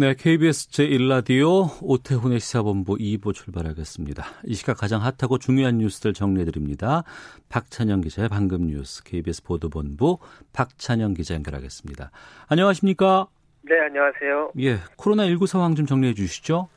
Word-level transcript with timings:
네, 0.00 0.14
KBS 0.14 0.70
제1라디오 0.70 1.68
오태훈의 1.82 2.40
시사본부 2.40 2.96
2부 2.96 3.34
출발하겠습니다. 3.34 4.24
이 4.44 4.54
시각 4.54 4.78
가장 4.78 5.02
핫하고 5.02 5.36
중요한 5.36 5.76
뉴스들 5.76 6.14
정리해드립니다. 6.14 7.02
박찬영 7.50 8.00
기자의 8.00 8.30
방금 8.30 8.68
뉴스 8.68 9.04
KBS 9.04 9.44
보도본부 9.44 10.16
박찬영 10.54 11.12
기자 11.12 11.34
연결하겠습니다. 11.34 12.12
안녕하십니까? 12.48 13.26
네, 13.60 13.78
안녕하세요. 13.78 14.52
예, 14.60 14.76
코로나19 14.96 15.46
상황 15.46 15.74
좀 15.74 15.84
정리해 15.84 16.14
주시죠. 16.14 16.70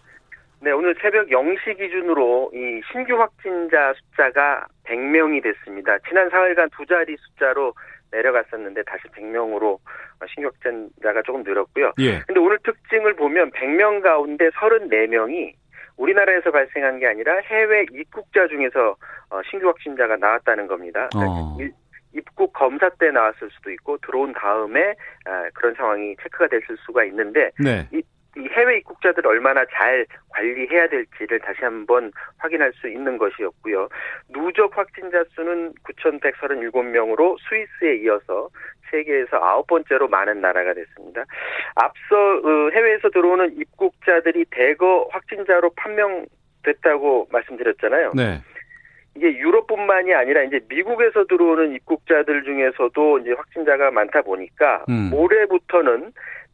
네, 0.59 0.71
오늘 0.71 0.93
새벽 1.01 1.29
0시 1.29 1.77
기준으로 1.77 2.51
이 2.53 2.81
신규 2.91 3.15
확진자 3.15 3.93
숫자가 3.93 4.67
100명이 4.83 5.41
됐습니다. 5.43 5.97
지난 6.09 6.29
4일간 6.29 6.69
두 6.75 6.85
자리 6.85 7.15
숫자로 7.15 7.73
내려갔었는데 8.13 8.83
다시 8.83 9.03
100명으로 9.09 9.79
신규 10.33 10.47
확진자가 10.49 11.21
조금 11.23 11.43
늘었고요. 11.43 11.93
예. 11.99 12.19
근데 12.27 12.39
오늘 12.39 12.57
특징을 12.63 13.15
보면 13.15 13.51
100명 13.51 14.01
가운데 14.01 14.49
34명이 14.51 15.53
우리나라에서 15.97 16.51
발생한 16.51 16.99
게 16.99 17.07
아니라 17.07 17.35
해외 17.39 17.85
입국자 17.91 18.47
중에서 18.47 18.95
어, 19.29 19.41
신규 19.49 19.67
확진자가 19.67 20.15
나왔다는 20.17 20.67
겁니다. 20.67 21.09
그러니까 21.11 21.33
어. 21.33 21.57
일- 21.59 21.73
입국 22.15 22.53
검사 22.53 22.89
때 22.89 23.09
나왔을 23.09 23.49
수도 23.51 23.71
있고 23.71 23.97
들어온 23.97 24.33
다음에 24.33 24.93
아, 25.25 25.49
그런 25.55 25.73
상황이 25.73 26.15
체크가 26.21 26.47
됐을 26.47 26.77
수가 26.85 27.03
있는데 27.05 27.49
네. 27.59 27.87
이 27.91 28.03
해외 28.37 28.77
입국자들 28.77 29.25
얼마나 29.27 29.63
잘 29.71 30.05
관리해야 30.29 30.87
될지를 30.87 31.39
다시 31.39 31.59
한번 31.61 32.11
확인할 32.37 32.73
수 32.73 32.87
있는 32.87 33.17
것이었고요. 33.17 33.89
누적 34.29 34.75
확진자 34.77 35.23
수는 35.35 35.73
9,137명으로 35.83 37.37
스위스에 37.47 37.97
이어서 38.03 38.49
세계에서 38.89 39.37
아홉 39.37 39.67
번째로 39.67 40.07
많은 40.07 40.41
나라가 40.41 40.73
됐습니다. 40.73 41.23
앞서 41.75 42.15
어, 42.15 42.69
해외에서 42.73 43.09
들어오는 43.09 43.57
입국자들이 43.57 44.45
대거 44.51 45.09
확진자로 45.11 45.71
판명됐다고 45.75 47.27
말씀드렸잖아요. 47.31 48.11
네. 48.15 48.41
이게 49.15 49.37
유럽뿐만이 49.37 50.13
아니라 50.13 50.41
이제 50.43 50.59
미국에서 50.67 51.25
들어오는 51.25 51.73
입국자들 51.73 52.43
중에서도 52.43 53.19
이제 53.19 53.31
확진자가 53.33 53.91
많다 53.91 54.23
보니까 54.23 54.85
음. 54.89 55.11
올해부터는 55.13 56.11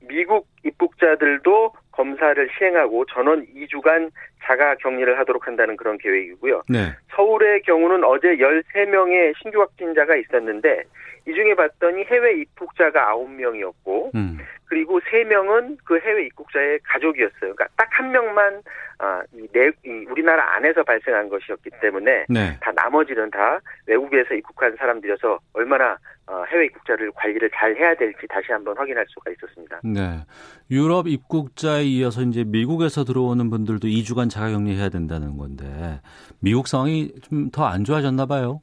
미국 0.08 0.47
입국자들도 0.64 1.73
검사를 1.92 2.50
시행하고 2.58 3.05
전원 3.05 3.45
2주간 3.47 4.09
자가 4.44 4.75
격리를 4.75 5.19
하도록 5.19 5.45
한다는 5.45 5.75
그런 5.75 5.97
계획이고요. 5.97 6.64
네. 6.69 6.94
서울의 7.16 7.61
경우는 7.64 8.03
어제 8.03 8.38
13명의 8.38 9.33
신규 9.42 9.59
확진자가 9.59 10.16
있었는데 10.16 10.83
이 11.27 11.33
중에 11.33 11.53
봤더니 11.55 12.05
해외 12.05 12.39
입국자가 12.42 13.14
9명이었고 13.14 14.16
음. 14.16 14.39
그리고 14.69 14.99
3명은 15.01 15.77
그 15.83 15.99
해외 15.99 16.25
입국자의 16.27 16.79
가족이었어요. 16.83 17.39
그러니까 17.55 17.67
딱 17.75 17.89
한 17.99 18.11
명만 18.13 18.61
아, 18.99 19.21
이 19.33 19.45
내, 19.51 19.67
이 19.85 20.05
우리나라 20.09 20.55
안에서 20.55 20.83
발생한 20.83 21.27
것이었기 21.27 21.69
때문에 21.81 22.25
네. 22.29 22.57
다 22.61 22.71
나머지는 22.73 23.29
다 23.29 23.59
외국에서 23.87 24.33
입국한 24.35 24.73
사람들이어서 24.77 25.37
얼마나 25.53 25.97
어, 26.27 26.43
해외 26.49 26.65
입국자를 26.67 27.11
관리를 27.13 27.49
잘 27.53 27.75
해야 27.75 27.93
될지 27.95 28.25
다시 28.29 28.53
한번 28.53 28.77
확인할 28.77 29.05
수가 29.09 29.31
있었습니다. 29.31 29.81
네. 29.83 30.23
유럽 30.71 31.08
입국자에 31.08 31.83
이어서 31.83 32.21
이제 32.21 32.43
미국에서 32.45 33.03
들어오는 33.03 33.49
분들도 33.49 33.87
2주간 33.87 34.29
자가격리해야 34.29 34.87
된다는 34.89 35.35
건데 35.37 35.65
미국 36.41 36.67
상황이 36.69 37.11
좀 37.29 37.49
더 37.52 37.65
안 37.65 37.83
좋아졌나 37.83 38.25
봐요. 38.27 38.61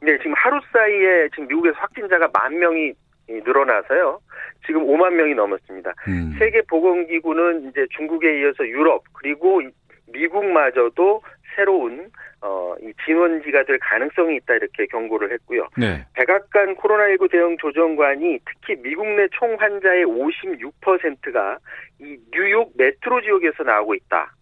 네, 0.00 0.16
지금 0.18 0.32
하루 0.36 0.58
사이에 0.72 1.28
지금 1.30 1.48
미국에서 1.48 1.76
확진자가 1.80 2.28
만 2.32 2.58
명이 2.58 2.92
늘어나서요. 3.28 4.20
지금 4.66 4.84
5만 4.86 5.12
명이 5.14 5.34
넘었습니다. 5.34 5.92
음. 6.08 6.34
세계 6.38 6.62
보건기구는 6.62 7.68
이제 7.68 7.86
중국에 7.96 8.40
이어서 8.40 8.66
유럽 8.66 9.02
그리고 9.12 9.60
이- 9.62 9.70
미국마저도 10.10 11.22
새로운 11.56 12.08
어, 12.40 12.74
이 12.80 12.92
진원지가 13.04 13.64
될 13.64 13.78
가능성이 13.80 14.36
있다 14.36 14.54
이렇게 14.54 14.86
경고를 14.86 15.32
했고요. 15.32 15.66
네. 15.76 16.06
백악관 16.14 16.76
코로나19 16.76 17.30
대응 17.32 17.56
조정관이 17.58 18.38
특히 18.46 18.80
미국 18.80 19.06
내 19.08 19.26
총 19.32 19.56
환자의 19.58 20.04
56%가 20.06 21.58
이 22.00 22.16
뉴욕 22.32 22.72
메트로 22.76 23.20
지역에서 23.22 23.64
나오고 23.64 23.94
있다. 23.96 24.32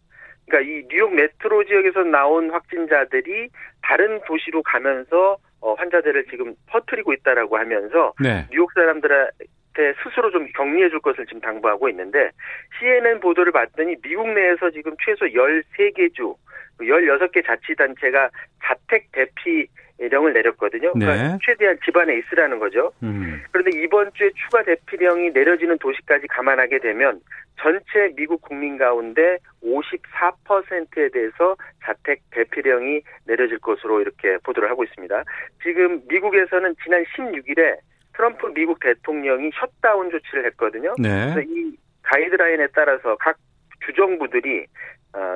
그러니까 0.46 0.70
이 0.70 0.84
뉴욕 0.88 1.14
메트로 1.14 1.64
지역에서 1.64 2.04
나온 2.04 2.50
확진자들이 2.50 3.48
다른 3.82 4.20
도시로 4.26 4.62
가면서 4.62 5.38
어, 5.60 5.74
환자들을 5.74 6.26
지금 6.30 6.54
퍼뜨리고 6.66 7.12
있다라고 7.12 7.56
하면서 7.56 8.12
네. 8.20 8.46
뉴욕 8.50 8.70
사람들한테 8.72 9.94
스스로 10.02 10.30
좀 10.30 10.46
격리해 10.54 10.88
줄 10.90 11.00
것을 11.00 11.26
지금 11.26 11.40
당부하고 11.40 11.88
있는데 11.88 12.30
CNN 12.78 13.20
보도를 13.20 13.52
봤더니 13.52 13.96
미국 14.02 14.28
내에서 14.32 14.70
지금 14.70 14.94
최소 15.04 15.26
13개 15.26 16.14
주, 16.14 16.34
16개 16.80 17.44
자치단체가 17.46 18.30
자택 18.64 19.10
대피 19.12 19.66
령 19.98 20.26
을 20.26 20.32
내렸거든요. 20.32 20.92
그러니까 20.92 21.32
네. 21.32 21.38
최대한 21.42 21.78
집안에 21.84 22.18
있으라는 22.18 22.58
거죠. 22.58 22.92
음. 23.02 23.42
그런데 23.50 23.70
이번 23.82 24.10
주에 24.12 24.30
추가 24.34 24.62
대피령이 24.62 25.30
내려지는 25.30 25.78
도시까지 25.78 26.26
감안하게 26.28 26.80
되면 26.80 27.20
전체 27.60 28.12
미국 28.14 28.42
국민 28.42 28.76
가운데 28.76 29.38
54%에 29.64 31.08
대해서 31.08 31.56
자택 31.82 32.20
대피령이 32.30 33.00
내려질 33.26 33.58
것으로 33.58 34.00
이렇게 34.00 34.36
보도를 34.44 34.68
하고 34.70 34.84
있습니다. 34.84 35.24
지금 35.62 36.02
미국에서는 36.08 36.74
지난 36.84 37.04
16일에 37.16 37.78
트럼프 38.14 38.46
미국 38.54 38.80
대통령이 38.80 39.50
셧다운 39.54 40.10
조치를 40.10 40.44
했거든요. 40.46 40.94
네. 40.98 41.32
그래서 41.34 41.40
이 41.40 41.76
가이드라인에 42.02 42.68
따라서 42.74 43.16
각 43.16 43.36
주정부들이 43.84 44.60
어, 44.60 44.66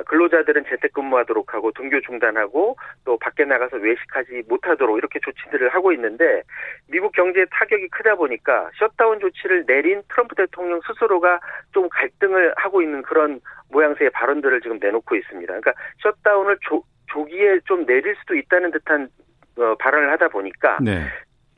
근로자들은 0.07 0.65
재택근무하도록 0.69 1.55
하고 1.55 1.73
등교 1.73 2.01
중단하고 2.03 2.77
또 3.05 3.19
밖에 3.19 3.45
나가서 3.45 3.79
외식하지 3.79 4.43
못하도록 4.49 4.99
이렇게 4.99 5.19
조치들을 5.21 5.69
하고 5.71 5.93
있는데 5.93 6.43
미국 6.89 7.13
경제에 7.13 7.47
타격이 7.51 7.89
크다 7.89 8.17
보니까 8.17 8.71
셧다운 8.79 9.21
조치를 9.21 9.65
내린 9.67 10.03
트럼프 10.09 10.35
대통령 10.35 10.81
스스로가 10.87 11.41
좀 11.73 11.89
갈등을 11.89 12.53
하고 12.57 12.83
있는 12.83 13.03
그런 13.03 13.41
모양새의 13.71 14.11
발언들을 14.11 14.61
지금 14.61 14.79
내놓고 14.81 15.17
있습니다. 15.17 15.47
그러니까 15.47 15.73
셧다운을 16.03 16.59
조, 16.63 16.83
조기에 17.07 17.61
좀 17.65 17.87
내릴 17.87 18.15
수도 18.17 18.35
있다는 18.35 18.73
듯한 18.73 19.09
어, 19.57 19.75
발언을 19.77 20.11
하다 20.13 20.29
보니까 20.29 20.79
네. 20.83 21.07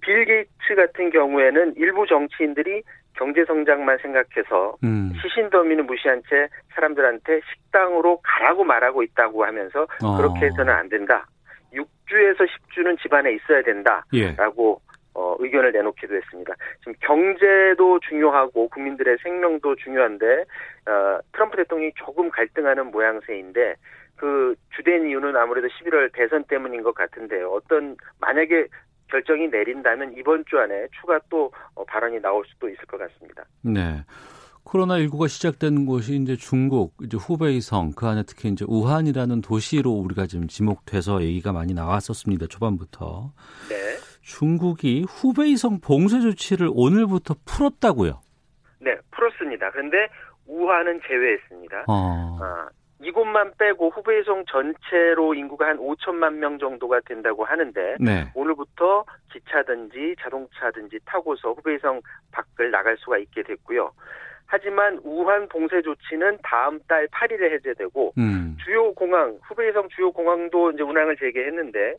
빌 0.01 0.25
게이츠 0.25 0.75
같은 0.77 1.11
경우에는 1.11 1.75
일부 1.77 2.07
정치인들이 2.07 2.83
경제 3.15 3.45
성장만 3.45 3.99
생각해서 3.99 4.77
음. 4.85 5.13
시신 5.21 5.51
더미는 5.51 5.87
무시한 5.87 6.23
채 6.29 6.49
사람들한테 6.75 7.41
식당으로 7.53 8.21
가라고 8.23 8.65
말하고 8.65 9.03
있다고 9.03 9.45
하면서 9.45 9.87
어. 10.03 10.17
그렇게 10.17 10.47
해서는 10.47 10.73
안 10.73 10.89
된다. 10.89 11.27
6주에서 11.73 12.47
10주는 12.47 13.01
집안에 13.01 13.33
있어야 13.33 13.59
예. 13.59 13.63
된다라고 13.63 14.81
어, 15.15 15.37
의견을 15.39 15.73
내놓기도 15.73 16.15
했습니다. 16.15 16.55
지금 16.81 16.95
경제도 17.01 18.01
중요하고 18.01 18.69
국민들의 18.69 19.19
생명도 19.23 19.77
중요한데 19.77 20.45
어, 20.87 21.19
트럼프 21.33 21.57
대통령이 21.59 21.93
조금 21.97 22.31
갈등하는 22.31 22.91
모양새인데 22.91 23.75
그 24.17 24.55
주된 24.77 25.09
이유는 25.09 25.37
아무래도 25.37 25.69
11월 25.69 26.11
대선 26.13 26.45
때문인 26.45 26.83
것 26.83 26.95
같은데요. 26.95 27.51
어떤 27.51 27.97
만약에 28.21 28.69
결정이 29.13 29.49
내린다면 29.49 30.15
이번 30.17 30.43
주 30.49 30.59
안에 30.59 30.89
추가 30.99 31.21
또 31.29 31.53
어, 31.75 31.85
발언이 31.85 32.21
나올 32.21 32.45
수도 32.47 32.69
있을 32.69 32.87
것 32.87 32.97
같습니다. 32.99 33.45
네. 33.61 34.03
코로나19가 34.65 35.29
시작된 35.29 35.85
곳이 35.87 36.17
이제 36.17 36.37
중국, 36.37 36.95
이제 37.03 37.19
후베이성, 37.19 37.93
그 37.95 38.07
안에 38.07 38.23
특히 38.27 38.49
이제 38.49 38.65
우한이라는 38.67 39.43
도시로 39.43 39.91
우리가 39.91 40.27
지금 40.27 40.47
지목돼서 40.47 41.23
얘기가 41.23 41.53
많이 41.53 41.75
나왔었습니다. 41.75 42.47
초반부터. 42.47 43.33
네. 43.69 43.75
중국이 44.23 45.05
후베이성 45.09 45.81
봉쇄 45.81 46.21
조치를 46.21 46.71
오늘부터 46.73 47.35
풀었다고요. 47.45 48.21
네, 48.79 48.97
풀었습니다. 49.11 49.71
그런데 49.73 49.97
우한은 50.47 51.01
제외했습니다. 51.07 51.85
어. 51.89 52.39
아, 52.41 52.69
이곳만 53.03 53.53
빼고 53.59 53.91
후베이성 53.91 54.45
전체로 54.47 55.35
인구가 55.35 55.67
한 55.67 55.79
5천만 55.79 56.35
명 56.35 56.59
정도가 56.59 57.01
된다고 57.01 57.45
하는데 57.45 57.97
네. 58.01 58.31
오늘부터 58.35 59.05
기차든지 59.33 60.17
자동차든지 60.21 61.01
타고서 61.05 61.53
후베이성 61.53 62.01
밖을 62.31 62.71
나갈 62.71 62.97
수가 62.99 63.19
있게 63.19 63.43
됐고요. 63.43 63.91
하지만 64.47 65.01
우한 65.03 65.49
봉쇄 65.49 65.81
조치는 65.83 66.39
다음 66.43 66.79
달 66.87 67.09
8일에 67.09 67.53
해제되고 67.55 68.13
음. 68.19 68.57
주요 68.63 68.93
공항 68.93 69.39
후베이성 69.49 69.89
주요 69.89 70.13
공항도 70.13 70.73
이제 70.73 70.83
운항을 70.83 71.17
재개했는데 71.17 71.97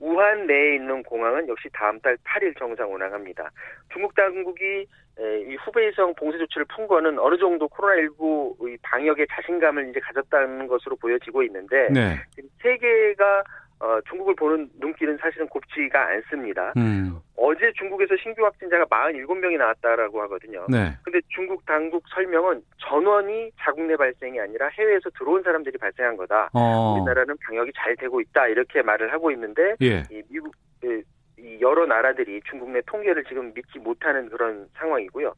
우한 0.00 0.46
내에 0.46 0.76
있는 0.76 1.02
공항은 1.02 1.46
역시 1.48 1.68
다음 1.72 2.00
달 2.00 2.16
8일 2.24 2.58
정상 2.58 2.92
운항합니다. 2.92 3.50
중국 3.92 4.14
당국이 4.14 4.86
이 5.18 5.56
후베이성 5.64 6.14
봉쇄 6.14 6.38
조치를 6.38 6.64
푼 6.64 6.88
거는 6.88 7.18
어느 7.18 7.36
정도 7.36 7.68
코로나19 7.68 8.78
방역에 8.82 9.26
자신감을 9.30 9.90
이제 9.90 10.00
가졌다는 10.00 10.66
것으로 10.66 10.96
보여지고 10.96 11.42
있는데 11.42 11.88
네. 11.90 12.16
세계가 12.62 13.44
어, 13.80 13.98
중국을 14.08 14.34
보는 14.34 14.68
눈길은 14.78 15.16
사실은 15.16 15.48
곱지가 15.48 16.08
않습니다. 16.08 16.74
음. 16.76 17.18
어제 17.34 17.72
중국에서 17.72 18.14
신규 18.22 18.44
확진자가 18.44 18.84
47명이 18.84 19.56
나왔다라고 19.56 20.20
하거든요. 20.22 20.66
네. 20.68 20.92
근데 21.02 21.18
중국 21.28 21.64
당국 21.64 22.04
설명은 22.14 22.62
전원이 22.76 23.50
자국 23.58 23.86
내 23.86 23.96
발생이 23.96 24.38
아니라 24.38 24.68
해외에서 24.68 25.08
들어온 25.18 25.42
사람들이 25.42 25.78
발생한 25.78 26.18
거다. 26.18 26.50
어. 26.52 26.96
우리나라는 26.96 27.34
방역이 27.46 27.72
잘 27.74 27.96
되고 27.96 28.20
있다 28.20 28.48
이렇게 28.48 28.82
말을 28.82 29.14
하고 29.14 29.30
있는데 29.30 29.74
예. 29.80 30.02
이 30.10 30.22
미국 30.28 30.54
그, 30.82 31.02
이 31.38 31.58
여러 31.62 31.86
나라들이 31.86 32.42
중국 32.50 32.70
내 32.70 32.82
통계를 32.82 33.24
지금 33.24 33.54
믿지 33.54 33.78
못하는 33.78 34.28
그런 34.28 34.68
상황이고요. 34.74 35.34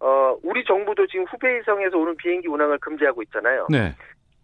어 0.00 0.36
우리 0.42 0.64
정부도 0.64 1.06
지금 1.06 1.24
후베이성에서 1.26 1.96
오는 1.96 2.16
비행기 2.16 2.48
운항을 2.48 2.78
금지하고 2.78 3.22
있잖아요. 3.22 3.68
네. 3.70 3.94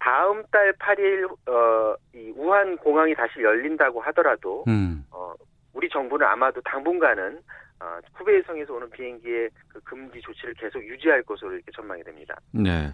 다음 0.03 0.43
달 0.51 0.73
8일 0.73 1.31
어 1.47 1.95
이 2.15 2.31
우한 2.35 2.77
공항이 2.77 3.15
다시 3.15 3.41
열린다고 3.41 4.01
하더라도 4.01 4.63
음. 4.67 5.03
어 5.09 5.33
우리 5.73 5.89
정부는 5.89 6.27
아마도 6.27 6.61
당분간은 6.61 7.39
어, 7.79 7.99
후베이성에서 8.13 8.73
오는 8.73 8.89
비행기의 8.91 9.49
그 9.67 9.79
금지 9.81 10.21
조치를 10.21 10.53
계속 10.53 10.81
유지할 10.83 11.23
것으로 11.23 11.53
이렇게 11.53 11.71
전망이 11.75 12.03
됩니다. 12.03 12.35
네. 12.51 12.93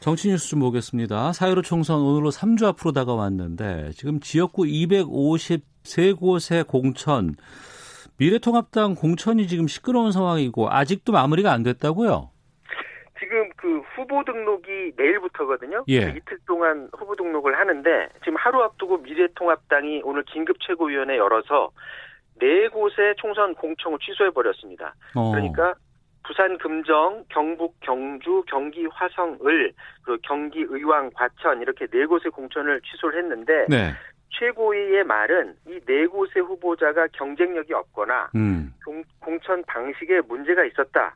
정치 0.00 0.28
뉴스 0.28 0.48
좀 0.48 0.60
보겠습니다. 0.60 1.30
4.15 1.30 1.62
총선 1.62 2.00
오늘로 2.00 2.30
3주 2.30 2.64
앞으로 2.64 2.92
다가왔는데 2.92 3.90
지금 3.92 4.18
지역구 4.18 4.64
253곳의 4.64 6.66
공천 6.66 7.36
미래통합당 8.16 8.96
공천이 8.96 9.46
지금 9.46 9.68
시끄러운 9.68 10.10
상황이고 10.10 10.70
아직도 10.70 11.12
마무리가 11.12 11.52
안 11.52 11.62
됐다고요? 11.62 12.30
그 14.02 14.14
후보 14.14 14.24
등록이 14.24 14.92
내일부터거든요. 14.96 15.84
예. 15.88 16.12
그 16.12 16.18
이틀 16.18 16.38
동안 16.46 16.88
후보 16.96 17.14
등록을 17.14 17.58
하는데 17.58 18.08
지금 18.20 18.36
하루 18.36 18.62
앞두고 18.62 18.98
미래통합당이 18.98 20.02
오늘 20.04 20.22
긴급 20.24 20.56
최고위원회 20.60 21.16
열어서 21.16 21.70
네 22.38 22.68
곳의 22.68 23.14
총선 23.16 23.54
공청을 23.54 23.98
취소해 24.00 24.30
버렸습니다. 24.30 24.94
어. 25.14 25.30
그러니까 25.30 25.74
부산 26.24 26.58
금정, 26.58 27.24
경북 27.28 27.76
경주, 27.80 28.44
경기 28.48 28.86
화성을 28.86 29.72
그리고 30.04 30.20
경기 30.22 30.60
의왕 30.60 31.10
과천 31.14 31.60
이렇게 31.62 31.86
네 31.86 32.06
곳의 32.06 32.30
공천을 32.32 32.80
취소를 32.82 33.22
했는데 33.22 33.66
네. 33.68 33.92
최고위의 34.30 35.04
말은 35.04 35.54
이 35.66 35.80
네 35.86 36.06
곳의 36.06 36.42
후보자가 36.42 37.08
경쟁력이 37.12 37.72
없거나 37.74 38.30
음. 38.34 38.72
공, 38.84 39.02
공천 39.20 39.62
방식에 39.64 40.20
문제가 40.22 40.64
있었다. 40.64 41.14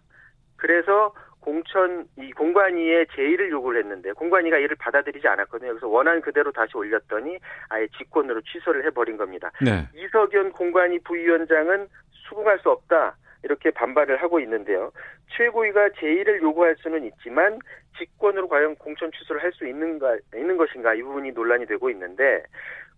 그래서 0.57 1.13
공천 1.47 2.05
이 2.19 2.33
공관위에 2.33 3.07
제의를 3.15 3.53
요구를 3.53 3.85
했는데 3.85 4.11
공관위가 4.15 4.59
이를 4.59 4.75
받아들이지 4.75 5.29
않았거든요. 5.29 5.71
그래서 5.71 5.87
원안 5.87 6.21
그대로 6.21 6.51
다시 6.51 6.77
올렸더니 6.77 7.39
아예 7.69 7.87
직권으로 7.97 8.41
취소를 8.41 8.85
해버린 8.85 9.17
겁니다. 9.17 9.53
네. 9.65 9.87
이석연 9.95 10.51
공관위 10.51 10.99
부위원장은 11.05 11.87
수긍할 12.11 12.59
수 12.59 12.71
없다. 12.71 13.17
이렇게 13.45 13.71
반발을 13.71 14.21
하고 14.21 14.41
있는데요. 14.41 14.91
최고위가 15.37 15.91
제의를 16.01 16.43
요구할 16.43 16.75
수는 16.81 17.05
있지만 17.05 17.61
직권으로 17.97 18.49
과연 18.49 18.75
공천 18.75 19.13
취소를 19.13 19.41
할 19.41 19.53
수 19.53 19.69
있는가 19.69 20.17
있는 20.35 20.57
것인가 20.57 20.95
이 20.95 21.03
부분이 21.03 21.31
논란이 21.31 21.67
되고 21.67 21.89
있는데 21.91 22.43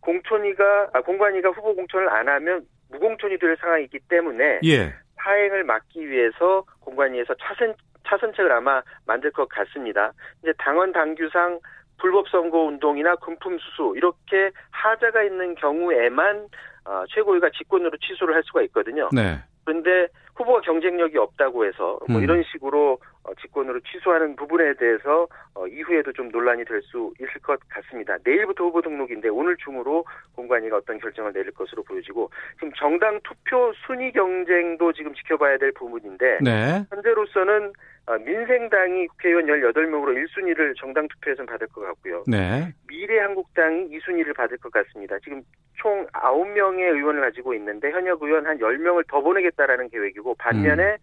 공천위가 0.00 0.89
아, 0.95 1.03
공관위가 1.03 1.50
후보 1.50 1.75
공천을 1.75 2.09
안 2.09 2.27
하면 2.31 2.67
무공천이 2.91 3.37
될 3.39 3.59
상황이기 3.61 3.99
때문에 4.09 4.61
예. 4.65 4.95
파행을 5.17 5.65
막기 5.65 6.09
위해서 6.09 6.65
공관위에서 6.81 7.35
차선 7.43 7.75
차선책을 8.08 8.50
아마 8.52 8.82
만들 9.06 9.31
것 9.31 9.49
같습니다. 9.49 10.12
이제 10.43 10.52
당원 10.58 10.93
당규상 10.93 11.60
불법 11.99 12.28
선거 12.28 12.58
운동이나 12.64 13.16
금품 13.16 13.58
수수 13.58 13.94
이렇게 13.96 14.50
하자가 14.70 15.22
있는 15.25 15.55
경우에만 15.56 16.49
어, 16.84 17.05
최고위가 17.08 17.50
직권으로 17.50 17.96
취소를 17.99 18.34
할 18.34 18.43
수가 18.44 18.62
있거든요. 18.62 19.08
네. 19.12 19.38
그런데 19.64 20.08
후보가 20.38 20.61
경쟁력이 20.62 21.19
없다고 21.19 21.67
해서 21.67 21.99
뭐 22.08 22.19
음. 22.19 22.23
이런 22.23 22.43
식으로 22.44 22.99
어, 23.25 23.35
직권으로 23.43 23.81
취소하는 23.81 24.37
부분에 24.37 24.75
대해서 24.75 25.26
어, 25.55 25.67
이후에도 25.67 26.12
좀 26.12 26.31
논란이 26.31 26.64
될 26.64 26.79
수 26.88 27.12
있을 27.20 27.40
것 27.43 27.58
같습니다. 27.69 28.17
내일부터 28.25 28.64
후보 28.64 28.81
등록인데 28.81 29.29
오늘 29.29 29.56
중으로 29.56 30.05
공관위가 30.37 30.76
어떤 30.76 30.99
결정을 30.99 31.32
내릴 31.32 31.50
것으로 31.52 31.82
보여지고 31.82 32.31
지금 32.55 32.73
정당 32.79 33.20
투표 33.25 33.73
순위 33.87 34.12
경쟁도 34.12 34.93
지금 34.93 35.12
지켜봐야 35.14 35.58
될 35.58 35.73
부분인데 35.73 36.38
네. 36.43 36.85
현재로서는 36.90 37.73
어, 38.06 38.17
민생당이 38.19 39.06
국회의원 39.08 39.46
18명으로 39.46 40.17
1순위를 40.17 40.75
정당 40.79 41.06
투표에서는 41.08 41.46
받을 41.46 41.67
것 41.67 41.82
같고요. 41.82 42.25
네. 42.26 42.73
미래한국당이 42.87 43.88
2순위를 43.99 44.35
받을 44.35 44.56
것 44.58 44.73
같습니다. 44.73 45.19
지금 45.23 45.43
총 45.75 46.06
9명의 46.06 46.81
의원을 46.94 47.20
가지고 47.20 47.55
있는데 47.55 47.90
현역 47.90 48.23
의원 48.23 48.46
한 48.46 48.58
10명을 48.58 49.06
더 49.08 49.20
보내겠다라는 49.20 49.90
계획이고 49.90 50.27
반면에 50.34 50.96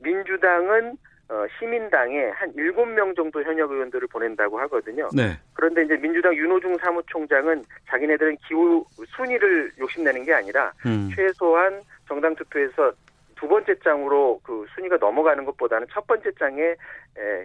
민주당은 0.00 0.96
어, 1.28 1.46
시민당에 1.58 2.28
한 2.34 2.52
7명 2.52 3.16
정도 3.16 3.42
현역 3.42 3.70
의원들을 3.70 4.08
보낸다고 4.08 4.60
하거든요. 4.60 5.08
네. 5.14 5.38
그런데 5.54 5.82
이제 5.82 5.96
민주당 5.96 6.34
윤호중 6.34 6.76
사무총장은 6.76 7.64
자기네들은 7.88 8.36
기후 8.46 8.84
순위를 9.16 9.72
욕심내는 9.78 10.24
게 10.24 10.34
아니라 10.34 10.70
음. 10.84 11.10
최소한 11.14 11.80
정당 12.06 12.34
투표에서 12.34 12.92
두 13.44 13.48
번째 13.48 13.74
장으로 13.84 14.40
그 14.42 14.64
순위가 14.74 14.96
넘어가는 14.96 15.44
것보다는 15.44 15.86
첫 15.92 16.06
번째 16.06 16.30
장에 16.38 16.62
에, 16.62 16.76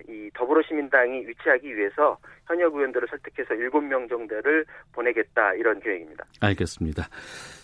이 0.07 0.29
더불어시민당이 0.33 1.27
위치하기 1.27 1.75
위해서 1.75 2.17
현역 2.47 2.73
의원들을 2.73 3.05
설득해서 3.09 3.53
7명 3.55 4.07
정도를 4.07 4.63
보내겠다 4.93 5.55
이런 5.55 5.81
계획입니다. 5.81 6.23
알겠습니다. 6.39 7.09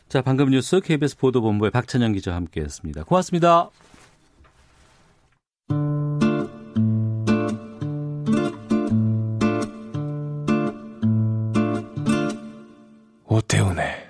자, 0.09 0.21
방금 0.21 0.49
뉴스 0.49 0.81
KBS 0.81 1.17
보도본부의 1.17 1.71
박찬영 1.71 2.11
기자와 2.11 2.35
함께했습니다. 2.35 3.05
고맙습니다. 3.05 3.69
오태훈의 13.29 14.04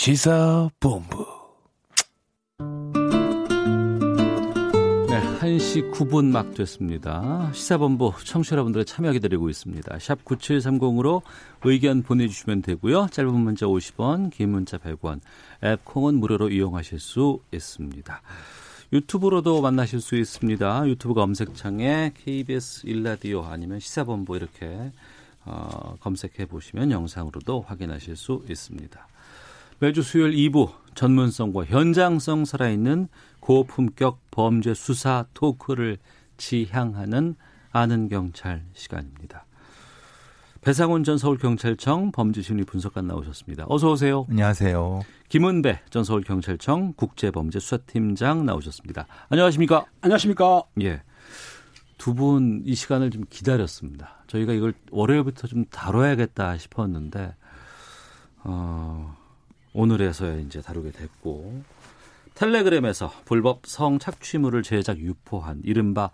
시사본부 0.00 1.26
네, 5.10 5.20
1시 5.40 5.92
9분 5.92 6.24
막 6.24 6.54
됐습니다. 6.54 7.52
시사본부 7.52 8.14
청취자 8.24 8.54
여러분들의 8.54 8.86
참여 8.86 9.12
기다리고 9.12 9.50
있습니다. 9.50 9.98
샵 9.98 10.24
9730으로 10.24 11.20
의견 11.64 12.02
보내주시면 12.02 12.62
되고요. 12.62 13.08
짧은 13.10 13.30
문자 13.30 13.66
50원, 13.66 14.30
긴 14.30 14.52
문자 14.52 14.78
100원, 14.78 15.20
앱 15.64 15.84
콩은 15.84 16.14
무료로 16.14 16.48
이용하실 16.48 16.98
수 16.98 17.40
있습니다. 17.52 18.22
유튜브로도 18.94 19.60
만나실 19.60 20.00
수 20.00 20.16
있습니다. 20.16 20.88
유튜브 20.88 21.12
검색창에 21.12 22.12
KBS 22.24 22.86
일라디오 22.86 23.44
아니면 23.44 23.80
시사본부 23.80 24.34
이렇게 24.34 24.92
어, 25.44 25.96
검색해 26.00 26.46
보시면 26.46 26.90
영상으로도 26.90 27.60
확인하실 27.60 28.16
수 28.16 28.42
있습니다. 28.48 29.06
매주 29.80 30.02
수요일 30.02 30.32
2부 30.34 30.72
전문성과 30.94 31.64
현장성 31.64 32.44
살아있는 32.44 33.08
고품격 33.40 34.20
범죄 34.30 34.74
수사 34.74 35.24
토크를 35.32 35.96
지향하는 36.36 37.34
아는 37.72 38.08
경찰 38.08 38.64
시간입니다. 38.74 39.46
배상훈 40.60 41.04
전 41.04 41.16
서울경찰청 41.16 42.12
범죄심리 42.12 42.64
분석관 42.64 43.06
나오셨습니다. 43.06 43.64
어서 43.68 43.92
오세요. 43.92 44.26
안녕하세요. 44.28 45.00
김은배 45.30 45.80
전 45.88 46.04
서울경찰청 46.04 46.92
국제범죄수사팀장 46.96 48.44
나오셨습니다. 48.44 49.06
안녕하십니까? 49.30 49.86
안녕하십니까. 50.02 50.64
예. 50.82 51.02
두 51.96 52.14
분 52.14 52.62
이 52.66 52.74
시간을 52.74 53.10
좀 53.10 53.24
기다렸습니다. 53.30 54.24
저희가 54.26 54.52
이걸 54.52 54.74
월요일부터 54.90 55.46
좀 55.46 55.64
다뤄야겠다 55.66 56.56
싶었는데, 56.58 57.34
어, 58.44 59.16
오늘에서야 59.72 60.36
이제 60.36 60.60
다루게 60.60 60.90
됐고, 60.92 61.62
텔레그램에서 62.34 63.12
불법 63.24 63.66
성 63.66 63.98
착취물을 63.98 64.62
제작 64.62 64.98
유포한 64.98 65.60
이른바 65.64 66.10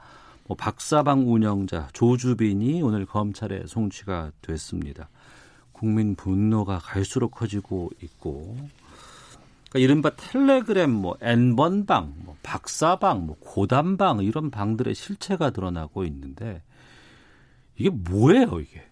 뭐 0.47 0.57
박사방 0.57 1.33
운영자 1.33 1.89
조주빈이 1.93 2.83
오늘 2.83 3.07
검찰에 3.07 3.65
송치가 3.67 4.33
됐습니다. 4.43 5.09
국민 5.73 6.15
분노가 6.15 6.79
갈수록 6.79 7.31
커지고 7.31 7.91
있고 8.03 8.57
그러니까 9.69 9.79
이른바 9.79 10.11
텔레그램 10.17 10.91
뭐 10.91 11.17
N번방, 11.21 12.15
뭐 12.25 12.37
박사방, 12.43 13.27
뭐 13.27 13.37
고단방 13.41 14.23
이런 14.23 14.51
방들의 14.51 14.95
실체가 14.95 15.51
드러나고 15.51 16.05
있는데 16.05 16.63
이게 17.77 17.91
뭐예요, 17.91 18.61
이게? 18.61 18.83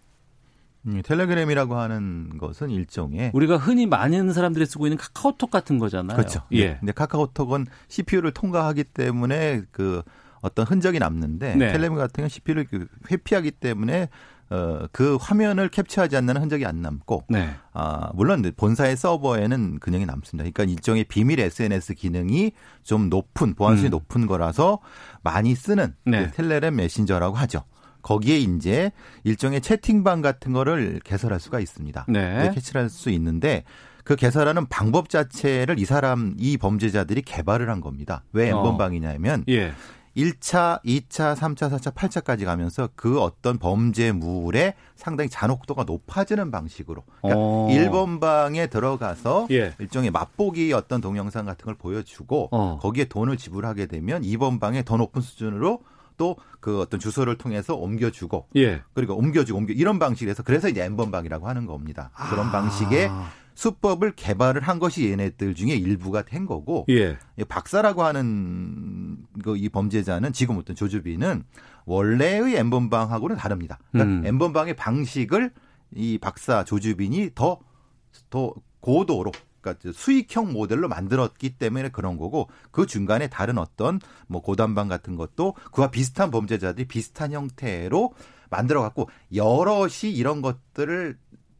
음, 0.87 1.03
텔레그램이라고 1.03 1.76
하는 1.76 2.37
것은 2.38 2.71
일종의 2.71 3.31
우리가 3.35 3.57
흔히 3.57 3.87
많은 3.87 4.33
사람들이 4.33 4.67
쓰고 4.67 4.87
있는 4.87 4.99
카카오톡 4.99 5.50
같은 5.50 5.79
거잖아요. 5.79 6.17
그렇죠. 6.17 6.43
예. 6.53 6.76
근데 6.76 6.93
카카오톡은 6.93 7.67
CPU를 7.88 8.33
통과하기 8.33 8.85
때문에 8.85 9.62
그 9.71 10.03
어떤 10.41 10.67
흔적이 10.67 10.99
남는데 10.99 11.55
네. 11.57 11.73
텔레그램 11.73 11.95
같은 11.95 12.12
경우는 12.12 12.29
CPU를 12.29 12.67
그 12.67 12.87
회피하기 13.11 13.53
때문에 13.53 14.09
어, 14.50 14.87
그 14.93 15.17
화면을 15.19 15.69
캡처하지 15.69 16.17
않는 16.19 16.37
흔적이 16.37 16.67
안 16.67 16.83
남고 16.83 17.25
네. 17.31 17.55
아, 17.73 18.11
물론 18.14 18.43
본사의 18.57 18.97
서버에는 18.97 19.79
그냥이 19.81 20.05
남습니다. 20.05 20.49
그러니까 20.50 20.64
일종의 20.64 21.05
비밀 21.05 21.41
SNS 21.41 21.95
기능이 21.95 22.53
좀 22.83 23.09
높은 23.09 23.55
보안수준이 23.55 23.88
음. 23.88 23.91
높은 23.91 24.26
거라서 24.26 24.81
많이 25.23 25.55
쓰는 25.55 25.95
네. 26.05 26.26
그 26.26 26.33
텔레그램 26.33 26.76
메신저라고 26.76 27.37
하죠. 27.37 27.64
거기에 28.05 28.37
이제 28.39 28.93
일종의 29.25 29.63
채팅방 29.63 30.23
같은 30.23 30.53
거를 30.53 31.01
개설할 31.03 31.41
수가 31.41 31.59
있습니다. 31.59 32.07
네. 32.09 32.51
캐치할 32.55 32.91
수 32.91 33.11
있는데 33.11 33.65
그 34.05 34.15
개설하는 34.15 34.67
방법 34.67 35.09
자체를 35.09 35.79
이 35.79 35.85
사람 35.87 36.35
이 36.39 36.59
범죄자들이 36.59 37.23
개발을 37.23 37.71
한 37.71 37.81
겁니다. 37.81 38.23
왜 38.33 38.51
어. 38.53 38.59
엠번방이냐면 38.59 39.45
예. 39.49 39.73
1차, 40.17 40.81
2차, 40.85 41.35
3차, 41.35 41.71
4차, 41.73 41.93
8차까지 41.93 42.45
가면서 42.45 42.89
그 42.95 43.21
어떤 43.21 43.59
범죄물의 43.59 44.75
상당히 44.95 45.29
잔혹도가 45.29 45.83
높아지는 45.85 46.53
방식으로. 46.53 47.03
그러니까 47.21 47.41
어. 47.41 47.69
1번 47.71 48.21
방에 48.21 48.69
들어가서 48.69 49.49
예. 49.51 49.73
일종의 49.81 50.13
맛보기 50.13 50.73
어떤 50.73 51.01
동영상 51.01 51.47
같은 51.47 51.65
걸 51.65 51.75
보여주고 51.75 52.51
어. 52.53 52.79
거기에 52.81 53.07
돈을 53.07 53.39
지불하게 53.39 53.87
되면 53.87 54.23
2번 54.23 54.61
방에 54.61 54.85
더 54.85 54.97
높은 54.97 55.21
수준으로 55.21 55.83
또 56.16 56.37
그 56.64 56.80
어떤 56.80 56.99
주소를 56.99 57.37
통해서 57.37 57.75
옮겨주고 57.75 58.49
예. 58.56 58.80
그리고 58.94 59.14
옮겨주고 59.16 59.59
옮겨 59.59 59.75
이런 59.75 59.99
방식에서 59.99 60.42
그래서 60.42 60.71
이제 60.71 60.83
N번 60.83 61.11
방이라고 61.11 61.47
하는 61.47 61.66
겁니다. 61.66 62.11
그런 62.30 62.47
아. 62.47 62.52
방식의 62.52 63.11
수법을 63.54 64.12
개발을 64.12 64.62
한 64.62 64.78
것이 64.78 65.11
얘네들 65.11 65.54
중에 65.54 65.75
일부가 65.75 66.23
된 66.23 66.47
거고 66.47 66.87
예. 66.88 67.18
이 67.37 67.44
박사라고 67.44 68.02
하는 68.02 69.18
그 69.42 69.59
이 69.59 69.68
범죄자는 69.68 70.33
지금 70.33 70.56
어떤 70.56 70.75
조주빈은 70.75 71.44
원래의 71.85 72.56
엠번방하고는 72.56 73.37
다릅니다. 73.37 73.78
그러니까 73.92 74.21
음. 74.21 74.26
엠번방의 74.26 74.75
방식을 74.76 75.50
이 75.94 76.16
박사 76.16 76.64
조주빈이 76.64 77.33
더더 77.35 78.54
고도로 78.80 79.33
그러니까 79.64 79.92
수익형 79.92 80.52
모델로 80.52 80.88
만들었기 80.88 81.56
때문에 81.56 81.88
그런 81.88 82.18
거고 82.18 82.49
그 82.71 82.87
중간에 82.87 83.28
다른 83.28 83.59
어떤 83.59 84.00
뭐 84.26 84.42
고단방 84.42 84.88
같은 84.88 85.16
것도 85.16 85.54
그와 85.73 85.90
비슷한 85.90 86.30
범죄자들이 86.30 86.87
비슷한 86.87 87.33
형태로 87.33 88.12
만들어 88.50 88.83
갖고 88.83 89.09
여럿이 89.35 90.12
이런 90.12 90.42
것들을 90.42 91.16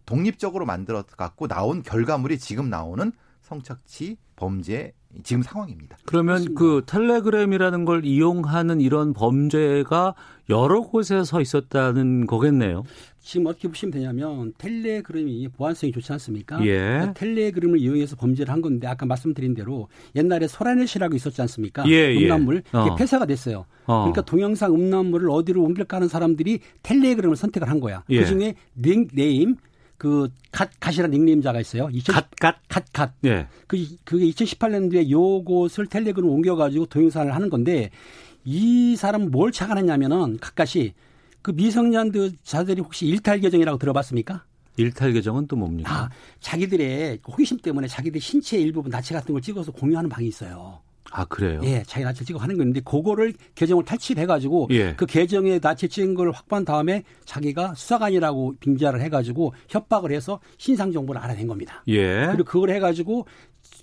독립적으로 0.07 0.67
만들어 0.67 1.03
갖고 1.03 1.49
나온 1.49 1.83
결과물이 1.83 2.39
지금 2.39 2.69
나오는 2.69 3.11
성착취 3.41 4.19
범죄 4.37 4.93
지금 5.23 5.43
상황입니다. 5.43 5.97
그러면 6.07 6.55
그 6.55 6.83
텔레그램이라는 6.87 7.85
걸 7.85 8.05
이용하는 8.05 8.81
이런 8.81 9.13
범죄가 9.13 10.15
여러 10.51 10.81
곳에서 10.81 11.41
있었다는 11.41 12.27
거겠네요. 12.27 12.83
지금 13.25 13.47
어떻게 13.47 13.69
보시면 13.69 13.91
되냐면 13.91 14.53
텔레그램이 14.59 15.49
보안성이 15.49 15.93
좋지 15.93 16.13
않습니까? 16.13 16.63
예. 16.67 16.77
그러니까 16.77 17.13
텔레그램을 17.15 17.79
이용해서 17.79 18.17
범죄를 18.17 18.53
한 18.53 18.61
건데 18.61 18.87
아까 18.87 19.07
말씀드린 19.07 19.55
대로 19.55 19.89
옛날에 20.15 20.47
소라넷이라고 20.47 21.17
있었지 21.17 21.41
않습니까? 21.41 21.85
예, 21.89 22.15
예. 22.15 22.17
음란물 22.19 22.63
그게 22.71 22.91
어. 22.91 22.95
폐쇄가 22.95 23.25
됐어요. 23.25 23.65
어. 23.87 24.01
그러니까 24.03 24.21
동영상 24.21 24.75
음란물을 24.75 25.31
어디로 25.31 25.63
옮길까 25.63 25.97
하는 25.97 26.09
사람들이 26.09 26.61
텔레그램을 26.83 27.35
선택을 27.35 27.71
한 27.71 27.81
거야. 27.81 28.05
예. 28.11 28.21
그중에 28.21 28.57
닉 28.77 29.09
네임 29.15 29.57
그 29.97 30.29
갓, 30.53 30.69
갓이라는 30.79 31.11
닉네임자가 31.13 31.61
있어요. 31.61 31.89
2000 31.91 32.15
갓, 32.15 32.31
갓. 32.39 32.57
갓, 32.69 32.85
갓. 32.93 33.13
예. 33.25 33.47
그, 33.67 33.79
그게 34.05 34.27
2018년도에 34.27 35.09
요것을 35.09 35.87
텔레그램 35.87 36.29
옮겨 36.29 36.57
가지고 36.57 36.85
동영상을 36.85 37.35
하는 37.35 37.49
건데 37.49 37.91
이 38.45 38.97
사람은 38.97 39.31
뭘 39.31 39.51
착안했냐면은 39.51 40.37
갓갓이 40.41 40.93
그 41.45 41.51
미성년들 41.51 42.33
자들이 42.43 42.81
혹시 42.81 43.07
일탈 43.07 43.39
계정이라고 43.39 43.77
들어봤습니까? 43.77 44.45
일탈 44.79 45.13
계정은 45.13 45.47
또 45.47 45.57
뭡니까? 45.57 45.95
아, 45.95 46.11
자기들의 46.41 47.21
호기심 47.29 47.59
때문에 47.59 47.87
자기들 47.87 48.19
신체 48.19 48.59
일부분 48.59 48.91
나체 48.91 49.15
같은 49.15 49.35
걸 49.35 49.43
찍어서 49.43 49.71
공유하는 49.71 50.09
방이 50.09 50.27
있어요. 50.27 50.81
아, 51.11 51.27
그래요? 51.27 51.61
예, 51.65 51.83
자기 51.87 52.03
나체 52.03 52.25
찍어 52.25 52.39
하는 52.39 52.57
건데 52.57 52.81
그거를 52.81 53.35
계정을 53.57 53.85
탈취해가지고 53.85 54.69
예. 54.71 54.95
그 54.95 55.05
계정에 55.05 55.59
나체 55.59 55.87
찍은 55.87 56.15
걸 56.15 56.31
확보한 56.33 56.65
다음에 56.65 57.05
자기가 57.27 57.75
수사관이라고 57.75 58.55
빙자를 58.61 59.03
해가지고 59.03 59.53
협박을 59.69 60.13
해서 60.13 60.41
신상 60.57 60.93
정보를 60.93 61.21
알아낸 61.21 61.47
겁니다. 61.47 61.85
예. 61.89 62.27
그리고 62.29 62.45
그걸 62.45 62.71
해가지고 62.71 63.27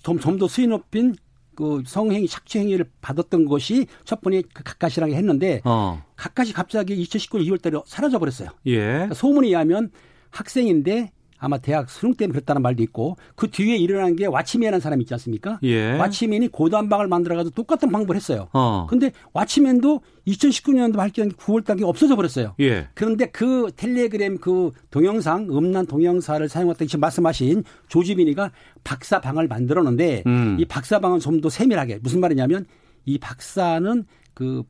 좀 0.02 0.18
좀 0.18 0.36
더 0.36 0.48
수위 0.48 0.66
높인 0.66 1.14
그 1.54 1.82
성행위 1.86 2.28
착취 2.28 2.58
행위를 2.58 2.86
받았던 3.00 3.46
것이 3.46 3.86
첫 4.04 4.20
번에 4.20 4.42
그 4.54 4.62
가까시라고 4.62 5.12
했는데 5.12 5.60
어. 5.64 6.02
가까시 6.16 6.52
갑자기 6.52 6.96
2019년 7.04 7.46
2월달에 7.46 7.82
사라져 7.86 8.18
버렸어요. 8.18 8.50
예. 8.66 8.78
그러니까 8.78 9.14
소문에 9.14 9.48
의하면 9.48 9.90
학생인데 10.30 11.12
아마 11.42 11.58
대학 11.58 11.90
수능 11.90 12.14
때문에 12.14 12.32
그랬다는 12.32 12.62
말도 12.62 12.82
있고 12.84 13.16
그 13.34 13.50
뒤에 13.50 13.76
일어난 13.76 14.16
게 14.16 14.26
와치맨이라는 14.26 14.80
사람이 14.80 15.02
있지 15.02 15.12
않습니까? 15.14 15.58
예. 15.64 15.98
와치맨이 15.98 16.48
고단방을 16.48 17.08
만들어가지고 17.08 17.54
똑같은 17.54 17.90
방법을 17.90 18.14
했어요. 18.16 18.48
어. 18.52 18.86
근데 18.88 19.10
와치맨도 19.32 20.00
2019년도 20.28 20.96
발견 20.96 21.30
9월 21.32 21.64
달에 21.64 21.82
없어져 21.82 22.14
버렸어요. 22.16 22.54
예. 22.60 22.88
그런데 22.94 23.26
그 23.26 23.72
텔레그램 23.76 24.38
그 24.38 24.70
동영상 24.90 25.48
음란 25.50 25.86
동영상을 25.86 26.48
사용했던 26.48 26.86
지금 26.86 27.00
말씀하신 27.00 27.64
조지빈이가 27.88 28.52
박사방을 28.84 29.48
만들었는데 29.48 30.22
음. 30.26 30.56
이 30.58 30.64
박사방은 30.64 31.18
좀 31.18 31.42
더 31.42 31.48
세밀하게 31.48 31.98
무슨 32.02 32.20
말이냐면 32.20 32.66
이 33.04 33.18
박사는 33.18 34.04
그 34.32 34.62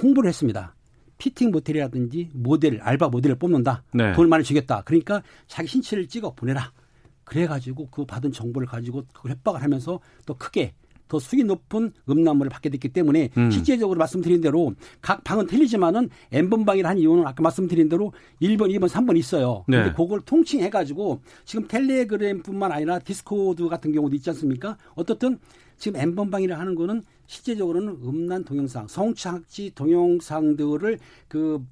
홍보를 0.00 0.28
했습니다. 0.28 0.74
피팅 1.22 1.52
모델이라든지 1.52 2.30
모델 2.32 2.80
알바 2.80 3.08
모델을 3.08 3.36
뽑는다. 3.36 3.84
네. 3.94 4.12
돈을 4.12 4.28
많이 4.28 4.42
주겠다. 4.42 4.82
그러니까 4.84 5.22
자기 5.46 5.68
신체를 5.68 6.08
찍어 6.08 6.32
보내라. 6.34 6.72
그래가지고 7.22 7.90
그 7.92 8.04
받은 8.04 8.32
정보를 8.32 8.66
가지고 8.66 9.04
그걸 9.12 9.30
협박을 9.30 9.62
하면서 9.62 10.00
더 10.26 10.36
크게 10.36 10.74
더 11.06 11.20
수위 11.20 11.44
높은 11.44 11.92
음란물을 12.08 12.50
받게 12.50 12.70
됐기 12.70 12.88
때문에 12.88 13.28
음. 13.36 13.52
실제적으로 13.52 13.98
말씀드린 13.98 14.40
대로 14.40 14.74
각 15.00 15.22
방은 15.22 15.46
틀리지만은 15.46 16.08
N번방이라 16.32 16.88
한 16.88 16.98
이유는 16.98 17.24
아까 17.24 17.40
말씀드린 17.40 17.88
대로 17.88 18.12
1번, 18.40 18.74
2번, 18.76 18.88
3번 18.88 19.16
있어요. 19.16 19.64
네. 19.68 19.76
근데 19.76 19.92
그걸 19.92 20.22
통칭해 20.22 20.70
가지고 20.70 21.20
지금 21.44 21.68
텔레그램뿐만 21.68 22.72
아니라 22.72 22.98
디스코드 22.98 23.68
같은 23.68 23.92
경우도 23.92 24.16
있지 24.16 24.28
않습니까? 24.30 24.76
어떻든 24.96 25.38
지금 25.78 26.00
N번방이라 26.00 26.58
하는 26.58 26.74
거는 26.74 27.02
실제적으로는 27.26 27.98
음란 28.04 28.44
동영상, 28.44 28.86
성착취 28.88 29.72
동영상들을 29.74 30.98
그 31.28 31.64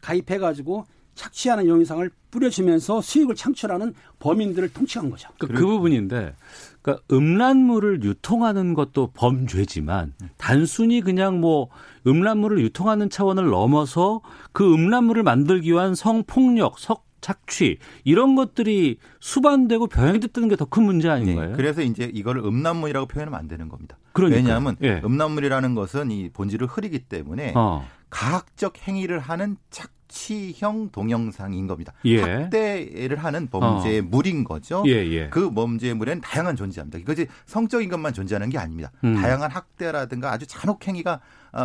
가입해 0.00 0.38
가지고 0.38 0.86
착취하는 1.14 1.68
영상을 1.68 2.10
뿌려주면서 2.30 3.00
수익을 3.00 3.34
창출하는 3.34 3.94
범인들을 4.18 4.72
통칭한 4.72 5.10
거죠. 5.10 5.28
그, 5.38 5.46
그 5.46 5.64
부분인데, 5.64 6.34
그러니까 6.82 7.04
음란물을 7.12 8.02
유통하는 8.02 8.74
것도 8.74 9.10
범죄지만 9.14 10.14
단순히 10.36 11.00
그냥 11.00 11.40
뭐 11.40 11.68
음란물을 12.06 12.60
유통하는 12.60 13.08
차원을 13.08 13.46
넘어서 13.46 14.20
그 14.52 14.74
음란물을 14.74 15.22
만들기 15.22 15.70
위한 15.70 15.94
성폭력, 15.94 16.78
성 16.78 16.96
착취 17.24 17.78
이런 18.04 18.34
것들이 18.34 18.98
수반되고 19.20 19.86
병행됐다는 19.86 20.48
게 20.50 20.56
더 20.56 20.66
큰 20.66 20.82
문제 20.82 21.08
아닌가요? 21.08 21.50
네, 21.50 21.56
그래서 21.56 21.80
이제 21.80 22.10
이거를 22.12 22.44
음란물이라고 22.44 23.06
표현하면 23.06 23.38
안 23.40 23.48
되는 23.48 23.68
겁니다. 23.70 23.96
그러니까요. 24.12 24.42
왜냐하면 24.42 24.76
예. 24.82 25.00
음란물이라는 25.02 25.74
것은 25.74 26.10
이 26.10 26.28
본질을 26.30 26.66
흐리기 26.66 27.00
때문에 27.00 27.52
어. 27.56 27.86
가학적 28.10 28.86
행위를 28.86 29.18
하는 29.20 29.56
착취형 29.70 30.90
동영상인 30.90 31.66
겁니다. 31.66 31.92
예. 32.04 32.20
학대를 32.20 33.16
하는 33.16 33.48
범죄의 33.48 34.02
물인 34.02 34.44
거죠. 34.44 34.82
예, 34.86 34.92
예. 34.92 35.28
그 35.30 35.50
범죄물에는 35.50 36.20
다양한 36.20 36.56
존재합니다. 36.56 36.98
이것이 36.98 37.26
성적인 37.46 37.88
것만 37.88 38.12
존재하는 38.12 38.50
게 38.50 38.58
아닙니다. 38.58 38.92
음. 39.02 39.14
다양한 39.14 39.50
학대라든가 39.50 40.30
아주 40.32 40.46
잔혹 40.46 40.86
행위가 40.86 41.14
어, 41.14 41.20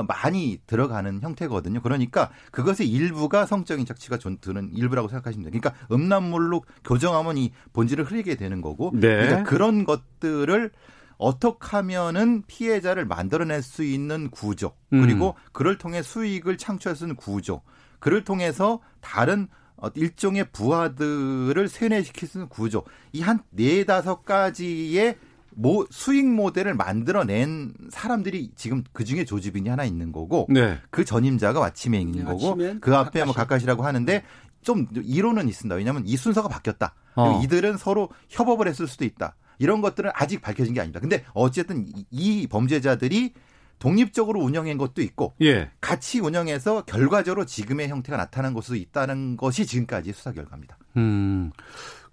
많이 0.08 0.60
들어가는 0.68 1.22
형태거든요. 1.22 1.82
그러니까 1.82 2.30
그것의 2.52 2.88
일부가 2.90 3.46
성적인 3.46 3.86
착취가 3.86 4.18
존- 4.18 4.38
드는 4.40 4.72
일부라고 4.74 5.08
생각하시면 5.08 5.46
됩니다. 5.52 5.70
그러니까 5.70 5.94
음란물로 5.96 6.64
규정하면 6.84 7.38
이 7.38 7.52
본질을 7.74 8.06
흐리게 8.06 8.36
되는 8.36 8.62
거고 8.62 8.92
네. 8.94 9.00
그러니까 9.02 9.44
그런 9.44 9.84
것들을 9.86 10.72
어떻게 11.18 11.58
하면은 11.76 12.44
피해자를 12.48 13.06
만들어낼 13.06 13.62
수 13.62 13.84
있는 13.84 14.30
구조 14.30 14.74
음. 14.94 15.02
그리고 15.02 15.36
그를 15.52 15.78
통해 15.78 16.02
수익을 16.02 16.58
창출할 16.58 16.96
수 16.96 17.04
있는 17.06 17.16
구조 17.16 17.62
그를 18.00 18.24
통해서 18.24 18.80
다른 19.02 19.48
어, 19.82 19.88
일종의 19.96 20.52
부하들을 20.52 21.68
세뇌시킬 21.70 22.28
수 22.28 22.38
있는 22.38 22.50
구조. 22.50 22.84
이 23.14 23.22
한 23.22 23.42
네다섯 23.52 24.26
가지의 24.26 25.18
모, 25.56 25.86
수익 25.90 26.26
모델을 26.26 26.74
만들어낸 26.74 27.74
사람들이 27.90 28.52
지금 28.56 28.84
그 28.94 29.04
중에 29.04 29.26
조지빈이 29.26 29.70
하나 29.70 29.84
있는 29.84 30.12
거고 30.12 30.48
네. 30.50 30.80
그 30.90 31.06
전임자가 31.06 31.60
왓치맨인 31.72 32.18
네, 32.18 32.24
거고 32.24 32.58
그 32.82 32.96
앞에 32.96 33.24
뭐 33.26 33.34
가까시. 33.34 33.34
가까시라고 33.34 33.84
하는데 33.84 34.24
좀 34.62 34.88
이론은 34.94 35.48
있습니다. 35.48 35.76
왜냐하면 35.76 36.04
이 36.06 36.16
순서가 36.18 36.48
바뀌었다. 36.48 36.94
그리고 37.14 37.30
어. 37.30 37.42
이들은 37.44 37.78
서로 37.78 38.10
협업을 38.30 38.68
했을 38.68 38.88
수도 38.88 39.06
있다. 39.06 39.36
이런 39.58 39.82
것들은 39.82 40.12
아직 40.14 40.42
밝혀진 40.42 40.74
게 40.74 40.80
아닙니다. 40.80 41.00
근데 41.00 41.24
어쨌든 41.34 41.86
이, 41.88 42.06
이 42.12 42.48
범죄자들이 42.48 43.34
독립적으로 43.80 44.42
운영한 44.42 44.78
것도 44.78 45.02
있고 45.02 45.36
예. 45.42 45.72
같이 45.82 46.20
운영해서 46.20 46.84
결과적으로 46.84 47.46
지금의 47.46 47.88
형태가 47.88 48.18
나타난 48.18 48.54
것도 48.54 48.76
있다는 48.76 49.38
것이 49.38 49.66
지금까지 49.66 50.12
수사 50.12 50.32
결과입니다. 50.32 50.78
음. 50.98 51.52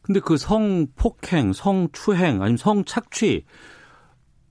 근데 0.07 0.21
그 0.21 0.37
성폭행, 0.37 1.53
성추행, 1.53 2.41
아니면 2.41 2.57
성착취, 2.57 3.45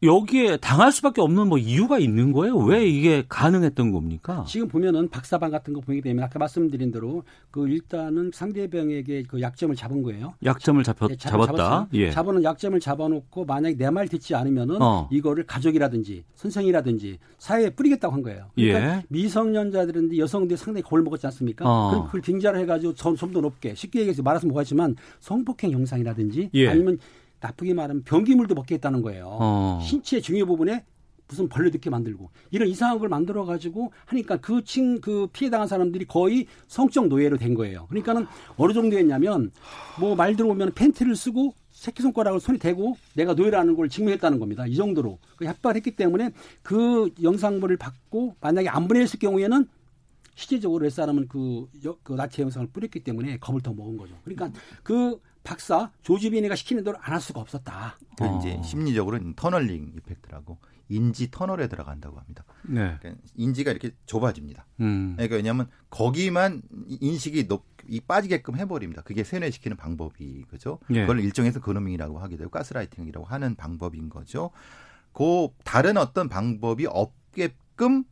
여기에 0.06 0.58
당할 0.58 0.92
수밖에 0.92 1.22
없는 1.22 1.48
뭐 1.48 1.58
이유가 1.58 1.98
있는 2.00 2.32
거예요? 2.32 2.58
왜 2.58 2.86
이게 2.88 3.24
가능했던 3.28 3.92
겁니까? 3.92 4.46
지금 4.48 4.68
보면은 4.68 5.10
박사방 5.10 5.52
같은 5.52 5.74
거 5.74 5.82
보게 5.82 6.02
되면 6.02 6.24
아까 6.24 6.38
말씀드린 6.40 6.92
대로 6.92 7.24
그 7.52 7.68
일단은 7.68 8.32
상대방에게 8.34 9.24
그 9.24 9.42
약점을 9.42 9.76
잡은 9.76 10.04
거예요. 10.04 10.34
약점을 10.44 10.84
잡혔, 10.84 11.08
네, 11.10 11.18
잡-. 11.18 11.32
잡았어요. 11.32 11.88
예. 11.94 12.12
잡아놓은 12.12 12.44
약점을 12.44 12.80
잡아놓고 12.80 13.46
만약에 13.46 13.76
내 13.78 13.90
말 13.90 14.08
듣지 14.08 14.36
않으면은 14.36 14.82
어. 14.82 15.08
이거를 15.12 15.46
가족이라든지 15.46 16.24
선생이라든지 16.36 17.18
사회에 17.38 17.70
뿌리겠다고 17.70 18.14
한 18.14 18.22
거예요. 18.24 18.48
그러니까 18.56 18.98
예. 18.98 19.04
미성년자들인데 19.10 20.18
여성들이 20.18 20.58
상당히 20.58 20.84
겁을 20.84 21.04
먹었지 21.04 21.26
않습니까? 21.28 21.66
어. 21.66 21.90
그럼 21.92 22.06
그걸 22.08 22.22
빙자를 22.22 22.60
해가지고 22.62 22.94
좀 22.94 23.16
더 23.16 23.42
높게 23.42 23.74
쉽게 23.74 24.00
얘기해서 24.02 24.22
말해서 24.22 24.46
뭐하지만 24.48 24.96
성폭행 25.20 25.72
영상이라든지 25.72 26.50
예. 26.54 26.68
아니면 26.68 27.00
나쁘게 27.42 27.74
말하면 27.74 28.04
변기물도 28.04 28.56
먹게 28.56 28.76
했다는 28.76 29.02
거예요. 29.02 29.28
어. 29.40 29.80
신체 29.84 30.20
중요 30.22 30.46
부분에 30.46 30.86
무슨 31.28 31.50
벌레 31.50 31.72
듣게 31.72 31.90
만들고 31.90 32.30
이런 32.52 32.68
이상한 32.68 33.00
걸 33.00 33.10
만들어 33.10 33.46
가지고 33.46 33.92
하니까 34.06 34.38
그친그 34.38 35.30
피해 35.34 35.50
당한 35.50 35.68
사람들이 35.68 36.06
거의 36.06 36.46
성적 36.68 37.08
노예로 37.08 37.38
된 37.38 37.56
거예요. 37.56 37.88
그러니까는 37.90 38.28
어느 38.58 38.74
정도였냐면 38.74 39.52
뭐 40.00 40.16
말 40.16 40.36
들어보면 40.36 40.74
팬티를 40.74 41.16
쓰고 41.16 41.54
새끼 41.72 42.04
손가락을 42.04 42.40
손에 42.40 42.58
대고 42.60 42.96
내가 43.16 43.34
노예라는 43.34 43.76
걸 43.76 43.90
증명했다는 43.90 44.38
겁니다. 44.40 44.66
이 44.68 44.76
정도로 44.76 45.18
그 45.36 45.46
협박을 45.46 45.76
했기 45.78 45.96
때문에 45.96 46.32
그 46.62 47.10
영상물을 47.22 47.76
받고 47.78 48.36
만약에 48.40 48.70
안 48.70 48.88
보냈을 48.88 49.18
경우에는 49.20 49.68
실제적으로 50.36 50.86
옛사람은 50.86 51.28
그, 51.28 51.66
여- 51.86 51.98
그 52.04 52.14
나치 52.14 52.42
영상을 52.42 52.68
뿌렸기 52.68 53.00
때문에 53.04 53.38
겁을 53.40 53.62
더 53.62 53.74
먹은 53.74 53.98
거죠. 53.98 54.14
그러니까 54.24 54.52
그 54.84 55.20
박사 55.46 55.92
조지빈이가 56.02 56.56
시키는 56.56 56.84
대로 56.84 56.98
안 57.02 57.14
할 57.14 57.22
수가 57.22 57.40
없었다. 57.40 57.98
그 58.18 58.26
어. 58.26 58.40
이제 58.40 58.60
심리적으로는 58.64 59.36
터널링 59.36 59.94
이펙트라고 59.98 60.58
인지 60.90 61.32
터널에 61.32 61.68
들어간다고 61.68 62.20
합니다. 62.20 62.44
네. 62.64 62.98
그러니까 63.00 63.24
인지가 63.36 63.72
이렇게 63.72 63.92
좁아집니다. 64.06 64.66
음. 64.82 65.14
그러니까 65.16 65.38
왜냐하면 65.38 65.68
거기만 65.90 66.62
인식이 67.00 67.48
높, 67.48 67.66
이 67.88 68.02
빠지게끔 68.02 68.58
해버립니다. 68.58 69.02
그게 69.04 69.24
세뇌시키는 69.24 69.78
방법이 69.78 70.44
그죠. 70.50 70.80
예. 70.92 71.02
그걸 71.02 71.22
일종에서 71.22 71.62
그노밍이라고 71.62 72.20
하게 72.20 72.36
되고 72.38 72.50
가스라이팅이라고 72.52 73.26
하는 73.26 73.56
방법인 73.56 74.10
거죠. 74.10 74.52
그 75.14 75.48
다른 75.64 75.96
어떤 75.98 76.28
방법이 76.28 76.86
없게끔 76.88 78.04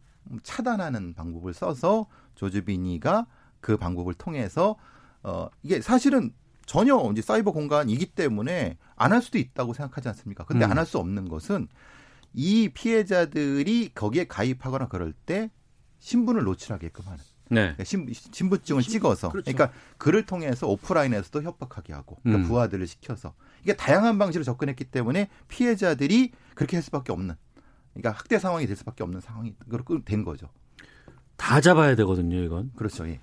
차단하는 0.43 1.13
방법을 1.13 1.53
써서 1.53 2.07
조즈비니가 2.35 3.27
그 3.59 3.75
방법을 3.77 4.13
통해서 4.13 4.77
어 5.23 5.47
이게 5.61 5.81
사실은 5.81 6.33
전혀 6.65 6.97
이제 7.11 7.21
사이버 7.21 7.51
공간이기 7.51 8.07
때문에 8.07 8.77
안 8.95 9.11
할 9.11 9.21
수도 9.21 9.37
있다고 9.37 9.73
생각하지 9.73 10.07
않습니까? 10.09 10.45
근데 10.45 10.65
음. 10.65 10.71
안할 10.71 10.85
수 10.85 10.97
없는 10.97 11.27
것은 11.29 11.67
이 12.33 12.69
피해자들이 12.73 13.91
거기에 13.93 14.25
가입하거나 14.25 14.87
그럴 14.87 15.13
때 15.13 15.51
신분을 15.99 16.43
노출하게끔 16.43 17.05
하는 17.05 17.19
네. 17.49 17.61
그러니까 17.61 17.83
신, 17.83 18.07
신분증을 18.11 18.81
신분, 18.81 18.91
찍어서 18.91 19.29
그렇죠. 19.29 19.51
그러니까 19.51 19.77
그를 19.97 20.25
통해서 20.25 20.67
오프라인에서도 20.67 21.43
협박하게 21.43 21.93
하고 21.93 22.17
그러니까 22.23 22.45
음. 22.45 22.47
부하들을 22.49 22.87
시켜서 22.87 23.35
이게 23.61 23.75
다양한 23.75 24.17
방식으로 24.17 24.43
접근했기 24.43 24.85
때문에 24.85 25.29
피해자들이 25.47 26.31
그렇게 26.55 26.77
할 26.77 26.83
수밖에 26.83 27.11
없는 27.11 27.35
그러니까 27.93 28.11
학대 28.11 28.39
상황이 28.39 28.65
될 28.65 28.75
수밖에 28.75 29.03
없는 29.03 29.21
상황이 29.21 29.53
그렇게 29.69 29.99
된 30.03 30.23
거죠. 30.23 30.49
다 31.37 31.61
잡아야 31.61 31.95
되거든요, 31.97 32.37
이건. 32.37 32.71
그렇죠. 32.75 33.07
예. 33.07 33.19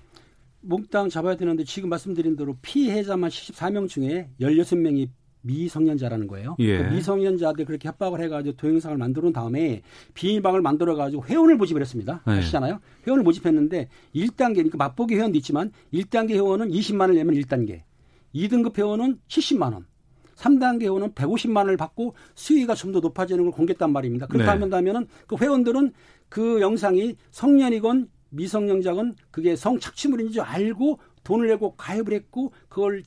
몽땅 0.61 1.09
잡아야 1.09 1.35
되는데 1.35 1.63
지금 1.63 1.89
말씀드린 1.89 2.35
대로 2.35 2.55
피해자만 2.61 3.29
74명 3.29 3.87
중에 3.87 4.29
16명이 4.39 5.09
미성년자라는 5.43 6.27
거예요. 6.27 6.55
예. 6.59 6.77
그 6.77 6.93
미성년자들 6.93 7.65
그렇게 7.65 7.87
협박을 7.87 8.21
해가지고 8.21 8.57
동영상을 8.57 8.95
만들어 8.97 9.23
놓은 9.23 9.33
다음에 9.33 9.81
비밀방을 10.13 10.61
만들어가지고 10.61 11.25
회원을 11.25 11.55
모집을 11.57 11.81
했습니다. 11.81 12.21
네. 12.27 12.33
아시잖아요? 12.33 12.79
회원을 13.07 13.23
모집했는데 13.23 13.89
1단계, 14.15 14.55
그러니까 14.55 14.77
맛보기 14.77 15.15
회원도 15.15 15.37
있지만 15.39 15.71
1단계 15.93 16.31
회원은 16.31 16.69
20만 16.69 17.01
원을 17.01 17.15
내면 17.15 17.33
1단계, 17.35 17.81
2등급 18.35 18.77
회원은 18.77 19.17
70만 19.27 19.73
원, 19.73 19.87
3단계 20.35 20.83
회원은 20.83 21.13
150만 21.13 21.57
원을 21.57 21.77
받고 21.77 22.15
수위가 22.35 22.75
좀 22.75 22.91
더 22.91 22.99
높아지는 22.99 23.43
걸 23.45 23.51
공개했단 23.51 23.91
말입니다. 23.91 24.27
그렇게 24.27 24.43
네. 24.43 24.49
하면 24.51 24.69
다면은 24.69 25.07
그 25.25 25.37
회원들은 25.37 25.91
그 26.29 26.61
영상이 26.61 27.15
성년이건 27.31 28.09
미성년자건 28.31 29.15
그게 29.29 29.55
성착취물인 29.55 30.31
줄 30.31 30.41
알고 30.41 30.99
돈을 31.23 31.47
내고 31.47 31.75
가입을 31.75 32.13
했고 32.13 32.51
그걸 32.67 33.03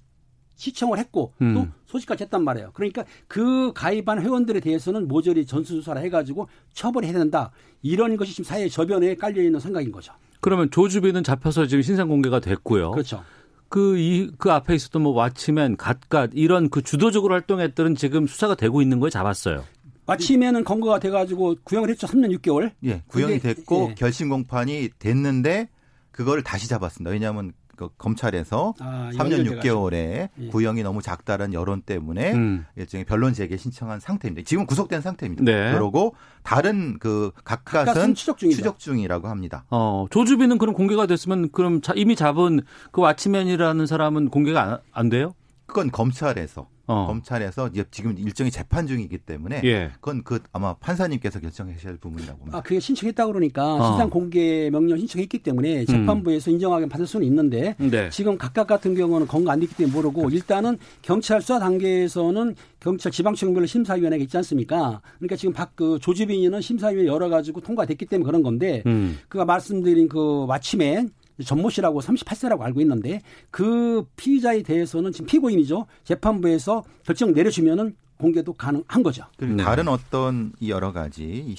시청을 0.56 0.98
했고 0.98 1.32
또 1.38 1.44
음. 1.44 1.72
소식까지 1.86 2.24
했단 2.24 2.44
말이에요. 2.44 2.70
그러니까 2.74 3.04
그 3.26 3.72
가입한 3.74 4.22
회원들에 4.22 4.60
대해서는 4.60 5.08
모조리 5.08 5.46
전수조사를 5.46 6.00
해가지고 6.02 6.48
처벌해야 6.72 7.12
된다. 7.12 7.50
이런 7.82 8.16
것이 8.16 8.32
지금 8.32 8.44
사회 8.44 8.68
저변에 8.68 9.16
깔려 9.16 9.42
있는 9.42 9.58
생각인 9.58 9.90
거죠. 9.90 10.12
그러면 10.40 10.70
조주빈은 10.70 11.24
잡혀서 11.24 11.66
지금 11.66 11.82
신상 11.82 12.08
공개가 12.08 12.38
됐고요. 12.38 12.92
그렇죠. 12.92 13.24
그, 13.68 13.98
이, 13.98 14.30
그 14.38 14.52
앞에 14.52 14.74
있었던 14.74 15.02
뭐 15.02 15.14
왓치맨, 15.14 15.76
갓갓, 15.78 16.30
이런 16.34 16.68
그 16.68 16.82
주도적으로 16.82 17.34
활동했들은 17.34 17.96
지금 17.96 18.26
수사가 18.28 18.54
되고 18.54 18.80
있는 18.80 19.00
거에 19.00 19.10
잡았어요. 19.10 19.64
마침에는 20.06 20.64
검거가 20.64 20.98
돼가지고 20.98 21.56
구형을 21.64 21.90
했죠. 21.90 22.06
3년 22.06 22.36
6개월. 22.38 22.72
예, 22.84 23.02
구형이 23.06 23.38
근데, 23.38 23.54
됐고 23.54 23.88
예. 23.90 23.94
결심 23.94 24.28
공판이 24.28 24.90
됐는데 24.98 25.68
그거를 26.10 26.42
다시 26.42 26.68
잡았습니다. 26.68 27.10
왜냐하면 27.10 27.52
그 27.76 27.88
검찰에서 27.98 28.72
아, 28.78 29.10
3년 29.14 29.38
연결돼가지고. 29.38 29.60
6개월에 29.90 30.28
예. 30.38 30.46
구형이 30.48 30.84
너무 30.84 31.02
작다는 31.02 31.52
여론 31.54 31.82
때문에 31.82 32.32
음. 32.32 32.64
일종의 32.76 33.04
변론 33.04 33.34
제기 33.34 33.58
신청한 33.58 33.98
상태입니다. 33.98 34.46
지금 34.46 34.64
구속된 34.64 35.00
상태입니다. 35.00 35.42
네. 35.42 35.72
그러고 35.72 36.14
다른 36.44 36.98
그 37.00 37.32
각각은 37.42 37.86
각각은 37.86 38.14
추적. 38.14 38.38
추적 38.38 38.78
중이라고 38.78 39.26
합니다. 39.26 39.64
어, 39.70 40.06
조주빈은 40.10 40.58
그럼 40.58 40.72
공개가 40.74 41.06
됐으면 41.06 41.50
그럼 41.50 41.80
자- 41.80 41.94
이미 41.96 42.14
잡은 42.14 42.60
그 42.92 43.00
왓치맨이라는 43.00 43.86
사람은 43.88 44.28
공개가 44.28 44.62
안, 44.62 44.78
안 44.92 45.08
돼요? 45.08 45.34
그건 45.66 45.90
검찰에서 45.90 46.68
어. 46.86 47.06
검찰에서 47.06 47.70
지금 47.90 48.16
일종의 48.18 48.50
재판 48.50 48.86
중이기 48.86 49.18
때문에 49.18 49.60
예. 49.64 49.90
그건 49.94 50.22
그 50.22 50.40
아마 50.52 50.74
판사님께서 50.74 51.40
결정하셔야 51.40 51.92
할 51.92 51.98
부분이라고 51.98 52.38
봅니다. 52.38 52.58
아, 52.58 52.62
그게 52.62 52.80
신청했다 52.80 53.26
그러니까 53.26 53.74
어. 53.74 53.90
신상 53.90 54.08
공개 54.08 54.70
명령 54.70 54.98
신청했기 54.98 55.38
때문에 55.38 55.84
재판부에서 55.84 56.50
인정하게 56.50 56.88
받을 56.88 57.06
수는 57.06 57.26
있는데 57.26 57.74
네. 57.78 58.08
지금 58.10 58.38
각각 58.38 58.66
같은 58.66 58.94
경우는 58.94 59.26
건거 59.26 59.50
안 59.50 59.60
됐기 59.60 59.74
때문에 59.76 59.94
모르고 59.94 60.30
일단은 60.30 60.78
경찰 61.02 61.42
수사 61.42 61.58
단계에서는 61.58 62.54
경찰 62.80 63.12
지방청별로 63.12 63.66
심사위원회가 63.66 64.22
있지 64.22 64.36
않습니까? 64.38 65.02
그러니까 65.18 65.36
지금 65.36 65.52
박 65.52 65.74
그 65.74 65.98
조지빈이는 66.00 66.60
심사위원회 66.60 67.08
열어 67.08 67.28
가지고 67.28 67.60
통과됐기 67.60 68.06
때문에 68.06 68.26
그런 68.26 68.42
건데 68.42 68.82
음. 68.86 69.18
그가 69.28 69.44
말씀드린 69.44 70.08
그 70.08 70.18
왓치맨 70.18 71.10
전모 71.42 71.70
씨라고 71.70 72.00
38세라고 72.00 72.60
알고 72.60 72.80
있는데 72.82 73.20
그 73.50 74.06
피의자에 74.16 74.62
대해서는 74.62 75.12
지금 75.12 75.26
피고인이죠. 75.26 75.86
재판부에서 76.04 76.84
결정 77.02 77.32
내려주면은 77.32 77.96
공개도 78.18 78.52
가능한 78.52 79.02
거죠. 79.02 79.24
그리고 79.36 79.56
네. 79.56 79.64
다른 79.64 79.88
어떤 79.88 80.52
이 80.60 80.70
여러 80.70 80.92
가지 80.92 81.56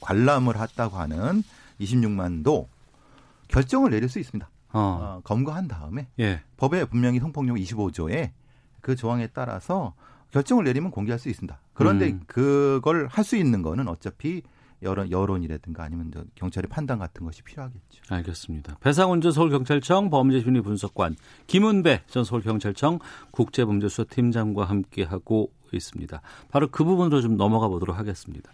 관람을 0.00 0.58
했다고 0.58 0.96
하는 0.96 1.42
26만도 1.80 2.66
결정을 3.48 3.90
내릴 3.90 4.08
수 4.08 4.18
있습니다. 4.18 4.48
어. 4.72 4.80
어, 4.80 5.20
검거한 5.24 5.68
다음에 5.68 6.08
예. 6.18 6.40
법에 6.56 6.84
분명히 6.86 7.20
성폭력 7.20 7.56
25조에 7.56 8.30
그 8.80 8.96
조항에 8.96 9.28
따라서 9.28 9.94
결정을 10.32 10.64
내리면 10.64 10.90
공개할 10.90 11.18
수 11.18 11.28
있습니다. 11.28 11.58
그런데 11.74 12.08
음. 12.10 12.22
그걸 12.26 13.06
할 13.06 13.24
수 13.24 13.36
있는 13.36 13.62
거는 13.62 13.86
어차피 13.88 14.42
여론 14.84 15.10
여론이라든가 15.10 15.82
아니면 15.82 16.10
저 16.14 16.24
경찰의 16.36 16.68
판단 16.68 16.98
같은 16.98 17.24
것이 17.26 17.42
필요하겠죠. 17.42 18.02
알겠습니다. 18.08 18.76
배상훈 18.80 19.20
전 19.20 19.32
서울경찰청 19.32 20.10
범죄심리 20.10 20.60
분석관, 20.60 21.16
김은배 21.48 22.02
전 22.06 22.22
서울경찰청 22.24 22.98
국제범죄수사팀장과 23.32 24.64
함께 24.64 25.02
하고 25.02 25.50
있습니다. 25.72 26.20
바로 26.50 26.68
그 26.70 26.84
부분으로 26.84 27.20
좀 27.20 27.36
넘어가 27.36 27.68
보도록 27.68 27.98
하겠습니다. 27.98 28.52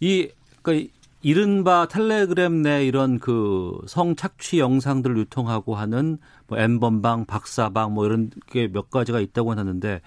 이, 0.00 0.28
그러니까 0.62 0.90
이른바 1.22 1.88
텔레그램 1.88 2.62
내 2.62 2.86
이런 2.86 3.18
그 3.18 3.78
성착취 3.86 4.58
영상들을 4.58 5.16
유통하고 5.18 5.74
하는 5.74 6.18
뭐 6.46 6.58
엠번방, 6.58 7.24
박사방 7.26 7.94
뭐 7.94 8.04
이런 8.06 8.30
게 8.46 8.68
몇 8.68 8.90
가지가 8.90 9.20
있다고 9.20 9.52
하는데 9.52 10.00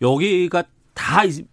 여기가 0.00 0.64
다 0.94 1.24
있- 1.24 1.46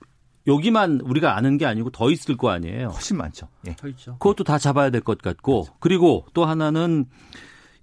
여기만 0.49 0.99
우리가 1.03 1.37
아는 1.37 1.57
게 1.57 1.65
아니고 1.65 1.89
더 1.91 2.11
있을 2.11 2.35
거 2.35 2.49
아니에요. 2.49 2.89
훨씬 2.89 3.15
많죠. 3.17 3.47
예. 3.67 3.75
더 3.75 3.87
있죠. 3.87 4.17
그것도 4.19 4.43
다 4.43 4.57
잡아야 4.57 4.89
될 4.89 5.01
것 5.01 5.21
같고 5.21 5.67
그리고 5.79 6.25
또 6.33 6.43
하나는 6.45 7.05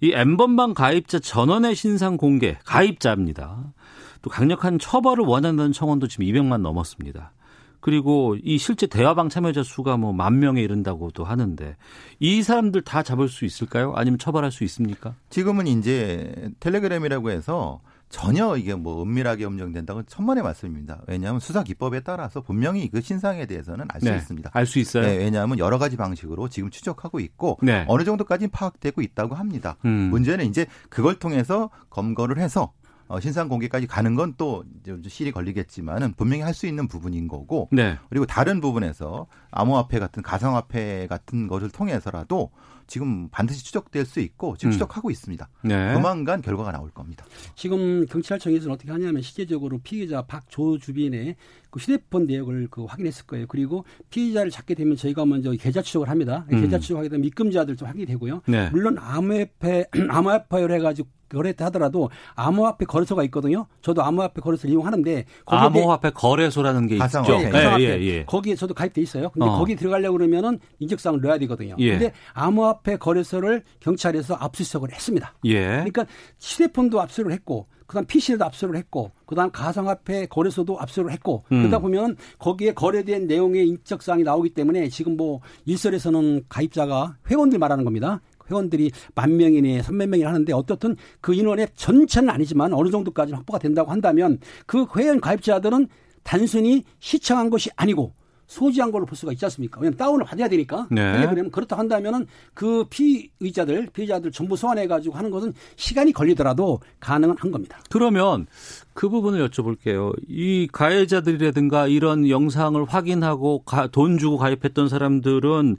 이 0.01 0.11
엠번방 0.13 0.75
가입자 0.75 1.17
전원의 1.19 1.73
신상 1.75 2.17
공개 2.17 2.57
가입자입니다. 2.65 3.73
또 4.21 4.29
강력한 4.29 4.77
처벌을 4.77 5.23
원한다는 5.25 5.71
청원도 5.71 6.07
지금 6.07 6.25
200만 6.25 6.61
넘었습니다. 6.61 7.31
그리고 7.79 8.35
이 8.43 8.57
실제 8.57 8.85
대화방 8.87 9.29
참여자 9.29 9.63
수가 9.63 9.97
뭐 9.97 10.11
만 10.11 10.39
명에 10.39 10.61
이른다고도 10.61 11.23
하는데 11.23 11.77
이 12.19 12.43
사람들 12.43 12.81
다 12.81 13.01
잡을 13.03 13.29
수 13.29 13.45
있을까요? 13.45 13.93
아니면 13.95 14.17
처벌할 14.19 14.51
수 14.51 14.63
있습니까? 14.65 15.15
지금은 15.29 15.67
이제 15.67 16.51
텔레그램이라고 16.59 17.29
해서 17.31 17.79
전혀 18.09 18.55
이게 18.55 18.73
뭐 18.73 19.03
은밀하게 19.03 19.45
음정된다고 19.45 20.03
천만의 20.03 20.43
말씀입니다. 20.43 21.01
왜냐하면 21.07 21.39
수사 21.39 21.63
기법에 21.63 21.99
따라서 22.01 22.41
분명히 22.41 22.89
그 22.89 23.01
신상에 23.01 23.45
대해서는 23.45 23.85
알수 23.89 24.07
있습니다. 24.15 24.49
알 24.53 24.65
수 24.65 24.79
있어요. 24.79 25.03
네, 25.03 25.17
왜냐하면 25.17 25.59
여러 25.59 25.77
가지 25.77 25.97
방식으로 25.97 26.47
지금 26.49 26.69
추적하고 26.69 27.19
있고 27.19 27.57
네. 27.61 27.83
어느 27.87 28.03
정도까지는 28.03 28.49
파악되고 28.51 29.01
있다고 29.01 29.35
합니다. 29.35 29.77
음. 29.85 30.09
문제는 30.09 30.45
이제 30.45 30.65
그걸 30.89 31.19
통해서 31.19 31.69
검거를 31.89 32.37
해서 32.39 32.71
어, 33.09 33.21
신상 33.21 33.47
공개까지 33.47 33.87
가는 33.87 34.15
건 34.15 34.33
또 34.37 34.65
실이 35.07 35.31
걸리겠지만은 35.31 36.13
분명히 36.17 36.43
할 36.43 36.53
수 36.53 36.67
있는 36.67 36.87
부분인 36.89 37.27
거고 37.27 37.69
네. 37.71 37.97
그리고 38.09 38.25
다른 38.25 38.59
부분에서 38.61 39.27
암호화폐 39.51 39.99
같은 39.99 40.21
가상화폐 40.23 41.07
같은 41.07 41.47
것을 41.47 41.69
통해서라도 41.69 42.51
지금 42.87 43.29
반드시 43.29 43.63
추적될 43.65 44.05
수 44.05 44.19
있고 44.21 44.55
지금 44.57 44.69
음. 44.69 44.73
추적하고 44.73 45.11
있습니다. 45.11 45.49
네. 45.63 45.93
조만간 45.93 46.41
결과가 46.41 46.71
나올 46.71 46.89
겁니다. 46.89 47.25
지금 47.55 48.05
경찰청에서는 48.05 48.73
어떻게 48.73 48.91
하냐면 48.91 49.21
실제적으로 49.21 49.79
피의자 49.79 50.21
박조 50.23 50.77
주빈의 50.79 51.35
그 51.69 51.79
휴대폰 51.79 52.25
내역을 52.25 52.67
그 52.71 52.85
확인했을 52.85 53.25
거예요. 53.25 53.45
그리고 53.47 53.85
피의자를 54.09 54.51
찾게 54.51 54.73
되면 54.75 54.95
저희가 54.95 55.25
먼저 55.25 55.51
계좌 55.51 55.81
추적을 55.81 56.09
합니다. 56.09 56.45
음. 56.51 56.61
계좌 56.61 56.79
추적하게 56.79 57.09
되면 57.09 57.25
입금자들도 57.25 57.85
확인이 57.85 58.05
되고요. 58.05 58.41
네. 58.47 58.69
물론 58.71 58.97
암호화폐 58.97 59.85
암호화폐를 60.09 60.75
해가지고 60.75 61.09
거래했다 61.29 61.65
하더라도 61.65 62.09
암호화폐 62.35 62.85
거래소가 62.85 63.23
있거든요. 63.25 63.67
저도 63.81 64.03
암호화폐 64.03 64.41
거래소를 64.41 64.73
이용하는데 64.73 65.25
암호화폐 65.45 66.11
거래소라는 66.11 66.87
게 66.87 66.95
있죠. 66.95 67.03
가상화폐. 67.03 67.49
네, 67.49 67.79
예. 67.79 67.83
예, 67.83 68.01
예. 68.01 68.25
거기에 68.25 68.55
저도 68.55 68.73
가입돼 68.73 69.01
있어요. 69.01 69.29
근데 69.29 69.47
어. 69.47 69.57
거기 69.57 69.75
들어가려고 69.75 70.17
그러면은 70.17 70.59
인적사항을 70.79 71.21
넣어야 71.21 71.37
되거든요. 71.39 71.75
예. 71.79 71.91
근데 71.91 72.13
암호화폐 72.33 72.97
거래소를 72.97 73.63
경찰에서 73.79 74.35
압수수색을 74.35 74.93
했습니다. 74.93 75.33
예. 75.45 75.61
그러니까 75.61 76.05
휴대폰도 76.39 77.01
압수를 77.01 77.31
했고 77.31 77.67
그다음 77.87 78.05
PC도 78.05 78.43
압수를 78.43 78.75
했고 78.75 79.11
그다음 79.25 79.49
가상화폐 79.49 80.27
거래소도 80.27 80.79
압수를 80.79 81.11
했고 81.11 81.45
음. 81.51 81.61
그러다 81.61 81.79
보면 81.79 82.17
거기에 82.37 82.73
거래된 82.73 83.27
내용의 83.27 83.67
인적 83.67 84.03
사항이 84.03 84.23
나오기 84.23 84.49
때문에 84.49 84.89
지금 84.89 85.17
뭐 85.17 85.39
일설에서는 85.65 86.43
가입자가 86.49 87.17
회원들 87.29 87.57
말하는 87.57 87.85
겁니다. 87.85 88.21
회원들이 88.49 88.91
만 89.15 89.37
명이니 89.37 89.83
삼백 89.83 90.09
명이나 90.09 90.29
하는데 90.29 90.53
어떻든 90.53 90.95
그 91.21 91.33
인원의 91.33 91.69
전체는 91.75 92.29
아니지만 92.29 92.73
어느 92.73 92.89
정도까지는 92.89 93.37
확보가 93.39 93.59
된다고 93.59 93.91
한다면 93.91 94.39
그 94.65 94.85
회원 94.97 95.19
가입자들은 95.21 95.87
단순히 96.23 96.83
시청한 96.99 97.49
것이 97.49 97.69
아니고 97.75 98.13
소지한 98.47 98.91
걸로 98.91 99.05
볼 99.05 99.17
수가 99.17 99.33
있지 99.33 99.43
않습니까? 99.43 99.77
왜냐하면 99.81 99.97
다운을 99.97 100.25
받아야 100.25 100.47
되니까. 100.47 100.87
네. 100.89 101.01
텔레그램은 101.13 101.51
그렇다 101.51 101.77
한다면은 101.77 102.27
그 102.53 102.85
피의자들, 102.89 103.89
피의자들 103.91 104.31
전부 104.31 104.55
소환해가지고 104.55 105.15
하는 105.17 105.31
것은 105.31 105.53
시간이 105.75 106.13
걸리더라도 106.13 106.79
가능은 107.01 107.35
한 107.37 107.51
겁니다. 107.51 107.77
그러면 107.89 108.47
그 108.93 109.09
부분을 109.09 109.45
여쭤볼게요. 109.49 110.13
이 110.29 110.69
가해자들이라든가 110.71 111.87
이런 111.87 112.29
영상을 112.29 112.81
확인하고 112.85 113.63
가- 113.63 113.87
돈 113.87 114.17
주고 114.17 114.37
가입했던 114.37 114.87
사람들은 114.87 115.69
의- 115.69 115.75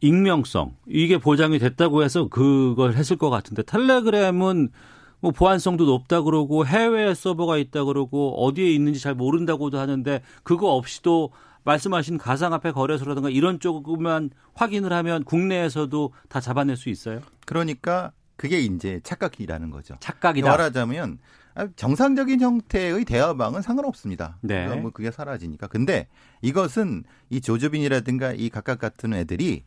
익명성 0.00 0.76
이게 0.86 1.18
보장이 1.18 1.58
됐다고 1.58 2.02
해서 2.02 2.28
그걸 2.28 2.94
했을 2.94 3.16
것 3.16 3.30
같은데 3.30 3.62
텔레그램은 3.62 4.70
뭐 5.20 5.30
보안성도 5.30 5.86
높다 5.86 6.22
그러고 6.22 6.66
해외 6.66 7.14
서버가 7.14 7.56
있다 7.56 7.84
그러고 7.84 8.44
어디에 8.44 8.70
있는지 8.70 9.00
잘 9.00 9.14
모른다고도 9.14 9.78
하는데 9.78 10.22
그거 10.42 10.74
없이도 10.74 11.30
말씀하신 11.64 12.18
가상화폐 12.18 12.72
거래소라든가 12.72 13.30
이런 13.30 13.58
쪽만 13.58 14.30
확인을 14.52 14.92
하면 14.92 15.24
국내에서도 15.24 16.12
다 16.28 16.40
잡아낼 16.40 16.76
수 16.76 16.90
있어요? 16.90 17.20
그러니까 17.46 18.12
그게 18.36 18.60
이제 18.60 19.00
착각이라는 19.02 19.70
거죠. 19.70 19.96
착각이다. 20.00 20.48
말하자면 20.48 21.18
아, 21.20 21.43
정상적인 21.76 22.40
형태의 22.40 23.04
대화방은 23.04 23.62
상관없습니다. 23.62 24.38
네. 24.42 24.66
뭐 24.76 24.90
그게 24.90 25.10
사라지니까. 25.10 25.68
근데 25.68 26.08
이것은 26.42 27.04
이 27.30 27.40
조주빈이라든가 27.40 28.32
이 28.32 28.48
각각 28.50 28.78
같은 28.78 29.14
애들이 29.14 29.64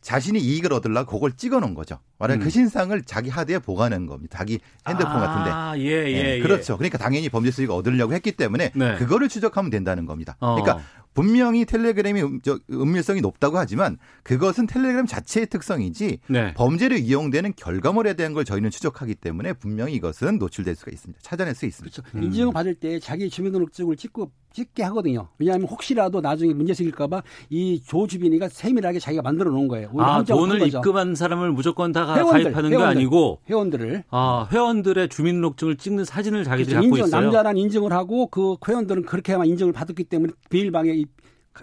자신이 0.00 0.38
이익을 0.38 0.72
얻으려고 0.72 1.12
그걸 1.12 1.32
찍어 1.32 1.58
놓은 1.60 1.74
거죠. 1.74 1.98
말하자면 2.18 2.42
음. 2.42 2.44
그 2.44 2.50
신상을 2.50 3.02
자기 3.02 3.30
하드에 3.30 3.58
보관한 3.58 4.06
겁니다. 4.06 4.38
자기 4.38 4.60
핸드폰 4.86 5.12
같은데. 5.12 5.50
아, 5.50 5.74
예, 5.76 5.82
예, 5.82 6.12
예, 6.12 6.36
예. 6.36 6.40
그렇죠. 6.40 6.76
그러니까 6.76 6.98
당연히 6.98 7.28
범죄 7.28 7.50
수익을 7.50 7.74
얻으려고 7.74 8.14
했기 8.14 8.32
때문에 8.32 8.72
네. 8.74 8.94
그거를 8.96 9.28
추적하면 9.28 9.70
된다는 9.70 10.06
겁니다. 10.06 10.36
어. 10.38 10.54
그러니까 10.54 10.84
분명히 11.18 11.64
텔레그램이 11.64 12.22
음, 12.22 12.40
저, 12.42 12.58
은밀성이 12.70 13.20
높다고 13.20 13.58
하지만 13.58 13.98
그것은 14.22 14.66
텔레그램 14.68 15.06
자체의 15.06 15.46
특성이지 15.48 16.18
네. 16.28 16.54
범죄로 16.54 16.94
이용되는 16.96 17.54
결과물에 17.56 18.14
대한 18.14 18.32
걸 18.34 18.44
저희는 18.44 18.70
추적하기 18.70 19.16
때문에 19.16 19.54
분명히 19.54 19.94
이것은 19.94 20.38
노출될 20.38 20.76
수가 20.76 20.92
있습니다. 20.92 21.18
찾아낼 21.22 21.54
수 21.56 21.66
있습니다. 21.66 22.02
그렇죠. 22.02 22.24
인증을 22.24 22.52
받을 22.52 22.74
때 22.76 23.00
자기 23.00 23.28
주민등록증을 23.28 23.96
찍고 23.96 24.30
찍게 24.52 24.82
하거든요. 24.84 25.28
왜냐하면 25.38 25.66
혹시라도 25.68 26.20
나중에 26.20 26.54
문제 26.54 26.72
생길까봐 26.74 27.22
이 27.50 27.80
조주빈이가 27.86 28.48
세밀하게 28.48 28.98
자기가 28.98 29.22
만들어 29.22 29.50
놓은 29.50 29.68
거예요. 29.68 29.90
아, 29.98 30.22
돈을. 30.24 30.66
입금한 30.66 31.14
사람을 31.14 31.52
무조건 31.52 31.92
다 31.92 32.06
가- 32.06 32.14
회원들, 32.16 32.44
가입하는 32.44 32.70
게 32.70 32.76
회원들. 32.76 32.96
아니고 32.98 33.40
회원들을 33.48 34.04
아, 34.10 34.48
회원들의 34.50 35.08
주민등록증을 35.10 35.76
찍는 35.76 36.04
사진을 36.04 36.44
자기들이 36.44 36.74
그렇죠. 36.74 36.82
갖고 36.88 36.96
인증, 36.96 37.08
있어요. 37.08 37.20
남자란 37.22 37.56
인증을 37.56 37.92
하고 37.92 38.26
그 38.28 38.56
회원들은 38.66 39.02
그렇게만 39.04 39.46
인증을 39.46 39.72
받았기 39.72 40.04
때문에 40.04 40.32
비일방에 40.48 41.04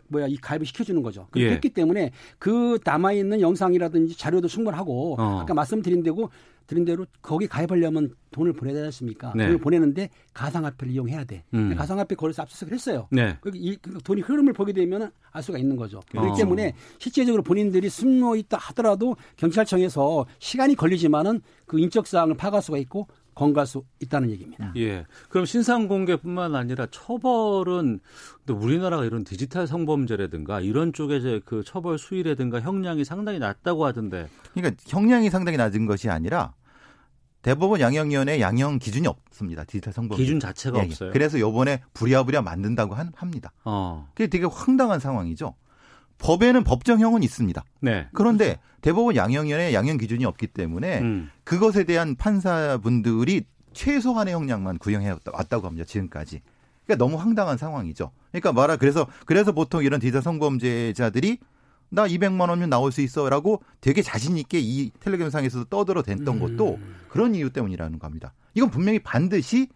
뭐야 0.07 0.27
이 0.27 0.37
가입을 0.37 0.65
시켜주는 0.65 1.01
거죠. 1.01 1.27
그렇게 1.31 1.49
예. 1.49 1.53
했기 1.53 1.69
때문에 1.69 2.11
그 2.39 2.79
남아 2.83 3.13
있는 3.13 3.41
영상이라든지 3.41 4.17
자료도 4.17 4.47
충분하고 4.47 5.15
어. 5.19 5.39
아까 5.41 5.53
말씀드린 5.53 6.03
대로 6.03 6.29
드린 6.67 6.83
대로 6.83 7.05
거기 7.21 7.47
가입하려면 7.47 8.15
돈을 8.31 8.53
보내야 8.53 8.73
되지 8.73 8.85
않습니까? 8.85 9.33
네. 9.35 9.45
돈을 9.45 9.59
보내는데 9.59 10.09
가상화폐를 10.33 10.93
이용해야 10.93 11.23
돼. 11.23 11.43
음. 11.53 11.75
가상화폐 11.75 12.15
거래소 12.15 12.41
압수수색을 12.41 12.73
했어요. 12.73 13.07
네. 13.11 13.37
그 13.39 13.51
이, 13.53 13.75
그 13.77 13.99
돈이 14.03 14.21
흐름을 14.21 14.53
보게 14.53 14.73
되면 14.73 15.11
알 15.31 15.43
수가 15.43 15.57
있는 15.57 15.75
거죠. 15.75 16.01
그렇기 16.09 16.31
어. 16.31 16.35
때문에 16.35 16.73
실제적으로 16.97 17.43
본인들이 17.43 17.89
숨어 17.89 18.35
있다 18.35 18.57
하더라도 18.57 19.15
경찰청에서 19.37 20.25
시간이 20.39 20.75
걸리지만은 20.75 21.41
그 21.65 21.79
인적 21.79 22.07
사항을 22.07 22.35
파악할 22.35 22.61
수가 22.61 22.77
있고 22.79 23.07
건갈 23.35 23.67
수 23.67 23.83
있다는 23.99 24.31
얘기입니다. 24.31 24.71
예. 24.77 25.05
그럼 25.29 25.45
신상 25.45 25.87
공개뿐만 25.87 26.55
아니라 26.55 26.87
처벌은 26.89 27.99
근데 28.45 28.53
우리나라가 28.65 29.03
이런 29.03 29.23
디지털 29.25 29.67
성범죄라든가 29.67 30.61
이런 30.61 30.93
쪽에 30.93 31.17
이제 31.17 31.41
그 31.45 31.61
처벌 31.63 31.99
수위라든가 31.99 32.61
형량이 32.61 33.03
상당히 33.03 33.37
낮다고 33.39 33.85
하던데. 33.85 34.29
그러니까 34.53 34.81
형량이 34.87 35.29
상당히 35.29 35.57
낮은 35.57 35.85
것이 35.85 36.09
아니라 36.09 36.53
대법원 37.41 37.79
양형위원회 37.81 38.39
양형 38.39 38.79
기준이 38.79 39.05
없습니다. 39.07 39.65
디지털 39.65 39.93
성범죄 39.93 40.23
기준 40.23 40.39
자체가 40.39 40.79
예, 40.79 40.83
예. 40.83 40.85
없어요. 40.87 41.11
그래서 41.11 41.37
요번에 41.39 41.83
부랴부랴 41.93 42.41
만든다고 42.41 42.95
한- 42.95 43.11
합니다. 43.15 43.51
어. 43.65 44.07
그게 44.15 44.27
되게 44.27 44.45
황당한 44.45 44.99
상황이죠. 44.99 45.53
법에는 46.17 46.63
법정형은 46.63 47.23
있습니다. 47.23 47.63
네. 47.81 48.07
그런데 48.13 48.59
대법원 48.81 49.15
양형위원회 49.15 49.73
양형 49.73 49.97
기준이 49.97 50.25
없기 50.25 50.47
때문에 50.47 50.99
음. 50.99 51.29
그것에 51.43 51.83
대한 51.83 52.15
판사분들이 52.15 53.45
최소한의 53.73 54.33
형량만 54.33 54.77
구형해 54.77 55.15
왔다고 55.31 55.67
합니다. 55.67 55.85
지금까지. 55.85 56.41
그러니까 56.85 57.03
너무 57.03 57.19
황당한 57.19 57.57
상황이죠. 57.57 58.11
그러니까 58.31 58.53
말하 58.53 58.77
그래서 58.77 59.07
그래서 59.25 59.51
보통 59.51 59.83
이런 59.83 59.99
디지털 59.99 60.21
성범죄자들이 60.21 61.39
나 61.89 62.07
200만 62.07 62.49
원면 62.49 62.69
나올 62.69 62.91
수 62.91 63.01
있어라고 63.01 63.61
되게 63.81 64.01
자신 64.01 64.37
있게 64.37 64.59
이 64.59 64.91
텔레그램 64.99 65.29
상에서도 65.29 65.65
떠들어 65.65 66.01
댔던 66.01 66.39
것도 66.39 66.75
음. 66.75 66.95
그런 67.09 67.35
이유 67.35 67.49
때문이라는 67.49 67.99
겁니다. 67.99 68.33
이건 68.53 68.69
분명히 68.69 68.99
반드시 68.99 69.67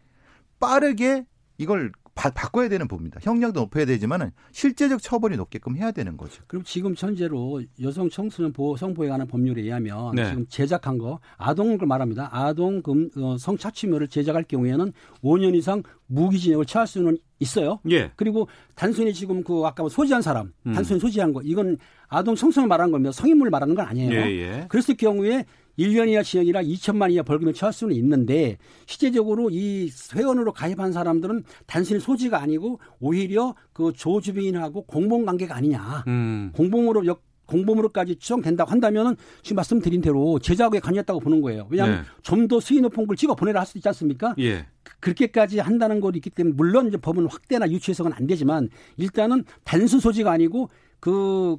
빠르게 0.59 1.25
이걸 1.57 1.91
바, 2.19 2.29
바꿔야 2.31 2.67
되는 2.67 2.85
부분입니다. 2.85 3.21
형량도 3.23 3.61
높여야 3.61 3.85
되지만은 3.85 4.31
실제적 4.51 5.01
처벌이 5.01 5.37
높게끔 5.37 5.77
해야 5.77 5.91
되는 5.91 6.17
거죠. 6.17 6.43
그럼 6.47 6.65
지금 6.65 6.93
현재로 6.97 7.63
여성 7.81 8.09
청소년 8.09 8.51
보호 8.51 8.75
성보호에 8.75 9.07
관한 9.07 9.25
법률에 9.25 9.61
의하면 9.61 10.15
네. 10.15 10.27
지금 10.27 10.45
제작한 10.49 10.97
거 10.97 11.21
아동을 11.37 11.77
말합니다. 11.77 12.27
아동 12.29 12.81
금 12.81 13.09
어, 13.15 13.37
성착취물을 13.37 14.09
제작할 14.09 14.43
경우에는 14.43 14.91
5년 15.23 15.55
이상 15.55 15.81
무기징역을 16.07 16.65
처할 16.65 16.87
수는 16.87 17.17
있어요. 17.39 17.79
예. 17.89 18.11
그리고 18.17 18.49
단순히 18.75 19.13
지금 19.13 19.41
그 19.41 19.63
아까 19.65 19.83
뭐 19.83 19.89
소지한 19.89 20.21
사람, 20.21 20.51
음. 20.65 20.73
단순히 20.73 20.99
소지한 20.99 21.31
거 21.31 21.41
이건 21.41 21.77
아동 22.09 22.35
청소년 22.35 22.67
말하는 22.67 22.91
거면 22.91 23.13
성인물 23.13 23.49
말하는 23.49 23.75
건 23.75 23.85
아니에요. 23.85 24.11
예, 24.11 24.25
예. 24.25 24.65
그랬을 24.67 24.97
경우에 24.97 25.45
1년 25.79 26.09
이하 26.09 26.21
징역이나 26.21 26.61
2천만 26.63 27.11
이하 27.11 27.23
벌금을 27.23 27.53
처할 27.53 27.73
수는 27.73 27.95
있는데 27.95 28.57
실제적으로 28.85 29.49
이 29.49 29.89
회원으로 30.13 30.53
가입한 30.53 30.91
사람들은 30.91 31.43
단순히 31.65 31.99
소지가 31.99 32.41
아니고 32.41 32.79
오히려 32.99 33.55
그 33.73 33.93
조주빈하고 33.93 34.83
공범 34.83 35.25
관계가 35.25 35.55
아니냐. 35.55 36.03
음. 36.07 36.51
공범으로 36.53 37.05
역 37.05 37.23
공범으로까지 37.49 38.17
추정된다고 38.17 38.69
한다면은 38.69 39.15
지금 39.41 39.55
말씀드린 39.55 40.01
대로 40.01 40.39
제작에 40.39 40.79
관여했다고 40.79 41.19
보는 41.19 41.41
거예요. 41.41 41.67
왜냐하면 41.69 42.01
네. 42.01 42.03
좀더 42.21 42.59
수위 42.59 42.79
높은 42.81 43.07
걸 43.07 43.17
찍어 43.17 43.35
보내라 43.35 43.61
할 43.61 43.67
수도 43.67 43.79
있지 43.79 43.87
않습니까? 43.89 44.35
예. 44.39 44.67
그렇게까지 44.99 45.59
한다는 45.59 45.99
것이 45.99 46.17
있기 46.17 46.29
때문에 46.29 46.55
물론 46.55 46.87
이제 46.87 46.97
법은 46.97 47.27
확대나 47.27 47.69
유치해서는 47.69 48.13
안 48.13 48.27
되지만 48.27 48.69
일단은 48.97 49.43
단순 49.63 49.99
소지가 49.99 50.31
아니고 50.31 50.69
그 50.99 51.57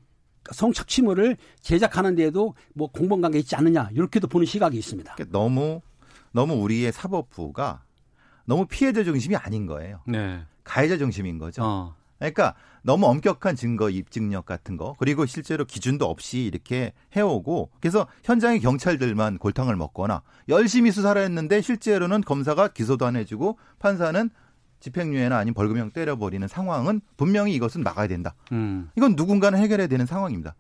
성착취물을 0.53 1.37
제작하는 1.61 2.15
데에도 2.15 2.55
뭐 2.75 2.89
공범 2.89 3.21
관계 3.21 3.39
있지 3.39 3.57
않느냐 3.57 3.91
이렇게도 3.93 4.29
보는 4.29 4.47
시각이 4.47 4.77
있습니다. 4.79 5.15
그러니까 5.15 5.39
너무 5.39 5.81
너무 6.33 6.55
우리의 6.55 6.93
사법부가 6.93 7.83
너무 8.45 8.67
피해자 8.67 9.05
중심이 9.05 9.37
아닌 9.37 9.67
거예요. 9.67 10.01
네. 10.07 10.43
가해자 10.65 10.97
중심인 10.97 11.39
거죠. 11.39 11.63
어. 11.65 11.95
그러니까 12.19 12.55
너무 12.83 13.07
엄격한 13.07 13.57
증거 13.57 13.91
입증력 13.91 14.45
같은 14.47 14.77
거 14.77 14.95
그리고 14.99 15.27
실제로 15.27 15.65
기준도 15.65 16.05
없이 16.05 16.43
이렇게 16.43 16.93
해오고 17.17 17.71
그래서 17.81 18.07
현장의 18.25 18.61
경찰들만 18.61 19.39
골탕을 19.39 19.77
먹거나 19.77 20.23
열심히 20.49 20.91
수사를 20.91 21.21
했는데 21.21 21.61
실제로는 21.61 22.23
검사가 22.23 22.69
기소도 22.69 23.07
안 23.07 23.17
해주고 23.17 23.59
판사는 23.79 24.31
집행유예나 24.81 25.37
아니면 25.37 25.55
벌금형 25.55 25.91
때려버리는 25.91 26.47
상황은 26.49 27.01
분명히 27.17 27.55
이것은 27.55 27.83
막아야 27.83 28.09
된다. 28.09 28.35
음. 28.53 28.91
이건 28.97 29.15
누군가는 29.17 29.59
해결해야 29.59 29.87
되는 29.87 30.07
상황입니다. 30.07 30.55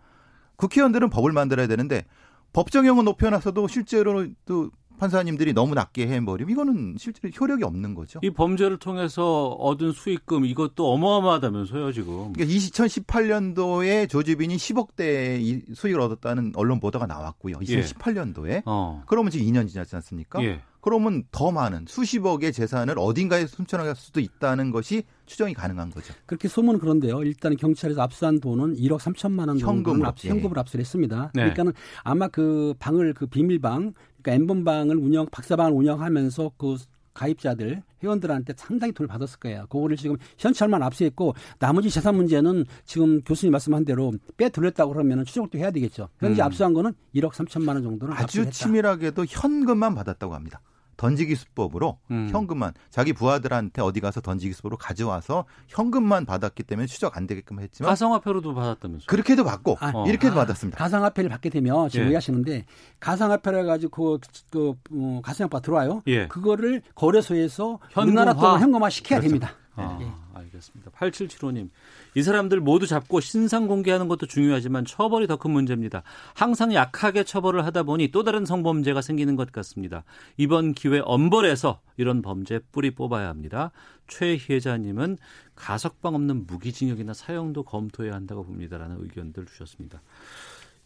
국회의원들은 0.57 1.11
법을 1.11 1.33
만들어야 1.33 1.67
되는데 1.67 2.05
법정형은 2.53 3.05
높여놨어도 3.05 3.69
실제로 3.69 4.27
또 4.45 4.71
판사님들이 5.01 5.55
너무 5.55 5.75
낮게 5.75 6.07
해버리면 6.07 6.53
이거는 6.53 6.97
실제로 6.99 7.33
효력이 7.33 7.65
없는 7.65 7.95
거죠. 7.95 8.21
이 8.23 8.31
범죄를 8.31 8.77
통해서 8.77 9.47
얻은 9.49 9.93
수익금 9.93 10.45
이것도 10.45 10.93
어마어마하다면서요, 10.93 11.93
지금. 11.93 12.35
그러니까 12.35 12.45
2018년도에 12.45 14.09
조지빈이 14.11 14.57
10억대 14.57 15.41
이 15.41 15.63
수익을 15.75 16.01
얻었다는 16.01 16.53
언론 16.55 16.81
보도가 16.81 17.07
나왔고요. 17.07 17.57
2018년도에. 17.57 18.63
어. 18.67 19.03
그러면 19.07 19.31
지금 19.31 19.47
2년 19.47 19.67
지났지 19.67 19.97
않습니까? 19.97 20.43
예. 20.45 20.61
그러면 20.81 21.25
더 21.31 21.51
많은 21.51 21.85
수십억의 21.87 22.53
재산을 22.53 22.99
어딘가에 22.99 23.47
숨겨놨을 23.47 23.95
수도 23.97 24.21
있다는 24.21 24.71
것이 24.71 25.05
추정이 25.27 25.55
가능한 25.55 25.91
거죠. 25.91 26.15
그렇게 26.27 26.49
소문은 26.49 26.81
그런데요. 26.81 27.23
일단 27.23 27.57
경찰에서 27.57 28.03
압수한 28.03 28.41
돈은 28.41 28.77
1억 28.77 28.99
3천만 28.99 29.49
원 29.49 30.05
압수, 30.05 30.27
예. 30.27 30.31
현금을 30.31 30.59
압수를 30.59 30.81
했습니다. 30.83 31.31
네. 31.35 31.43
그러니까는 31.43 31.73
아마 32.03 32.29
그 32.29 32.75
방을 32.79 33.15
그 33.15 33.27
비밀방, 33.27 33.93
그러니까 34.23 34.33
엠번방을 34.33 34.97
운영, 34.97 35.27
박사방을 35.31 35.73
운영하면서 35.73 36.53
그 36.57 36.77
가입자들 37.21 37.83
회원들한테 38.03 38.55
상당히 38.57 38.93
돈을 38.95 39.09
받았을 39.09 39.39
거예요. 39.41 39.67
그거를 39.69 39.97
지금 39.97 40.17
현찰만 40.39 40.83
압수했고 40.83 41.35
나머지 41.59 41.91
재산 41.91 42.17
문제는 42.17 42.65
지금 42.87 43.21
교수님 43.23 43.53
말씀한 43.53 43.85
대로 43.85 44.13
빼돌렸다고 44.39 44.95
그러면 44.95 45.25
추적도 45.27 45.59
해야 45.59 45.71
되겠죠. 45.71 46.09
현재 46.19 46.41
음. 46.41 46.47
압수한 46.47 46.73
거는 46.73 46.95
1억 47.15 47.33
3천만 47.33 47.75
원 47.75 47.83
정도는 47.83 48.15
아주 48.15 48.23
압수했다. 48.25 48.51
치밀하게도 48.53 49.27
현금만 49.29 49.95
받았다고 49.95 50.35
합니다. 50.35 50.61
던지기 51.01 51.35
수법으로 51.35 51.99
음. 52.11 52.29
현금만 52.31 52.75
자기 52.91 53.15
부하들한테 53.15 53.81
어디 53.81 54.01
가서 54.01 54.21
던지기 54.21 54.53
수법으로 54.53 54.77
가져와서 54.77 55.47
현금만 55.69 56.27
받았기 56.27 56.63
때문에 56.65 56.87
추적 56.87 57.17
안 57.17 57.27
되게끔 57.27 57.59
했지만 57.59 57.89
가상화폐로도 57.89 58.55
받았다면서요. 58.55 59.07
그렇게도 59.07 59.45
받고 59.45 59.79
아, 59.81 59.93
이렇게도 60.07 60.33
아, 60.35 60.45
받았습니다. 60.45 60.77
가상화폐를 60.77 61.31
받게 61.31 61.49
되면 61.49 61.89
지금 61.89 62.05
예. 62.05 62.09
오해하시는데 62.09 62.67
가상화폐를 63.01 63.65
가지고 63.65 64.19
그, 64.19 64.29
그 64.51 64.75
어, 64.93 65.21
가상화폐 65.25 65.63
들어와요. 65.63 66.03
예. 66.07 66.29
그거를 66.29 66.83
거래소에서 66.95 67.79
현금화. 67.93 68.05
우리나라 68.05 68.35
돈을 68.35 68.61
현금화 68.61 68.91
시켜야 68.91 69.21
그렇죠. 69.21 69.39
됩니다. 69.39 69.57
아, 69.81 69.99
예. 70.01 70.11
알겠습니다. 70.35 70.91
8775님. 70.93 71.71
이 72.15 72.23
사람들 72.23 72.61
모두 72.61 72.87
잡고 72.87 73.21
신상 73.21 73.67
공개하는 73.67 74.09
것도 74.09 74.27
중요하지만 74.27 74.85
처벌이 74.85 75.27
더 75.27 75.37
큰 75.37 75.51
문제입니다. 75.51 76.03
항상 76.35 76.73
약하게 76.75 77.25
처벌을 77.25 77.65
하다 77.67 77.83
보니 77.85 78.09
또 78.09 78.25
다른 78.25 78.45
성범죄가 78.45 79.01
생기는 79.03 79.37
것 79.37 79.53
같습니다. 79.53 80.05
이번 80.37 80.73
기회 80.73 81.01
엄벌해서 81.05 81.81
이런 81.97 82.23
범죄 82.23 82.61
뿌리 82.73 82.91
뽑아야 82.91 83.29
합니다. 83.29 83.71
최희애자님은 84.09 85.19
가석방 85.57 86.15
없는 86.15 86.47
무기징역이나 86.47 87.13
사형도 87.15 87.63
검토해야 87.65 88.15
한다고 88.15 88.45
봅니다라는 88.45 88.97
의견들 89.01 89.47
주셨습니다. 89.47 90.03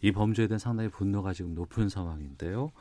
이 0.02 0.12
범죄에 0.12 0.46
대한 0.46 0.58
상당히 0.58 0.90
분노가 0.90 1.32
지금 1.32 1.54
높은 1.54 1.88
상황인데요. 1.88 2.72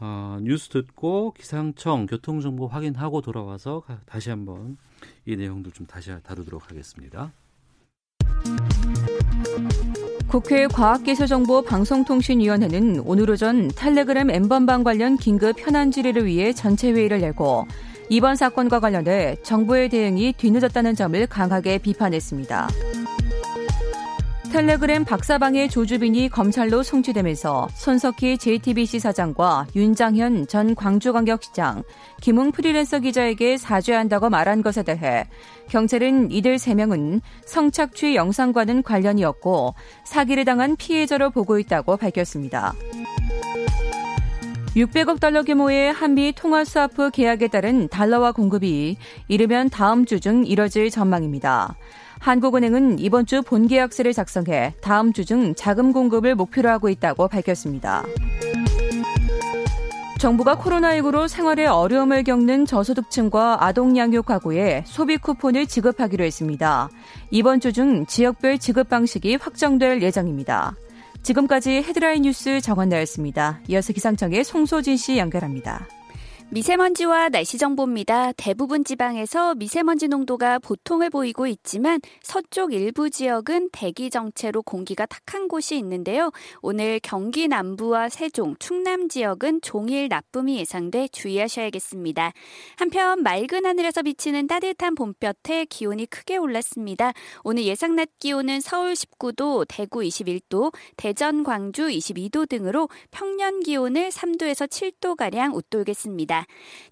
아, 0.00 0.38
뉴스 0.42 0.68
듣고 0.68 1.32
기상청 1.36 2.06
교통정보 2.06 2.68
확인하고 2.68 3.20
돌아와서 3.20 3.80
가- 3.80 3.98
다시 4.06 4.30
한번 4.30 4.76
이 5.26 5.36
내용들 5.36 5.72
좀 5.72 5.86
다시 5.86 6.10
다루도록 6.22 6.70
하겠습니다. 6.70 7.32
국회 10.28 10.66
과학기술정보 10.66 11.62
방송통신위원회는 11.62 13.00
오늘 13.06 13.30
오전 13.30 13.68
텔레그램 13.68 14.30
엠번방 14.30 14.84
관련 14.84 15.16
긴급 15.16 15.58
현안 15.58 15.90
질의를 15.90 16.26
위해 16.26 16.52
전체 16.52 16.92
회의를 16.92 17.22
열고 17.22 17.66
이번 18.10 18.36
사건과 18.36 18.78
관련해 18.80 19.36
정부의 19.42 19.88
대응이 19.88 20.34
뒤늦었다는 20.36 20.94
점을 20.94 21.26
강하게 21.26 21.78
비판했습니다. 21.78 22.68
텔레그램 24.52 25.04
박사방의 25.04 25.68
조주빈이 25.68 26.30
검찰로 26.30 26.82
송치되면서 26.82 27.68
손석희 27.74 28.38
JTBC 28.38 28.98
사장과 28.98 29.66
윤장현 29.76 30.46
전 30.46 30.74
광주광역시장, 30.74 31.82
김웅 32.22 32.52
프리랜서 32.52 32.98
기자에게 32.98 33.58
사죄한다고 33.58 34.30
말한 34.30 34.62
것에 34.62 34.82
대해 34.82 35.26
경찰은 35.68 36.30
이들 36.32 36.56
3명은 36.56 37.20
성착취 37.44 38.16
영상과는 38.16 38.82
관련이 38.82 39.22
없고 39.24 39.74
사기를 40.04 40.46
당한 40.46 40.76
피해자로 40.76 41.30
보고 41.30 41.58
있다고 41.58 41.98
밝혔습니다. 41.98 42.74
600억 44.76 45.20
달러 45.20 45.42
규모의 45.42 45.92
한미 45.92 46.32
통화 46.34 46.64
스와프 46.64 47.10
계약에 47.10 47.48
따른 47.48 47.88
달러화 47.88 48.32
공급이 48.32 48.96
이르면 49.28 49.70
다음 49.70 50.04
주 50.04 50.20
중 50.20 50.46
이뤄질 50.46 50.90
전망입니다. 50.90 51.76
한국은행은 52.20 52.98
이번 52.98 53.26
주 53.26 53.42
본계약서를 53.42 54.12
작성해 54.12 54.74
다음 54.80 55.12
주 55.12 55.24
중 55.24 55.54
자금 55.54 55.92
공급을 55.92 56.34
목표로 56.34 56.68
하고 56.68 56.88
있다고 56.88 57.28
밝혔습니다. 57.28 58.04
정부가 60.18 60.56
코로나19로 60.56 61.28
생활에 61.28 61.66
어려움을 61.66 62.24
겪는 62.24 62.66
저소득층과 62.66 63.64
아동 63.64 63.96
양육 63.96 64.26
가구에 64.26 64.82
소비 64.84 65.16
쿠폰을 65.16 65.66
지급하기로 65.66 66.24
했습니다. 66.24 66.88
이번 67.30 67.60
주 67.60 67.72
중 67.72 68.04
지역별 68.06 68.58
지급 68.58 68.88
방식이 68.88 69.36
확정될 69.36 70.02
예정입니다. 70.02 70.74
지금까지 71.22 71.82
헤드라인 71.82 72.22
뉴스 72.22 72.60
정원나였습니다. 72.60 73.60
이어서 73.68 73.92
기상청의 73.92 74.42
송소진 74.44 74.96
씨 74.96 75.18
연결합니다. 75.18 75.86
미세먼지와 76.50 77.28
날씨 77.28 77.58
정보입니다. 77.58 78.32
대부분 78.32 78.82
지방에서 78.82 79.54
미세먼지 79.54 80.08
농도가 80.08 80.58
보통을 80.58 81.10
보이고 81.10 81.46
있지만 81.46 82.00
서쪽 82.22 82.72
일부 82.72 83.10
지역은 83.10 83.68
대기 83.70 84.08
정체로 84.08 84.62
공기가 84.62 85.04
탁한 85.04 85.48
곳이 85.48 85.76
있는데요. 85.76 86.30
오늘 86.62 87.00
경기 87.02 87.48
남부와 87.48 88.08
세종, 88.08 88.56
충남 88.58 89.10
지역은 89.10 89.60
종일 89.60 90.08
나쁨이 90.08 90.56
예상돼 90.60 91.08
주의하셔야겠습니다. 91.08 92.32
한편 92.78 93.22
맑은 93.22 93.66
하늘에서 93.66 94.02
비치는 94.02 94.46
따뜻한 94.46 94.94
봄볕에 94.94 95.66
기온이 95.66 96.06
크게 96.06 96.38
올랐습니다. 96.38 97.12
오늘 97.44 97.64
예상 97.64 97.94
낮 97.94 98.08
기온은 98.20 98.60
서울 98.60 98.94
19도, 98.94 99.66
대구 99.68 100.00
21도, 100.00 100.72
대전, 100.96 101.44
광주 101.44 101.88
22도 101.88 102.48
등으로 102.48 102.88
평년 103.10 103.60
기온을 103.60 104.08
3도에서 104.08 104.66
7도가량 104.66 105.54
웃돌겠습니다. 105.54 106.37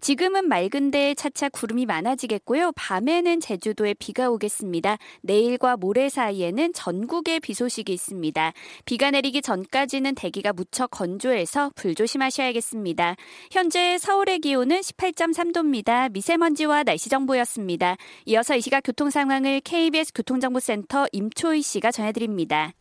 지금은 0.00 0.48
맑은데 0.48 1.14
차차 1.14 1.48
구름이 1.48 1.86
많아지겠고요. 1.86 2.72
밤에는 2.76 3.40
제주도에 3.40 3.94
비가 3.94 4.30
오겠습니다. 4.30 4.98
내일과 5.22 5.76
모레 5.76 6.08
사이에는 6.08 6.72
전국에 6.72 7.38
비 7.38 7.54
소식이 7.54 7.92
있습니다. 7.92 8.52
비가 8.84 9.10
내리기 9.10 9.42
전까지는 9.42 10.14
대기가 10.14 10.52
무척 10.52 10.90
건조해서 10.90 11.70
불조심하셔야겠습니다. 11.74 13.16
현재 13.50 13.98
서울의 13.98 14.40
기온은 14.40 14.80
18.3도입니다. 14.80 16.10
미세먼지와 16.12 16.84
날씨 16.84 17.08
정보였습니다. 17.08 17.96
이어서 18.26 18.56
이 18.56 18.60
시각 18.60 18.82
교통 18.82 19.10
상황을 19.10 19.60
KBS 19.60 20.12
교통정보센터 20.14 21.06
임초희 21.12 21.62
씨가 21.62 21.90
전해드립니다. 21.90 22.72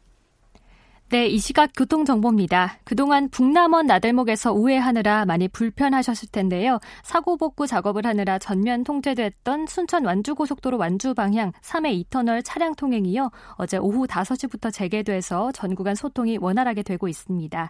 네, 1.16 1.28
이 1.28 1.40
시각 1.40 1.72
교통정보입니다. 1.78 2.80
그동안 2.84 3.30
북남원 3.30 3.88
나들목에서 3.88 4.52
우회하느라 4.52 5.24
많이 5.24 5.48
불편하셨을 5.48 6.28
텐데요. 6.30 6.80
사고 7.04 7.38
복구 7.38 7.68
작업을 7.68 8.06
하느라 8.06 8.38
전면 8.38 8.84
통제됐던 8.84 9.68
순천 9.68 10.04
완주고속도로 10.04 10.78
완주 10.78 11.14
방향 11.14 11.54
3회 11.62 12.10
2터널 12.10 12.42
차량 12.44 12.76
통행이요. 12.76 13.32
어제 13.54 13.78
오후 13.78 14.06
5시부터 14.08 14.74
재개돼서 14.74 15.54
전 15.54 15.74
구간 15.74 15.96
소통이 15.96 16.38
원활하게 16.38 16.84
되고 16.84 17.08
있습니다. 17.08 17.70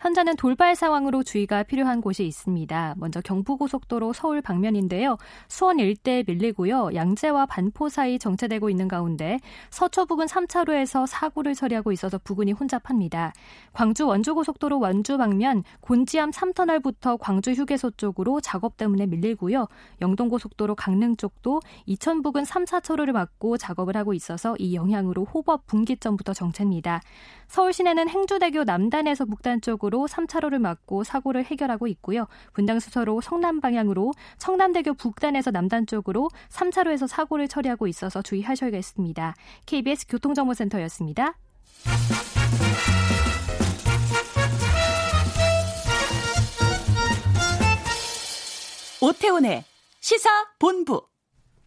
현재는 0.00 0.36
돌발 0.36 0.74
상황으로 0.74 1.22
주의가 1.22 1.62
필요한 1.62 2.00
곳이 2.00 2.26
있습니다. 2.26 2.94
먼저 2.96 3.20
경부고속도로 3.20 4.14
서울 4.14 4.40
방면인데요. 4.40 5.18
수원 5.46 5.78
일대 5.78 6.24
밀리고요. 6.26 6.94
양재와 6.94 7.44
반포 7.44 7.90
사이 7.90 8.18
정체되고 8.18 8.70
있는 8.70 8.88
가운데 8.88 9.38
서초 9.68 10.06
부근 10.06 10.24
3차로에서 10.24 11.06
사고를 11.06 11.54
처리하고 11.54 11.92
있어서 11.92 12.16
부근이 12.16 12.52
혼잡합니다. 12.52 13.34
광주 13.74 14.06
원주고속도로 14.06 14.80
원주 14.80 15.18
방면 15.18 15.64
곤지암 15.82 16.30
3터널부터 16.30 17.18
광주 17.20 17.50
휴게소 17.52 17.90
쪽으로 17.92 18.40
작업 18.40 18.78
때문에 18.78 19.04
밀리고요. 19.04 19.66
영동고속도로 20.00 20.76
강릉 20.76 21.16
쪽도 21.18 21.60
이천 21.84 22.22
부근 22.22 22.46
3, 22.46 22.64
4차로를 22.64 23.12
막고 23.12 23.58
작업을 23.58 23.98
하고 23.98 24.14
있어서 24.14 24.56
이 24.58 24.74
영향으로 24.74 25.26
호법 25.26 25.66
분기점부터 25.66 26.32
정체입니다. 26.32 27.02
서울 27.50 27.72
시내는 27.72 28.08
행주대교 28.08 28.62
남단에서 28.62 29.24
북단 29.24 29.60
쪽으로 29.60 30.06
3차로를 30.06 30.60
막고 30.60 31.02
사고를 31.02 31.44
해결하고 31.44 31.88
있고요. 31.88 32.28
분당 32.52 32.78
수서로 32.78 33.20
성남 33.20 33.60
방향으로 33.60 34.12
청남대교 34.38 34.94
북단에서 34.94 35.50
남단 35.50 35.86
쪽으로 35.86 36.30
3차로에서 36.48 37.08
사고를 37.08 37.48
처리하고 37.48 37.88
있어서 37.88 38.22
주의하셔야겠습니다. 38.22 39.34
KBS 39.66 40.06
교통정보센터였습니다. 40.06 41.34
오태훈의 49.02 49.64
시사 49.98 50.30
본부. 50.60 51.09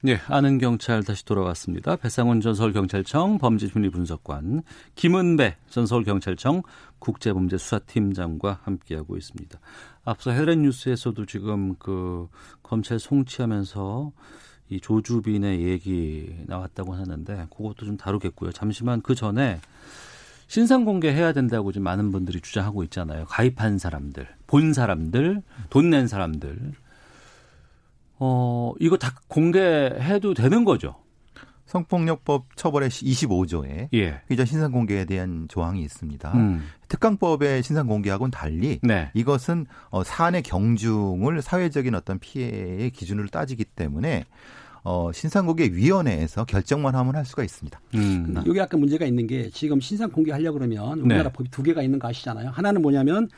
네, 0.05 0.19
아는 0.27 0.57
경찰 0.57 1.01
다시 1.01 1.23
돌아왔습니다. 1.23 1.95
배상훈 1.95 2.41
전 2.41 2.55
서울경찰청 2.55 3.37
범죄심리분석관, 3.37 4.63
김은배 4.95 5.55
전 5.69 5.85
서울경찰청 5.85 6.63
국제범죄수사팀장과 6.99 8.59
함께하고 8.63 9.15
있습니다. 9.15 9.57
앞서 10.03 10.31
헤드라인 10.31 10.63
뉴스에서도 10.63 11.25
지금 11.25 11.75
그 11.79 12.27
검찰 12.61 12.99
송치하면서 12.99 14.11
이 14.71 14.81
조주빈의 14.81 15.61
얘기 15.61 16.35
나왔다고 16.47 16.93
하는데 16.95 17.47
그것도 17.49 17.85
좀 17.85 17.95
다루겠고요. 17.95 18.51
잠시만 18.51 19.03
그 19.03 19.15
전에 19.15 19.61
신상 20.47 20.83
공개해야 20.83 21.31
된다고 21.31 21.71
지금 21.71 21.85
많은 21.85 22.11
분들이 22.11 22.41
주장하고 22.41 22.83
있잖아요. 22.83 23.23
가입한 23.25 23.77
사람들, 23.77 24.27
본 24.47 24.73
사람들, 24.73 25.41
돈 25.69 25.89
낸 25.89 26.07
사람들. 26.07 26.73
어, 28.19 28.73
이거 28.79 28.97
다 28.97 29.15
공개해도 29.27 30.33
되는 30.33 30.63
거죠? 30.63 30.95
성폭력법 31.65 32.55
처벌의 32.55 32.89
25조에 32.89 33.89
예. 33.93 34.21
피의자 34.27 34.45
신상 34.45 34.71
공개에 34.71 35.05
대한 35.05 35.47
조항이 35.49 35.81
있습니다. 35.81 36.31
음. 36.33 36.61
특강법의 36.87 37.63
신상 37.63 37.87
공개하고는 37.87 38.31
달리 38.31 38.79
네. 38.83 39.09
이것은 39.13 39.65
어, 39.89 40.03
사안의 40.03 40.43
경중을 40.43 41.41
사회적인 41.41 41.95
어떤 41.95 42.19
피해의 42.19 42.91
기준으로 42.91 43.29
따지기 43.29 43.63
때문에 43.63 44.25
어, 44.83 45.11
신상공개위원회에서 45.13 46.43
결정만 46.43 46.95
하면 46.95 47.15
할 47.15 47.25
수가 47.25 47.43
있습니다. 47.43 47.79
음. 47.95 48.35
여기 48.45 48.59
약간 48.59 48.79
문제가 48.81 49.05
있는 49.05 49.27
게 49.27 49.49
지금 49.49 49.79
신상 49.79 50.11
공개하려고 50.11 50.59
그러면 50.59 50.99
우리나라 50.99 51.23
네. 51.23 51.31
법이 51.31 51.49
두 51.49 51.63
개가 51.63 51.81
있는 51.81 51.99
거 51.99 52.09
아시잖아요. 52.09 52.49
하나는 52.49 52.81
뭐냐면 52.81 53.29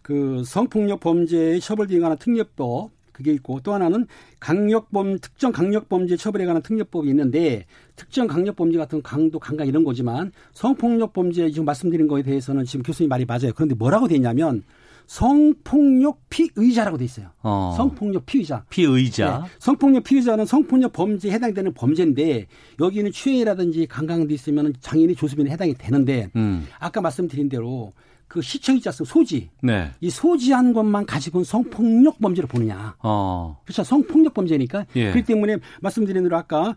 그 0.00 0.44
성폭력 0.46 1.00
범죄의 1.00 1.60
처벌 1.60 1.88
등에 1.88 1.98
관한 1.98 2.16
특례법 2.18 2.90
그게 3.12 3.32
있고 3.32 3.60
또 3.60 3.72
하나는 3.72 4.06
강력범 4.40 5.18
특정 5.18 5.52
강력범죄 5.52 6.16
처벌에 6.16 6.46
관한 6.46 6.62
특례법이 6.62 7.08
있는데 7.10 7.66
특정 7.96 8.26
강력범죄 8.26 8.78
같은 8.78 9.02
강도 9.02 9.38
강간 9.38 9.66
이런 9.66 9.84
거지만 9.84 10.32
성폭력 10.52 11.12
범죄 11.12 11.50
지금 11.50 11.64
말씀드린 11.64 12.08
거에 12.08 12.22
대해서는 12.22 12.64
지금 12.64 12.82
교수님 12.82 13.08
말이 13.08 13.24
맞아요. 13.24 13.52
그런데 13.54 13.74
뭐라고 13.74 14.08
돼 14.08 14.16
있냐면 14.16 14.64
성폭력 15.06 16.20
피의자라고 16.30 16.96
돼 16.96 17.04
있어요. 17.04 17.28
어. 17.42 17.74
성폭력 17.76 18.24
피의자. 18.24 18.64
피의자. 18.70 19.40
네. 19.40 19.48
성폭력 19.58 20.04
피의자는 20.04 20.46
성폭력 20.46 20.92
범죄에 20.92 21.32
해당되는 21.32 21.74
범죄인데 21.74 22.46
여기는 22.80 23.12
추행이라든지 23.12 23.86
강간도 23.86 24.32
있으면 24.32 24.72
장인이 24.80 25.14
조수빈에 25.14 25.50
해당이 25.50 25.74
되는데 25.74 26.30
음. 26.36 26.66
아까 26.78 27.00
말씀드린 27.00 27.48
대로 27.48 27.92
그 28.32 28.40
시청 28.40 28.76
있지 28.76 28.88
않습니까? 28.88 29.12
소지. 29.12 29.50
네. 29.62 29.90
이 30.00 30.08
소지한 30.08 30.72
것만 30.72 31.04
가지고는 31.04 31.44
성폭력 31.44 32.18
범죄로 32.18 32.48
보느냐. 32.48 32.96
어. 33.02 33.60
그렇죠. 33.66 33.84
성폭력 33.84 34.32
범죄니까. 34.32 34.86
예. 34.96 35.10
그렇기 35.10 35.24
때문에 35.26 35.58
말씀드린 35.82 36.22
대로 36.22 36.38
아까 36.38 36.74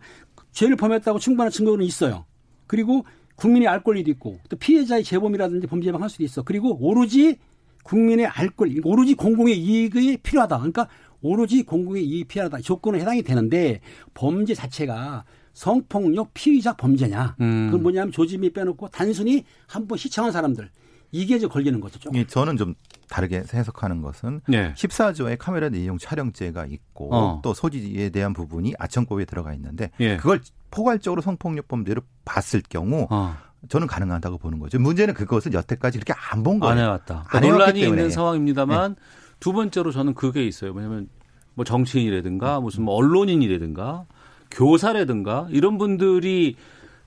죄를 0.52 0.76
범했다고 0.76 1.18
충분한 1.18 1.50
증거는 1.50 1.82
있어요. 1.86 2.26
그리고 2.66 3.06
국민이 3.36 3.66
알 3.66 3.82
권리도 3.82 4.10
있고 4.10 4.38
또 4.50 4.56
피해자의 4.56 5.02
재범이라든지 5.02 5.66
범죄 5.66 5.88
예방할 5.88 6.10
수도 6.10 6.24
있어. 6.24 6.42
그리고 6.42 6.76
오로지 6.78 7.38
국민의 7.84 8.26
알 8.26 8.50
권리, 8.50 8.78
오로지 8.84 9.14
공공의 9.14 9.56
이익이 9.58 10.18
필요하다. 10.18 10.58
그러니까 10.58 10.88
오로지 11.22 11.62
공공의 11.62 12.04
이익이 12.04 12.24
필요하다. 12.24 12.58
조건에 12.60 13.00
해당이 13.00 13.22
되는데 13.22 13.80
범죄 14.12 14.52
자체가 14.52 15.24
성폭력 15.54 16.34
피의자 16.34 16.74
범죄냐. 16.76 17.36
음. 17.40 17.68
그건 17.70 17.82
뭐냐면 17.82 18.12
조짐이 18.12 18.50
빼놓고 18.50 18.88
단순히 18.88 19.44
한 19.66 19.86
번 19.88 19.96
시청한 19.96 20.32
사람들. 20.32 20.68
이게 21.16 21.36
이제 21.36 21.46
걸리는 21.46 21.80
거죠. 21.80 21.98
좀. 21.98 22.14
예, 22.14 22.26
저는 22.26 22.56
좀 22.56 22.74
다르게 23.08 23.42
해석하는 23.52 24.02
것은 24.02 24.40
네. 24.48 24.72
14조에 24.74 25.36
카메라 25.38 25.68
이용 25.68 25.98
촬영죄가 25.98 26.66
있고 26.66 27.14
어. 27.14 27.40
또 27.42 27.54
소지에 27.54 28.10
대한 28.10 28.32
부분이 28.32 28.74
아청법에 28.78 29.24
들어가 29.24 29.52
있는데 29.54 29.90
예. 30.00 30.16
그걸 30.16 30.40
포괄적으로 30.70 31.22
성폭력 31.22 31.68
범죄로 31.68 32.02
봤을 32.24 32.62
경우 32.68 33.06
어. 33.10 33.36
저는 33.68 33.86
가능하다고 33.86 34.38
보는 34.38 34.58
거죠. 34.58 34.78
문제는 34.78 35.14
그것을 35.14 35.52
여태까지 35.52 35.98
그렇게 35.98 36.12
안 36.30 36.42
본 36.42 36.60
거예요. 36.60 36.72
안 36.72 36.78
해왔다. 36.78 37.24
그러니까 37.28 37.38
안 37.38 37.42
논란이 37.52 37.80
때문에. 37.80 38.00
있는 38.02 38.10
상황입니다만 38.10 38.96
두 39.40 39.52
번째로 39.52 39.90
저는 39.92 40.14
그게 40.14 40.44
있어요. 40.46 40.72
뭐냐면 40.72 41.08
뭐 41.54 41.64
정치인이라든가 41.64 42.60
무슨 42.60 42.82
뭐 42.84 42.94
언론인이라든가 42.94 44.04
교사라든가 44.50 45.46
이런 45.50 45.78
분들이 45.78 46.56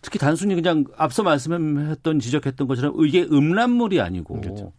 특히 0.01 0.17
단순히 0.19 0.55
그냥 0.55 0.85
앞서 0.97 1.23
말씀했던 1.23 2.19
지적했던 2.19 2.67
것처럼 2.67 3.05
이게 3.05 3.23
음란물이 3.23 3.99
아니고 4.01 4.41
그렇죠. 4.41 4.73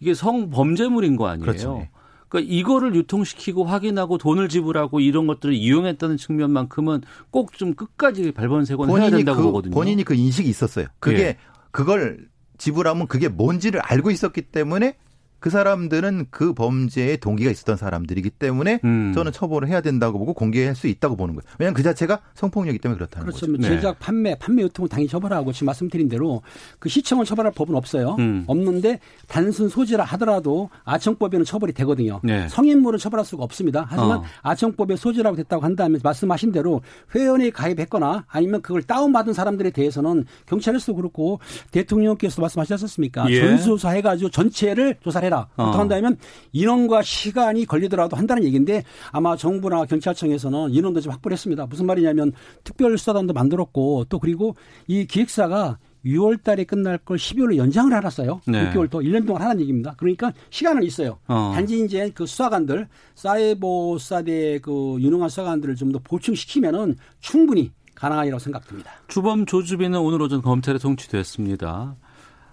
이게 0.00 0.14
성범죄물인 0.14 1.16
거 1.16 1.26
아니에요. 1.28 1.44
그렇죠. 1.44 1.78
예. 1.82 1.90
그러니까 2.28 2.50
이거를 2.52 2.94
유통시키고 2.94 3.64
확인하고 3.64 4.16
돈을 4.16 4.48
지불하고 4.48 5.00
이런 5.00 5.26
것들을 5.26 5.54
이용했다는 5.54 6.16
측면만큼은 6.16 7.02
꼭 7.30 7.52
좀 7.52 7.74
끝까지 7.74 8.32
발본색원 8.32 8.90
해야 8.98 9.10
된다고 9.10 9.38
그, 9.38 9.42
보거든요. 9.44 9.74
본인이 9.74 10.02
그 10.02 10.14
인식이 10.14 10.48
있었어요. 10.48 10.86
그게 10.98 11.18
예. 11.22 11.36
그걸 11.70 12.26
지불하면 12.56 13.06
그게 13.06 13.28
뭔지를 13.28 13.80
알고 13.80 14.10
있었기 14.10 14.42
때문에 14.42 14.96
그 15.42 15.50
사람들은 15.50 16.26
그 16.30 16.54
범죄에 16.54 17.16
동기가 17.16 17.50
있었던 17.50 17.76
사람들이기 17.76 18.30
때문에 18.30 18.78
음. 18.84 19.10
저는 19.12 19.32
처벌을 19.32 19.66
해야 19.66 19.80
된다고 19.80 20.16
보고 20.20 20.34
공개할 20.34 20.76
수 20.76 20.86
있다고 20.86 21.16
보는 21.16 21.34
거예요. 21.34 21.42
왜냐하면 21.58 21.74
그 21.74 21.82
자체가 21.82 22.20
성폭력이기 22.34 22.80
때문에 22.80 22.96
그렇다는 22.96 23.26
그렇죠. 23.26 23.46
거죠. 23.46 23.50
뭐 23.50 23.60
네. 23.60 23.74
제작, 23.74 23.98
판매, 23.98 24.36
판매 24.36 24.62
유통은 24.62 24.88
당연히 24.88 25.08
처벌하고 25.08 25.52
지금 25.52 25.66
말씀드린 25.66 26.08
대로 26.08 26.42
그 26.78 26.88
시청을 26.88 27.24
처벌할 27.24 27.52
법은 27.56 27.74
없어요. 27.74 28.14
음. 28.20 28.44
없는데 28.46 29.00
단순 29.26 29.68
소지라 29.68 30.04
하더라도 30.04 30.70
아청법에는 30.84 31.44
처벌이 31.44 31.72
되거든요. 31.72 32.20
네. 32.22 32.46
성인물은 32.48 33.00
처벌할 33.00 33.26
수가 33.26 33.42
없습니다. 33.42 33.84
하지만 33.88 34.18
어. 34.18 34.24
아청법에 34.42 34.94
소지라고 34.94 35.34
됐다고 35.34 35.64
한다면 35.64 35.98
말씀하신 36.04 36.52
대로 36.52 36.82
회원에 37.16 37.50
가입했거나 37.50 38.26
아니면 38.28 38.62
그걸 38.62 38.84
다운받은 38.84 39.32
사람들에 39.32 39.70
대해서는 39.70 40.24
경찰에서도 40.46 40.94
그렇고 40.94 41.40
대통령께서도 41.72 42.42
말씀하셨었습니까? 42.42 43.28
예. 43.30 43.40
전수조사 43.40 43.90
해가지고 43.90 44.30
전체를 44.30 44.98
조사를 45.02 45.31
해라. 45.32 45.48
어. 45.56 45.70
한다면 45.70 46.16
인원과 46.52 47.02
시간이 47.02 47.64
걸리더라도 47.64 48.16
한다는 48.16 48.44
얘기인데 48.44 48.84
아마 49.10 49.36
정부나 49.36 49.86
경찰청에서는 49.86 50.70
인원도 50.70 51.00
좀 51.00 51.12
확보를 51.12 51.34
했습니다. 51.34 51.66
무슨 51.66 51.86
말이냐면 51.86 52.32
특별수사단도 52.64 53.32
만들었고 53.32 54.04
또 54.08 54.18
그리고 54.18 54.54
이 54.86 55.06
기획사가 55.06 55.78
6월 56.04 56.42
달에 56.42 56.64
끝날 56.64 56.98
걸 56.98 57.16
12월로 57.16 57.56
연장을 57.56 57.96
해놨어요. 57.96 58.40
네. 58.48 58.72
6개월 58.72 58.90
더 58.90 58.98
1년 58.98 59.24
동안 59.24 59.42
하는 59.42 59.60
얘기입니다. 59.60 59.94
그러니까 59.96 60.32
시간은 60.50 60.82
있어요. 60.82 61.18
어. 61.28 61.52
단지 61.54 61.80
이제 61.84 62.10
그 62.12 62.26
수사관들 62.26 62.88
사이버 63.14 63.96
수사대 63.98 64.58
그 64.60 64.96
유능한 65.00 65.28
수사관들을 65.28 65.76
좀 65.76 65.92
더 65.92 66.00
보충시키면은 66.02 66.96
충분히 67.20 67.70
가능하리라고 67.94 68.40
생각됩니다. 68.40 68.90
주범 69.08 69.46
조주빈은 69.46 69.98
오늘 70.00 70.20
오전 70.22 70.42
검찰에 70.42 70.78
송치됐습니다. 70.78 71.94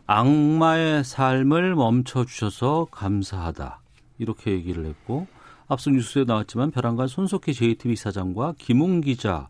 악마의 0.10 1.03
삶을 1.03 1.76
멈춰 1.76 2.26
주셔서 2.26 2.88
감사하다 2.89 3.80
이렇게 4.18 4.49
얘기를 4.49 4.88
했고 4.88 5.28
앞서 5.68 5.91
뉴스에 5.91 6.24
나왔지만 6.24 6.72
벼랑간 6.72 7.07
손석희 7.07 7.53
JTBC 7.53 8.01
사장과 8.05 8.55
김웅 8.57 9.01
기자, 9.01 9.49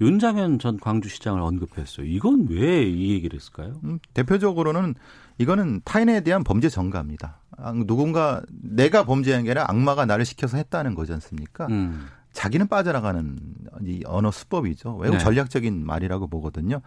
윤장현 0.00 0.58
전 0.58 0.80
광주시장을 0.80 1.42
언급했어요. 1.42 2.06
이건 2.06 2.46
왜 2.48 2.82
이 2.84 3.12
얘기를 3.12 3.38
했을까요? 3.38 3.74
음, 3.84 3.98
대표적으로는 4.14 4.94
이거는 5.36 5.82
타인에 5.84 6.22
대한 6.22 6.44
범죄 6.44 6.70
전가입니다. 6.70 7.36
아, 7.58 7.74
누군가 7.74 8.40
내가 8.50 9.04
범죄한 9.04 9.44
게 9.44 9.50
아니라 9.50 9.66
악마가 9.68 10.06
나를 10.06 10.24
시켜서 10.24 10.56
했다는 10.56 10.94
거지 10.94 11.12
않습니까? 11.12 11.66
음. 11.66 12.06
자기는 12.32 12.68
빠져나가는 12.68 13.38
이 13.84 14.02
언어 14.06 14.30
수법이죠. 14.30 14.96
매우 14.96 15.12
네. 15.12 15.18
전략적인 15.18 15.84
말이라고 15.84 16.28
보거든요. 16.28 16.80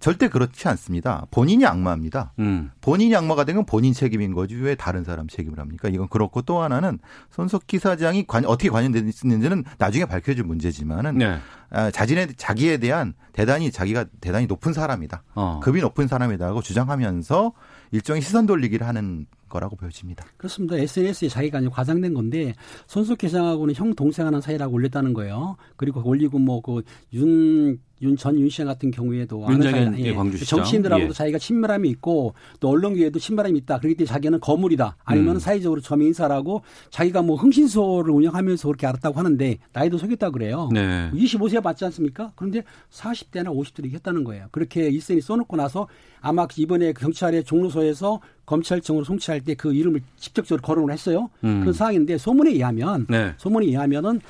절대 0.00 0.28
그렇지 0.28 0.66
않습니다. 0.68 1.26
본인이 1.30 1.64
악마입니다. 1.66 2.32
음. 2.38 2.70
본인이 2.80 3.14
악마가 3.14 3.44
된 3.44 3.54
건 3.56 3.66
본인 3.66 3.92
책임인 3.92 4.32
거지 4.34 4.56
왜 4.56 4.74
다른 4.74 5.04
사람 5.04 5.28
책임을 5.28 5.58
합니까? 5.58 5.88
이건 5.88 6.08
그렇고 6.08 6.40
또 6.42 6.62
하나는 6.62 6.98
손석희 7.30 7.78
사장이 7.78 8.26
관, 8.26 8.44
어떻게 8.46 8.70
관련됐는지는 8.70 9.64
나중에 9.78 10.06
밝혀질 10.06 10.44
문제지만은 10.44 11.18
네. 11.18 11.38
아, 11.70 11.90
자신의 11.90 12.28
자기에 12.36 12.78
대한 12.78 13.14
대단히 13.32 13.70
자기가 13.70 14.06
대단히 14.20 14.46
높은 14.46 14.72
사람이다. 14.72 15.22
어. 15.34 15.60
급이 15.62 15.80
높은 15.80 16.06
사람이다라고 16.08 16.62
주장하면서 16.62 17.52
일종의 17.92 18.22
시선 18.22 18.46
돌리기를 18.46 18.86
하는 18.86 19.26
거라고 19.50 19.76
보여집니다. 19.76 20.24
그렇습니다. 20.38 20.76
SNS에 20.76 21.28
자기가 21.28 21.60
이제 21.60 21.68
과장된 21.68 22.14
건데 22.14 22.54
손석희 22.86 23.28
시장하고는 23.28 23.74
형 23.74 23.94
동생하는 23.94 24.40
사이라고 24.40 24.74
올렸다는 24.74 25.12
거예요. 25.12 25.56
그리고 25.76 26.02
올리고 26.02 26.38
뭐 26.38 26.62
그 26.62 26.82
윤 27.12 27.78
윤전 28.02 28.38
윤시장 28.38 28.66
같은 28.66 28.90
경우에도 28.90 29.46
윤장현 29.50 29.98
예, 29.98 30.14
광주시장. 30.14 30.58
정치인들하고도 30.58 31.10
예. 31.10 31.12
자기가 31.12 31.38
친밀함이 31.38 31.88
있고 31.90 32.32
또 32.58 32.70
언론계에도 32.70 33.18
친밀함이 33.18 33.58
있다. 33.58 33.78
그렇기 33.78 33.96
때문에 33.96 34.06
자기는 34.10 34.40
거물이다. 34.40 34.96
아니면 35.04 35.36
음. 35.36 35.38
사회적으로 35.38 35.82
점의 35.82 36.06
인사라고 36.08 36.62
자기가 36.88 37.20
뭐 37.20 37.36
흥신소를 37.36 38.10
운영하면서 38.10 38.68
그렇게 38.68 38.86
알았다고 38.86 39.18
하는데 39.18 39.58
나이도 39.74 39.98
속였다 39.98 40.30
그래요. 40.30 40.70
네. 40.72 41.10
25세 41.12 41.62
맞지 41.62 41.84
않습니까? 41.86 42.32
그런데 42.36 42.62
40대나 42.90 43.48
50대를 43.54 43.84
얘기했다는 43.86 44.24
거예요. 44.24 44.46
그렇게 44.50 44.88
일선이 44.88 45.20
써놓고 45.20 45.56
나서 45.56 45.86
아마 46.22 46.46
이번에 46.56 46.92
그 46.94 47.02
경찰의 47.02 47.44
종로소에서 47.44 48.20
검찰청으로 48.46 49.04
송치할 49.04 49.42
때 49.42 49.54
그 49.60 49.74
이름을 49.74 50.00
직접적으로 50.16 50.62
거론을 50.62 50.92
했어요. 50.92 51.28
음. 51.44 51.60
그런 51.60 51.74
상황인데 51.74 52.16
소문에 52.18 52.50
의하면 52.50 53.06
네. 53.10 53.34
소문에 53.36 53.66
의하면은 53.66 54.20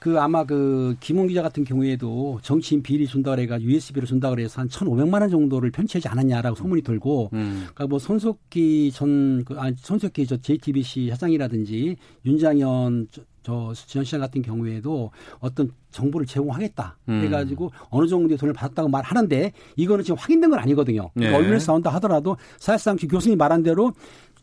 그 0.00 0.20
아마 0.20 0.44
그 0.44 0.96
김웅 1.00 1.28
기자 1.28 1.42
같은 1.42 1.64
경우에도 1.64 2.38
정치인 2.42 2.82
비리 2.82 3.06
준다 3.06 3.30
그래가 3.30 3.60
USB를 3.60 4.06
준다 4.06 4.28
그래서 4.30 4.60
한 4.60 4.68
1,500만 4.68 5.20
원 5.20 5.30
정도를 5.30 5.70
편취하지 5.70 6.08
않았냐라고 6.08 6.56
소문이 6.56 6.82
돌고 6.82 7.30
음. 7.32 7.68
그러니까 7.72 7.86
뭐 7.86 7.98
손석희 7.98 8.90
전 8.92 9.44
그, 9.44 9.54
아니 9.58 9.76
손석희 9.78 10.26
저 10.26 10.36
JTBC 10.36 11.08
사장이라든지 11.10 11.96
윤장현 12.26 13.08
저, 13.44 13.72
저전 13.74 14.04
시장 14.04 14.20
같은 14.20 14.42
경우에도 14.42 15.10
어떤 15.38 15.70
정보를 15.90 16.26
제공하겠다. 16.26 16.96
음. 17.10 17.20
그래가지고 17.20 17.70
어느 17.90 18.08
정도의 18.08 18.38
돈을 18.38 18.54
받았다고 18.54 18.88
말하는데 18.88 19.52
이거는 19.76 20.02
지금 20.02 20.18
확인된 20.18 20.50
건 20.50 20.58
아니거든요. 20.58 21.10
네. 21.14 21.26
그러니까 21.26 21.38
언론에서 21.38 21.72
나온다 21.72 21.90
하더라도 21.90 22.38
사실상 22.58 22.96
그 22.96 23.06
교수님 23.06 23.36
말한 23.38 23.62
대로 23.62 23.92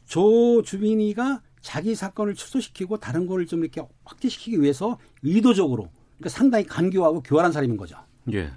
조 0.05 0.61
주빈이가 0.61 1.41
자기 1.61 1.95
사건을 1.95 2.35
축소시키고 2.35 2.97
다른 2.97 3.25
거를 3.25 3.47
좀 3.47 3.61
이렇게 3.61 3.81
확대시키기 4.05 4.61
위해서 4.61 4.97
의도적으로 5.23 5.89
그러니까 6.17 6.29
상당히 6.29 6.65
간교하고 6.65 7.21
교활한 7.21 7.51
사람인 7.51 7.77
거죠. 7.77 7.97
예. 8.33 8.51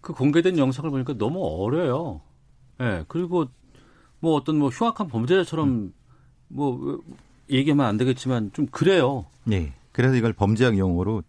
그 0.00 0.14
공개된 0.14 0.56
영상을 0.56 0.90
보니까 0.90 1.14
너무 1.18 1.44
어려요. 1.44 2.22
예. 2.80 3.04
그리고 3.08 3.46
뭐 4.20 4.34
어떤 4.36 4.56
뭐 4.56 4.70
흉악한 4.70 5.08
범죄자처럼 5.08 5.92
뭐 6.48 7.00
얘기하면 7.50 7.86
안 7.86 7.96
되겠지만 7.96 8.50
좀 8.52 8.66
그래요. 8.66 9.26
네. 9.44 9.72
그래서 9.92 10.14
이걸 10.14 10.32
범죄학 10.32 10.78
용어로 10.78 11.22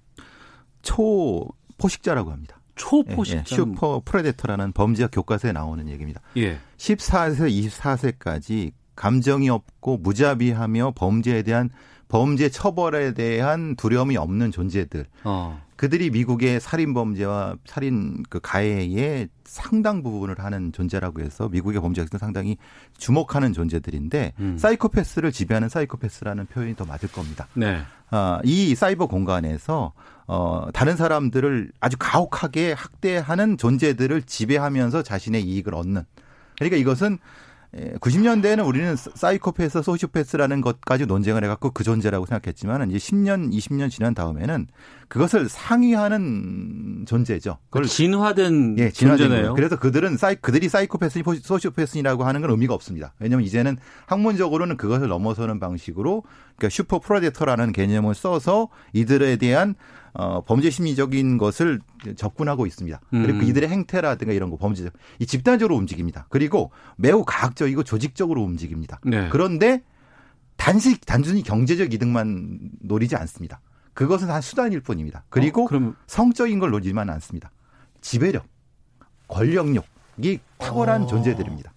초 0.82 1.48
포식자라고 1.78 2.32
합니다. 2.32 2.62
초포식 2.76 3.36
예, 3.36 3.40
예. 3.40 3.44
super 3.46 4.02
predator라는 4.04 4.72
범죄학 4.72 5.12
교과서에 5.12 5.52
나오는 5.52 5.88
얘기입니다. 5.88 6.22
예. 6.38 6.58
14세, 6.78 7.70
24세까지 7.70 8.72
감정이 8.96 9.50
없고 9.50 9.98
무자비하며 9.98 10.94
범죄에 10.96 11.44
대한 11.44 11.70
범죄 12.12 12.49
처벌에 12.49 13.14
대한 13.14 13.78
두려움이 13.78 14.18
없는 14.18 14.51
존재들. 14.51 15.05
어. 15.24 15.62
그들이 15.78 16.09
미국의 16.09 16.59
살인 16.59 16.93
범죄와 16.93 17.55
살인 17.66 18.22
그 18.30 18.41
가해의 18.41 19.30
상당 19.45 20.03
부분을 20.03 20.36
하는 20.38 20.74
존재라고 20.74 21.22
해서 21.22 21.47
미국의 21.47 21.80
범죄학에서 21.82 22.18
상당히 22.18 22.57
주목하는 22.97 23.53
존재들인데 23.53 24.34
음. 24.39 24.57
사이코패스를 24.57 25.32
지배하는 25.32 25.70
사이코패스라는 25.70 26.47
표현이 26.47 26.76
더 26.76 26.84
맞을 26.86 27.09
겁니다. 27.09 27.47
네. 27.53 27.82
아, 28.09 28.41
이 28.43 28.76
사이버 28.76 29.07
공간에서 29.07 29.93
어, 30.28 30.68
다른 30.74 30.97
사람들을 30.97 31.72
아주 31.80 31.95
가혹하게 31.97 32.74
학대하는 32.74 33.57
존재들을 33.57 34.24
지배하면서 34.24 35.01
자신의 35.03 35.43
이익을 35.43 35.74
얻는. 35.74 36.03
그러니까 36.57 36.76
이것은 36.76 37.18
90년대에는 37.74 38.68
우리는 38.68 38.96
사이코패스, 38.98 39.82
소시오패스라는 39.82 40.60
것까지 40.60 41.06
논쟁을 41.06 41.44
해갖고 41.46 41.72
그 41.72 41.86
존재라고 41.86 42.26
생각했지만 42.26 42.90
이제 42.92 42.98
10년, 42.98 43.54
20년 43.54 43.90
지난 43.90 44.14
다음에는 44.14 44.68
그것을 45.08 45.48
상위하는 45.48 47.06
존재죠. 47.08 47.58
그걸 47.70 47.86
진화된 47.86 48.76
예, 48.80 48.90
진화된 48.90 49.30
존재네요. 49.30 49.54
그래서 49.54 49.78
그들은 49.78 50.18
사이 50.18 50.36
그들이 50.36 50.68
사이코패스, 50.68 51.22
소시오패스라고 51.42 52.26
하는 52.26 52.42
건 52.42 52.50
의미가 52.52 52.74
없습니다. 52.74 53.14
왜냐하면 53.20 53.46
이제는 53.46 53.78
학문적으로는 54.06 54.76
그것을 54.76 55.08
넘어서는 55.08 55.60
방식으로 55.60 56.24
그러니까 56.58 56.70
super 56.70 57.00
predator라는 57.00 57.72
개념을 57.72 58.16
써서 58.16 58.68
이들에 58.94 59.38
대한 59.38 59.76
어, 60.14 60.41
범죄 60.43 60.70
심리적인 60.70 61.38
것을 61.38 61.80
접근하고 62.16 62.66
있습니다. 62.66 62.99
그리고 63.09 63.39
음. 63.39 63.43
이들의 63.43 63.70
행태라든가 63.70 64.34
이런 64.34 64.49
거 64.49 64.57
범죄적 64.57 64.93
이 65.20 65.26
집단적으로 65.26 65.78
움직입니다. 65.78 66.26
그리고 66.30 66.72
매우 66.97 67.24
과학적이고 67.26 67.84
조직적으로 67.84 68.41
움직입니다. 68.41 68.99
네. 69.03 69.30
그런데 69.30 69.84
단지 70.57 70.99
단순히 71.01 71.43
경제적 71.43 71.93
이득만 71.93 72.59
노리지 72.82 73.16
않습니다. 73.16 73.62
그것은 73.93 74.30
한 74.30 74.41
수단일 74.41 74.82
뿐입니다. 74.82 75.24
그리고 75.30 75.64
어, 75.64 75.68
그럼 75.68 75.95
성적인 76.07 76.59
걸 76.59 76.72
노리지만 76.72 77.09
않습니다. 77.09 77.51
지배력, 78.01 78.45
권력욕이 79.28 80.39
탁월한 80.57 81.03
어. 81.03 81.07
존재들입니다. 81.07 81.72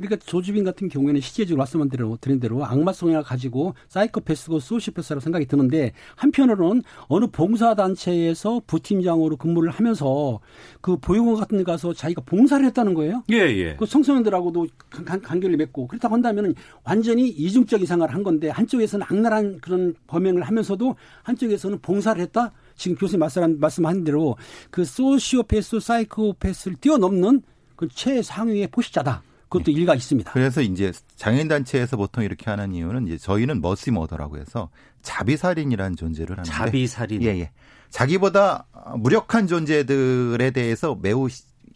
그러니까 0.00 0.16
조주빈 0.24 0.64
같은 0.64 0.88
경우에는 0.88 1.20
실제적으로 1.20 1.58
말씀한 1.58 1.90
대로 1.90 2.16
드린 2.22 2.40
대로 2.40 2.64
악마성을 2.64 3.22
가지고 3.22 3.74
사이코패스고 3.88 4.58
소시오패스라고 4.58 5.20
생각이 5.20 5.44
드는데 5.44 5.92
한편으로는 6.16 6.82
어느 7.08 7.26
봉사단체에서 7.26 8.62
부팀장으로 8.66 9.36
근무를 9.36 9.70
하면서 9.70 10.40
그 10.80 10.96
보육원 10.96 11.36
같은 11.36 11.58
데 11.58 11.64
가서 11.64 11.92
자기가 11.92 12.22
봉사를 12.24 12.64
했다는 12.64 12.94
거예요. 12.94 13.22
예, 13.30 13.36
예. 13.36 13.76
그 13.76 13.84
청소년들하고도 13.86 14.66
간- 14.88 15.04
간- 15.04 15.20
간결을 15.20 15.58
맺고 15.58 15.86
그렇다고 15.86 16.14
한다면 16.14 16.54
완전히 16.82 17.28
이중적 17.28 17.82
이상을 17.82 18.10
한 18.12 18.22
건데 18.22 18.48
한쪽에서는 18.48 19.04
악랄한 19.04 19.58
그런 19.60 19.94
범행을 20.06 20.42
하면서도 20.42 20.96
한쪽에서는 21.24 21.78
봉사를 21.80 22.20
했다. 22.22 22.52
지금 22.74 22.96
교수님 22.96 23.20
말씀, 23.20 23.60
말씀한 23.60 24.04
대로 24.04 24.36
그 24.70 24.86
소시오패스, 24.86 25.80
사이코패스를 25.80 26.78
뛰어넘는 26.80 27.42
그 27.76 27.86
최상위의 27.88 28.68
포식자다. 28.68 29.22
그것도 29.50 29.72
일가 29.72 29.94
있습니다. 29.94 30.32
그래서 30.32 30.62
이제 30.62 30.92
장애인 31.16 31.48
단체에서 31.48 31.96
보통 31.96 32.22
이렇게 32.24 32.48
하는 32.48 32.72
이유는 32.72 33.08
이제 33.08 33.18
저희는 33.18 33.60
머시 33.60 33.90
머더라고 33.90 34.38
해서 34.38 34.70
자비살인이라는 35.02 35.96
존재를 35.96 36.38
하는데 36.38 36.50
자비살인. 36.50 37.22
예, 37.24 37.28
예. 37.40 37.50
자기보다 37.90 38.66
무력한 38.96 39.48
존재들에 39.48 40.52
대해서 40.52 40.96
매우 41.02 41.28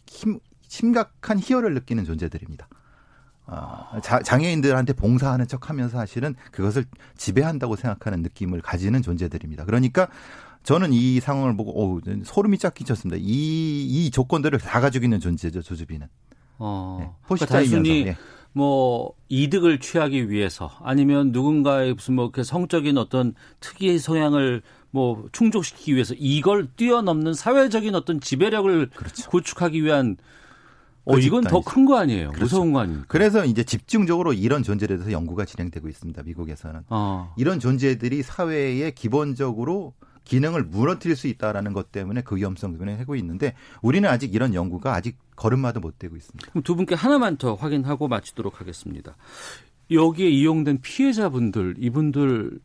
힘, 0.07 0.39
심각한 0.69 1.41
희열을 1.41 1.75
느끼는 1.75 2.05
존재들입니다. 2.05 2.69
아, 3.47 4.01
자, 4.03 4.21
장애인들한테 4.21 4.93
봉사하는 4.95 5.49
척 5.49 5.69
하면서 5.69 5.99
사실은 5.99 6.37
그것을 6.53 6.85
지배한다고 7.17 7.75
생각하는 7.75 8.23
느낌을 8.23 8.63
가지는 8.63 9.03
존재들입니다. 9.03 9.65
그러니까 9.65 10.09
저는 10.63 10.93
이 10.93 11.19
상황을 11.19 11.57
보고 11.57 11.77
오, 11.77 12.01
소름이 12.25 12.59
쫙 12.59 12.73
끼쳤습니다. 12.73 13.19
이, 13.21 13.85
이 13.85 14.11
조건들을 14.13 14.61
다 14.61 14.81
가지고 14.81 15.05
있는 15.05 15.19
존재죠, 15.19 15.61
조주비는. 15.61 16.07
어. 16.59 16.97
네, 17.01 17.05
그러니까 17.07 17.29
포식자이면서. 17.29 17.75
단순히 17.77 18.07
예. 18.09 18.17
뭐 18.53 19.13
이득을 19.29 19.81
취하기 19.81 20.31
위해서 20.31 20.71
아니면 20.83 21.33
누군가의 21.33 21.95
무슨 21.95 22.15
뭐 22.15 22.31
그 22.31 22.45
성적인 22.45 22.97
어떤 22.99 23.35
특이의 23.61 23.99
성향을 23.99 24.63
뭐 24.93 25.27
충족시키기 25.33 25.95
위해서 25.95 26.15
이걸 26.17 26.69
뛰어넘는 26.77 27.35
사회적인 27.35 27.95
어떤 27.97 28.21
지배력을 28.21 28.91
그렇죠. 28.95 29.29
구축하기 29.31 29.83
위한 29.85 30.17
어, 31.05 31.15
그 31.17 31.21
이건. 31.21 31.43
더 31.45 31.61
큰 31.61 31.85
거 31.85 31.99
아니에요? 31.99 32.29
그렇죠. 32.29 32.45
무서운 32.45 32.73
거 32.73 32.79
아니에요? 32.81 33.03
그래서 33.09 33.45
이제 33.45 33.63
집중적으로 33.65 34.33
이런 34.33 34.63
존재에 34.63 34.87
대해서 34.87 35.11
연구가 35.11 35.45
진행되고 35.45 35.89
있습니다. 35.89 36.23
미국에서는. 36.23 36.83
어. 36.89 37.35
이런 37.37 37.59
존재들이 37.61 38.23
사회에 38.23 38.93
기본적으로 38.93 39.95
기능을 40.25 40.65
무너뜨릴 40.65 41.17
수 41.17 41.27
있다라는 41.29 41.73
것 41.73 41.93
때문에 41.93 42.23
그 42.23 42.37
위험성 42.37 42.73
때문에 42.73 42.97
하고 42.97 43.15
있는데 43.17 43.55
우리는 43.83 44.09
아직 44.09 44.35
이런 44.35 44.55
연구가 44.55 44.95
아직 44.95 45.19
걸음마도 45.37 45.81
못 45.81 45.99
되고 45.99 46.17
있습니다. 46.17 46.51
그럼 46.51 46.63
두 46.63 46.77
분께 46.77 46.95
하나만 46.95 47.37
더 47.37 47.55
확인하고 47.55 48.09
마치도록 48.09 48.61
하겠습니다. 48.61 49.17
여기에 49.91 50.31
이용된 50.31 50.81
피해자분들, 50.81 51.77
이분들 51.79 52.59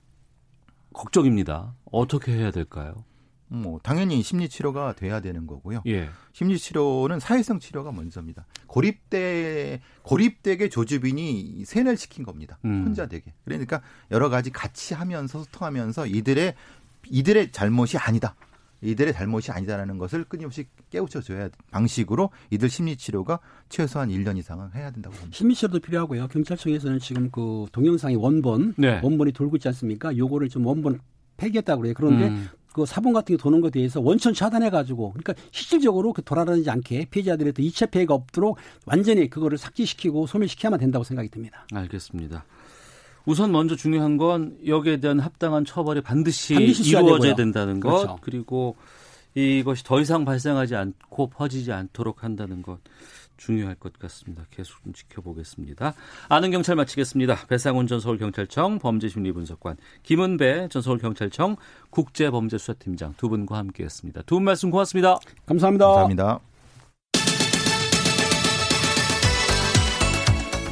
걱정입니다. 0.93 1.75
어떻게 1.91 2.31
해야 2.33 2.51
될까요? 2.51 3.03
뭐 3.51 3.79
당연히 3.81 4.21
심리 4.21 4.47
치료가 4.47 4.93
돼야 4.93 5.21
되는 5.21 5.47
거고요. 5.47 5.81
예. 5.87 6.09
심리 6.33 6.57
치료는 6.57 7.19
사회성 7.19 7.59
치료가 7.59 7.91
먼저입니다. 7.91 8.45
고립돼 8.67 9.81
고립되게 10.03 10.69
조주빈이 10.69 11.65
세뇌를 11.65 11.97
시킨 11.97 12.23
겁니다. 12.23 12.59
음. 12.65 12.85
혼자 12.85 13.07
되게. 13.07 13.33
그러니까 13.45 13.81
여러 14.11 14.29
가지 14.29 14.51
같이 14.51 14.93
하면서 14.93 15.43
소통하면서 15.43 16.05
이들의 16.05 16.53
이들의 17.07 17.51
잘못이 17.51 17.97
아니다. 17.97 18.35
이들의 18.81 19.13
잘못이 19.13 19.51
아니다라는 19.51 19.97
것을 19.97 20.23
끊임없이 20.23 20.65
깨우쳐 20.89 21.21
줘야 21.21 21.49
방식으로 21.71 22.29
이들 22.49 22.69
심리 22.69 22.95
치료가 22.95 23.39
최소한 23.67 24.09
1년 24.09 24.37
이상은 24.37 24.69
해야 24.73 24.89
된다고 24.89 25.15
봅니다. 25.15 25.35
심리 25.35 25.53
치료도 25.53 25.79
필요하고요. 25.79 26.27
경찰청에서는 26.27 26.99
지금 26.99 27.29
그 27.29 27.65
동영상의 27.71 28.15
원본, 28.15 28.75
네. 28.77 29.01
원본이 29.03 29.33
돌고 29.33 29.57
있지 29.57 29.67
않습니까? 29.67 30.15
요거를 30.15 30.49
좀 30.49 30.65
원본 30.65 30.99
폐기했다고 31.37 31.81
그래요. 31.81 31.93
그런데 31.95 32.29
음. 32.29 32.49
그 32.71 32.85
사본 32.85 33.13
같은 33.13 33.35
게 33.35 33.41
도는 33.41 33.61
것에 33.61 33.71
대해서 33.71 33.99
원천 33.99 34.33
차단해 34.33 34.69
가지고 34.69 35.11
그러니까 35.11 35.33
실질적으로 35.51 36.13
그 36.13 36.21
돌아다니지 36.21 36.69
않게 36.69 37.05
피해자들의 37.09 37.53
또 37.53 37.63
2차 37.63 37.89
피해가 37.89 38.13
없도록 38.13 38.57
완전히 38.85 39.29
그거를 39.29 39.57
삭제시키고 39.57 40.27
소멸시켜야만 40.27 40.79
된다고 40.79 41.03
생각이 41.03 41.29
듭니다. 41.29 41.65
알겠습니다. 41.73 42.45
우선 43.25 43.51
먼저 43.51 43.75
중요한 43.75 44.17
건 44.17 44.57
여기에 44.65 44.97
대한 44.97 45.19
합당한 45.19 45.65
처벌이 45.65 46.01
반드시, 46.01 46.53
반드시 46.53 46.89
이루어져야 46.89 47.19
되고요. 47.19 47.35
된다는 47.35 47.79
것 47.79 47.89
그렇죠. 47.89 48.17
그리고 48.21 48.75
이것이 49.35 49.83
더 49.83 49.99
이상 50.01 50.25
발생하지 50.25 50.75
않고 50.75 51.27
퍼지지 51.29 51.71
않도록 51.71 52.23
한다는 52.23 52.61
것 52.61 52.79
중요할 53.37 53.75
것 53.75 53.93
같습니다. 53.99 54.43
계속 54.51 54.83
좀 54.83 54.91
지켜보겠습니다. 54.91 55.93
아는 56.27 56.51
경찰 56.51 56.75
마치겠습니다. 56.75 57.45
배상훈 57.47 57.87
전 57.87 57.99
서울경찰청 58.01 58.79
범죄심리분석관, 58.79 59.77
김은배 60.03 60.67
전 60.69 60.81
서울경찰청 60.81 61.55
국제범죄수사팀장 61.89 63.13
두 63.17 63.29
분과 63.29 63.57
함께했습니다. 63.57 64.23
두 64.23 64.35
분 64.35 64.43
말씀 64.43 64.71
고맙습니다. 64.71 65.19
감사합니다. 65.45 65.85
감사합니다. 65.85 66.48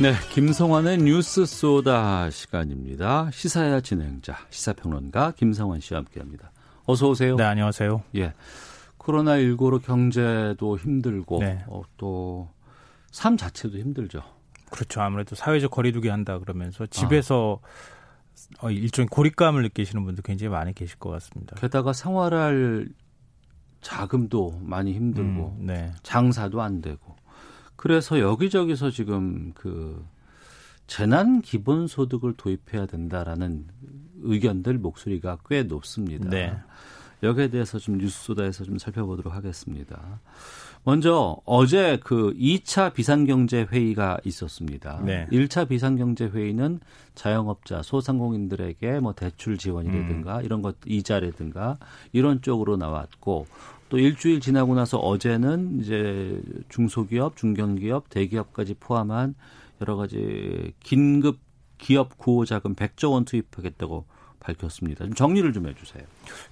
네, 0.00 0.12
김성환의 0.30 0.98
뉴스 0.98 1.44
소다 1.44 2.30
시간입니다. 2.30 3.30
시사야 3.32 3.80
진행자, 3.80 4.36
시사평론가 4.48 5.32
김성환 5.32 5.80
씨와 5.80 5.98
함께합니다. 5.98 6.52
어서 6.84 7.08
오세요. 7.08 7.34
네, 7.34 7.42
안녕하세요. 7.42 8.04
예. 8.14 8.32
코로나 8.96 9.38
19로 9.38 9.82
경제도 9.82 10.78
힘들고 10.78 11.40
네. 11.40 11.64
어, 11.66 11.82
또삶 11.96 13.36
자체도 13.36 13.76
힘들죠. 13.76 14.22
그렇죠. 14.70 15.00
아무래도 15.00 15.34
사회적 15.34 15.72
거리두기 15.72 16.06
한다 16.06 16.38
그러면서 16.38 16.86
집에서 16.86 17.58
어, 18.60 18.70
일종의 18.70 19.08
고립감을 19.08 19.64
느끼시는 19.64 20.04
분들 20.04 20.22
굉장히 20.22 20.50
많이 20.50 20.72
계실 20.74 20.96
것 21.00 21.10
같습니다. 21.10 21.56
게다가 21.56 21.92
생활할 21.92 22.88
자금도 23.80 24.60
많이 24.62 24.92
힘들고 24.92 25.56
음, 25.58 25.66
네. 25.66 25.90
장사도 26.04 26.62
안 26.62 26.82
되고 26.82 27.17
그래서 27.78 28.18
여기저기서 28.18 28.90
지금 28.90 29.52
그 29.54 30.04
재난 30.88 31.40
기본 31.40 31.86
소득을 31.86 32.34
도입해야 32.36 32.86
된다라는 32.86 33.66
의견들 34.22 34.78
목소리가 34.78 35.38
꽤 35.48 35.62
높습니다. 35.62 36.28
네. 36.28 36.52
여기에 37.22 37.48
대해서 37.48 37.78
좀 37.78 37.98
뉴스소다에서 37.98 38.64
좀 38.64 38.78
살펴보도록 38.78 39.32
하겠습니다. 39.32 40.20
먼저 40.82 41.36
어제 41.44 42.00
그 42.02 42.34
2차 42.34 42.94
비상경제 42.94 43.68
회의가 43.70 44.18
있었습니다. 44.24 45.00
네. 45.04 45.28
1차 45.30 45.68
비상경제 45.68 46.26
회의는 46.26 46.80
자영업자, 47.14 47.82
소상공인들에게 47.82 48.98
뭐 48.98 49.12
대출 49.12 49.56
지원이라든가 49.56 50.42
이런 50.42 50.62
것 50.62 50.76
이자라든가 50.84 51.78
이런 52.12 52.42
쪽으로 52.42 52.76
나왔고 52.76 53.46
또 53.88 53.98
일주일 53.98 54.40
지나고 54.40 54.74
나서 54.74 54.98
어제는 54.98 55.80
이제 55.80 56.40
중소기업, 56.68 57.36
중견기업, 57.36 58.10
대기업까지 58.10 58.74
포함한 58.80 59.34
여러 59.80 59.96
가지 59.96 60.72
긴급 60.80 61.38
기업 61.78 62.18
구호 62.18 62.44
자금 62.44 62.74
100조 62.74 63.12
원 63.12 63.24
투입하겠다고 63.24 64.04
밝혔습니다. 64.40 65.04
좀 65.04 65.14
정리를 65.14 65.52
좀 65.52 65.68
해주세요. 65.68 66.02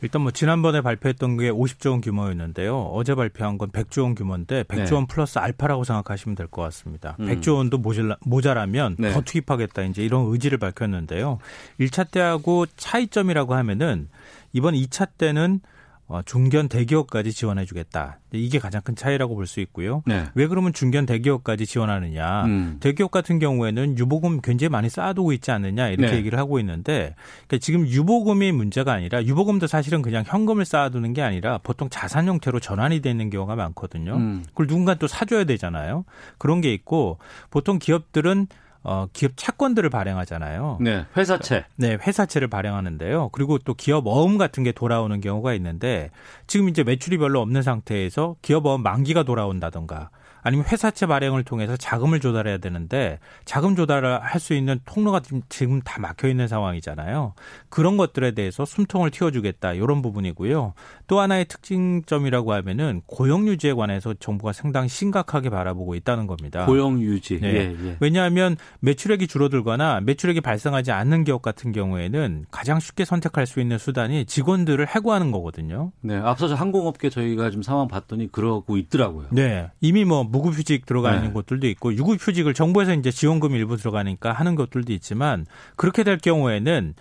일단 0.03 0.23
뭐 0.23 0.31
지난번에 0.31 0.81
발표했던 0.81 1.37
게 1.37 1.51
50조 1.51 1.91
원 1.91 2.01
규모였는데요. 2.01 2.77
어제 2.93 3.15
발표한 3.15 3.59
건 3.59 3.71
100조 3.71 4.03
원 4.03 4.15
규모인데 4.15 4.65
100조 4.65 4.89
네. 4.89 4.95
원 4.95 5.07
플러스 5.07 5.39
알파라고 5.39 5.85
생각하시면 5.85 6.37
될 6.37 6.47
것 6.49 6.63
같습니다. 6.63 7.17
음. 7.21 7.27
100조 7.27 7.57
원도 7.57 7.79
모자라, 7.79 8.17
모자라면 8.23 8.97
네. 8.99 9.13
더 9.13 9.21
투입하겠다 9.23 9.83
이제 9.85 10.05
이런 10.05 10.27
의지를 10.33 10.59
밝혔는데요. 10.59 11.39
1차 11.81 12.11
때하고 12.11 12.67
차이점이라고 12.77 13.55
하면은 13.55 14.09
이번 14.53 14.75
2차 14.75 15.09
때는 15.19 15.61
어, 15.65 15.76
중견 16.25 16.69
대기업까지 16.69 17.33
지원해주겠다. 17.33 18.21
이게 18.33 18.59
가장 18.59 18.81
큰 18.83 18.95
차이라고 18.95 19.35
볼 19.35 19.47
수 19.47 19.61
있고요. 19.61 20.03
네. 20.07 20.27
왜 20.35 20.47
그러면 20.47 20.73
중견 20.73 21.07
대기업까지 21.07 21.67
지원하느냐? 21.67 22.45
음. 22.45 22.77
대기업 22.81 23.11
같은 23.11 23.39
경우에는 23.39 23.99
유보금 23.99 24.41
굉장히 24.41 24.69
많이 24.71 24.89
쌓아두고 24.89 25.33
있지 25.33 25.51
않느냐 25.51 25.89
이렇게 25.89 26.13
네. 26.13 26.17
얘기를 26.19 26.39
하고 26.39 26.59
있는데 26.61 27.15
그러니까 27.47 27.59
지금 27.59 27.87
유보금이 27.87 28.53
문제가 28.53 28.93
아니라 28.93 29.25
유보금도 29.25 29.67
사실은 29.67 30.03
그냥 30.03 30.25
현금을 30.27 30.65
쌓아두는 30.65 31.13
게 31.13 31.23
아니라 31.23 31.59
보통 31.59 31.89
자산 31.91 32.27
형태로 32.29 32.61
전환이 32.61 33.01
돼 33.01 33.11
있는 33.11 33.31
경우가 33.31 33.57
많거든요. 33.57 34.17
음. 34.17 34.45
그걸 34.49 34.67
누군가 34.67 34.95
또 34.95 35.07
사줘야 35.07 35.45
되잖아요. 35.45 36.05
그런 36.39 36.61
게 36.61 36.73
있고 36.73 37.19
보통 37.51 37.79
기업들은 37.79 38.47
어, 38.89 39.09
기업 39.13 39.33
채권들을 39.37 39.91
발행하잖아요. 39.91 40.79
네, 40.81 41.05
회사채. 41.17 41.65
네, 41.77 41.99
회사채를 42.07 42.47
발행하는데요. 42.49 43.31
그리고 43.33 43.59
또 43.59 43.75
기업 43.75 44.07
어음 44.07 44.39
같은 44.39 44.63
게 44.63 44.71
돌아오는 44.71 45.21
경우가 45.21 45.55
있는데 45.55 46.11
지금 46.47 46.69
이제 46.69 46.85
매출이 46.85 47.19
별로 47.19 47.41
없는 47.41 47.63
상태에서 47.63 48.37
기업 48.43 48.67
어음 48.67 48.83
만기가 48.85 49.25
돌아온다던가 49.25 50.11
아니면 50.43 50.65
회사채 50.67 51.07
발행을 51.07 51.43
통해서 51.43 51.77
자금을 51.77 52.21
조달해야 52.21 52.59
되는데 52.59 53.19
자금 53.45 53.75
조달을 53.75 54.23
할 54.23 54.39
수 54.39 54.55
있는 54.55 54.79
통로가 54.85 55.21
지금- 55.49 55.81
다 55.81 55.99
막혀 56.01 56.29
있는 56.29 56.47
상황이잖아요. 56.47 57.35
그런 57.69 57.97
것들에 57.97 58.31
대해서 58.31 58.65
숨통을 58.65 59.11
틔워주겠다 59.11 59.73
이런 59.73 60.03
부분이고요. 60.03 60.75
또 61.07 61.21
하나의 61.21 61.45
특징점이라고 61.47 62.53
하면은 62.53 63.03
고용 63.07 63.47
유지에 63.47 63.75
관해서 63.75 64.15
정부가 64.15 64.53
상당히 64.53 64.89
심각하게 64.89 65.51
바라보고 65.51 65.95
있다는 65.95 66.27
겁니다. 66.27 66.67
고용 66.67 67.01
유지. 67.01 67.41
네. 67.41 67.49
예, 67.49 67.77
예. 67.87 67.97
왜냐하면 68.01 68.57
매출액이 68.81 69.29
줄어들거나 69.29 70.01
매출액이 70.01 70.41
발생하지 70.41 70.93
않는 70.93 71.25
기업 71.25 71.43
같은 71.43 71.73
경우에는 71.73 72.47
가장 72.51 72.81
쉽게 72.81 73.05
선택할 73.05 73.47
수 73.47 73.61
있는 73.61 73.79
수단이 73.79 74.25
직원들을 74.27 74.87
해고하는 74.89 75.31
거거든요. 75.31 75.93
네, 76.01 76.17
앞서서 76.17 76.55
항공업계 76.55 77.11
저희가 77.11 77.51
좀 77.51 77.63
상황 77.63 77.87
봤더니 77.87 78.33
그러고 78.33 78.77
있더라고요. 78.77 79.29
네. 79.31 79.71
이미 79.81 80.05
뭐 80.05 80.25
무급휴직 80.25 80.87
들어가 80.87 81.13
네. 81.13 81.19
있는 81.19 81.33
곳들도 81.33 81.67
있고 81.69 81.95
유급휴직을 81.95 82.55
정부에서 82.55 82.95
이제 82.95 83.11
지원금 83.11 83.55
일부 83.55 83.77
들어가니까 83.77 84.33
하는 84.33 84.55
것들도 84.57 84.93
있지만 84.93 85.47
그렇게 85.77 86.03
될 86.03 86.19
경우에는 86.19 86.95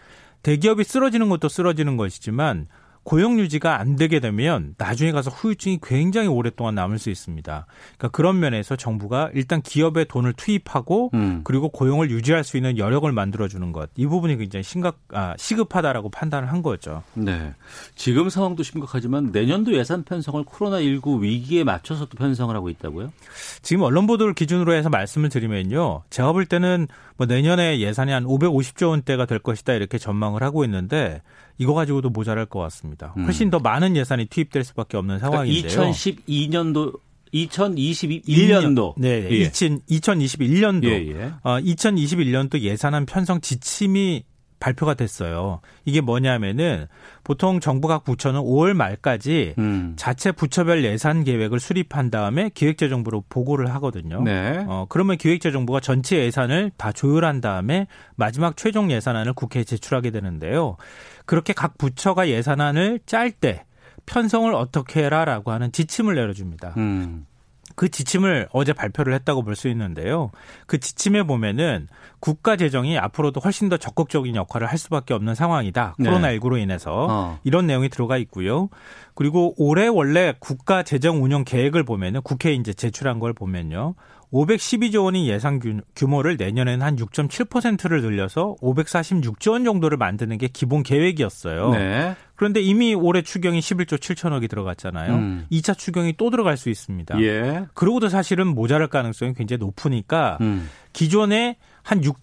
대기업이 0.44 0.84
쓰러지는 0.84 1.30
것도 1.30 1.50
쓰러지는 1.50 1.98
것이지만 1.98 2.68
고용 3.06 3.40
유지가 3.40 3.80
안 3.80 3.96
되게 3.96 4.20
되면 4.20 4.74
나중에 4.80 5.12
가서 5.12 5.30
후유증이 5.30 5.80
굉장히 5.84 6.28
오랫동안 6.28 6.74
남을 6.74 6.98
수 6.98 7.12
있습니다. 7.12 7.68
그러니까 7.98 8.08
그런 8.10 8.40
면에서 8.40 8.76
정부가 8.76 9.30
일단 9.36 9.62
기업에 9.62 10.06
돈을 10.06 10.34
투입하고 10.34 11.12
음. 11.14 11.42
그리고 11.44 11.70
고용을 11.70 12.10
유지할 12.10 12.44
수 12.44 12.58
있는 12.58 12.80
여력을 12.80 13.10
만들어 13.12 13.48
주는 13.48 13.72
것. 13.72 13.92
이 13.96 14.08
부분이 14.08 14.38
굉장히 14.38 14.64
심각 14.64 14.98
아, 15.14 15.36
시급하다라고 15.38 16.10
판단을 16.10 16.52
한 16.52 16.64
거죠. 16.64 17.04
네. 17.14 17.54
지금 17.94 18.28
상황도 18.30 18.64
심각하지만 18.64 19.30
내년도 19.32 19.78
예산 19.78 20.04
편성을 20.04 20.44
코로나 20.44 20.82
19 20.82 21.22
위기에 21.22 21.64
맞춰서 21.64 22.06
또 22.06 22.18
편성을 22.18 22.56
하고 22.56 22.70
있다고요? 22.70 23.14
지금 23.62 23.84
언론 23.84 24.08
보도를 24.08 24.34
기준으로 24.34 24.74
해서 24.74 24.90
말씀을 24.90 25.30
드리면요. 25.30 26.02
제가 26.10 26.32
볼 26.32 26.48
때는 26.48 26.88
뭐 27.18 27.28
내년에 27.28 27.80
예산이 27.80 28.12
한 28.12 28.26
550조 28.26 28.90
원대가 28.90 29.28
될 29.28 29.38
것이다 29.38 29.74
이렇게 29.74 30.00
전망을 30.00 30.42
하고 30.42 30.66
있는데 30.66 31.22
이거 31.58 31.74
가지고도 31.74 32.10
모자랄 32.10 32.46
것 32.46 32.60
같습니다. 32.60 33.14
음. 33.18 33.26
훨씬 33.26 33.50
더 33.50 33.60
많은 33.60 33.96
예산이 33.96 34.26
투입될 34.26 34.64
수밖에 34.64 34.98
없는 34.98 35.20
상황인데요. 35.20 35.72
그러니까 35.72 35.98
2012년도 35.98 37.00
2021년도 37.34 38.94
네, 38.98 39.28
예. 39.30 39.50
2021년도 39.50 40.86
예, 40.86 41.08
예. 41.12 41.34
어, 41.44 41.60
2021년도 41.60 42.60
예산안 42.60 43.06
편성 43.06 43.42
지침이 43.42 44.24
발표가 44.66 44.96
됐어요. 44.96 45.62
이게 45.86 46.02
뭐냐면은 46.02 46.88
보통 47.24 47.60
정부 47.60 47.88
각 47.88 48.04
부처는 48.04 48.42
5월 48.42 48.74
말까지 48.74 49.54
음. 49.60 49.94
자체 49.96 50.32
부처별 50.32 50.84
예산 50.84 51.24
계획을 51.24 51.60
수립한 51.60 52.10
다음에 52.10 52.50
기획재정부로 52.50 53.26
보고를 53.30 53.72
하거든요. 53.76 54.24
네. 54.24 54.66
어, 54.68 54.88
그러면 54.90 55.18
기획재정부가 55.18 55.82
전체 55.82 56.18
예산을 56.18 56.72
다 56.78 56.92
조율한 56.92 57.42
다음에 57.42 57.86
마지막 58.16 58.58
최종 58.58 58.90
예산안을 58.92 59.34
국회에 59.34 59.64
제출하게 59.64 60.10
되는데요. 60.10 60.78
그렇게 61.28 61.54
각 61.54 61.78
부처가 61.78 62.28
예산안을 62.28 63.02
짤 63.06 63.32
때 63.32 63.66
편성을 64.08 64.52
어떻게 64.54 65.04
해라라고 65.04 65.52
하는 65.52 65.72
지침을 65.72 66.16
내려줍니다. 66.16 66.74
음. 66.78 67.28
그 67.76 67.90
지침을 67.90 68.48
어제 68.52 68.74
발표를 68.74 69.14
했다고 69.14 69.44
볼 69.44 69.56
수 69.56 69.68
있는데요. 69.70 70.32
그 70.68 70.80
지침에 70.80 71.24
보면은 71.24 71.88
국가 72.20 72.56
재정이 72.56 72.98
앞으로도 72.98 73.40
훨씬 73.40 73.70
더 73.70 73.78
적극적인 73.78 74.36
역할을 74.36 74.68
할 74.68 74.78
수밖에 74.78 75.14
없는 75.14 75.36
상황이다. 75.36 75.96
네. 76.00 76.10
코로나19로 76.10 76.60
인해서 76.60 77.08
어. 77.10 77.40
이런 77.44 77.68
내용이 77.68 77.90
들어가 77.90 78.18
있고요. 78.18 78.70
그리고 79.14 79.54
올해 79.58 79.88
원래 79.88 80.34
국가 80.40 80.84
재정 80.84 81.24
운영 81.24 81.44
계획을 81.46 81.84
보면은 81.84 82.22
국회에 82.22 82.54
이제 82.54 82.74
제출한 82.74 83.20
걸 83.20 83.34
보면요. 83.34 83.96
512조 84.36 85.06
원이 85.06 85.30
예산 85.30 85.60
규- 85.60 85.80
규모를 85.96 86.36
내년에는 86.36 86.86
한 86.86 86.98
6.7%를 86.98 88.02
늘려서 88.02 88.56
546조 88.62 89.52
원 89.52 89.64
정도를 89.64 89.98
만드는 89.98 90.38
게 90.38 90.50
기본 90.52 90.84
계획이었어요. 90.84 91.70
네. 91.72 92.16
그런데 92.36 92.60
이미 92.60 92.94
올해 92.94 93.22
추경이 93.22 93.60
11조 93.60 93.98
7천억이 93.98 94.50
들어갔잖아요. 94.50 95.14
음. 95.14 95.46
2차 95.52 95.78
추경이 95.78 96.16
또 96.18 96.30
들어갈 96.30 96.58
수 96.58 96.70
있습니다. 96.70 97.22
예. 97.22 97.66
그러고도 97.74 98.10
사실은 98.10 98.48
모자랄 98.48 98.88
가능성이 98.90 99.34
굉장히 99.34 99.60
높으니까 99.60 100.38
음. 100.42 100.70
기존에 100.92 101.56
한 101.82 102.02
6%, 102.02 102.14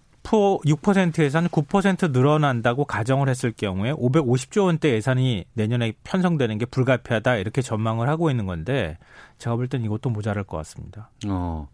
6%에서 0.64 1.38
한 1.38 1.48
9% 1.48 2.12
늘어난다고 2.12 2.84
가정을 2.84 3.28
했을 3.28 3.52
경우에 3.52 3.92
550조 3.92 4.66
원대 4.66 4.92
예산이 4.92 5.44
내년에 5.54 5.92
편성되는 6.04 6.58
게 6.58 6.64
불가피하다 6.66 7.36
이렇게 7.36 7.60
전망을 7.62 8.08
하고 8.08 8.30
있는 8.30 8.46
건데 8.46 8.98
제가 9.38 9.56
볼 9.56 9.68
땐 9.68 9.84
이것도 9.84 10.10
모자랄 10.10 10.44
것 10.44 10.56
같습니다. 10.58 11.10
어. 11.28 11.68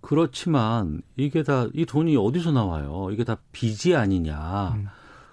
그렇지만 0.00 1.02
이게 1.16 1.42
다 1.42 1.68
이 1.74 1.84
돈이 1.84 2.16
어디서 2.16 2.52
나와요? 2.52 3.08
이게 3.10 3.24
다 3.24 3.36
빚이 3.52 3.94
아니냐. 3.96 4.74
음. 4.76 4.86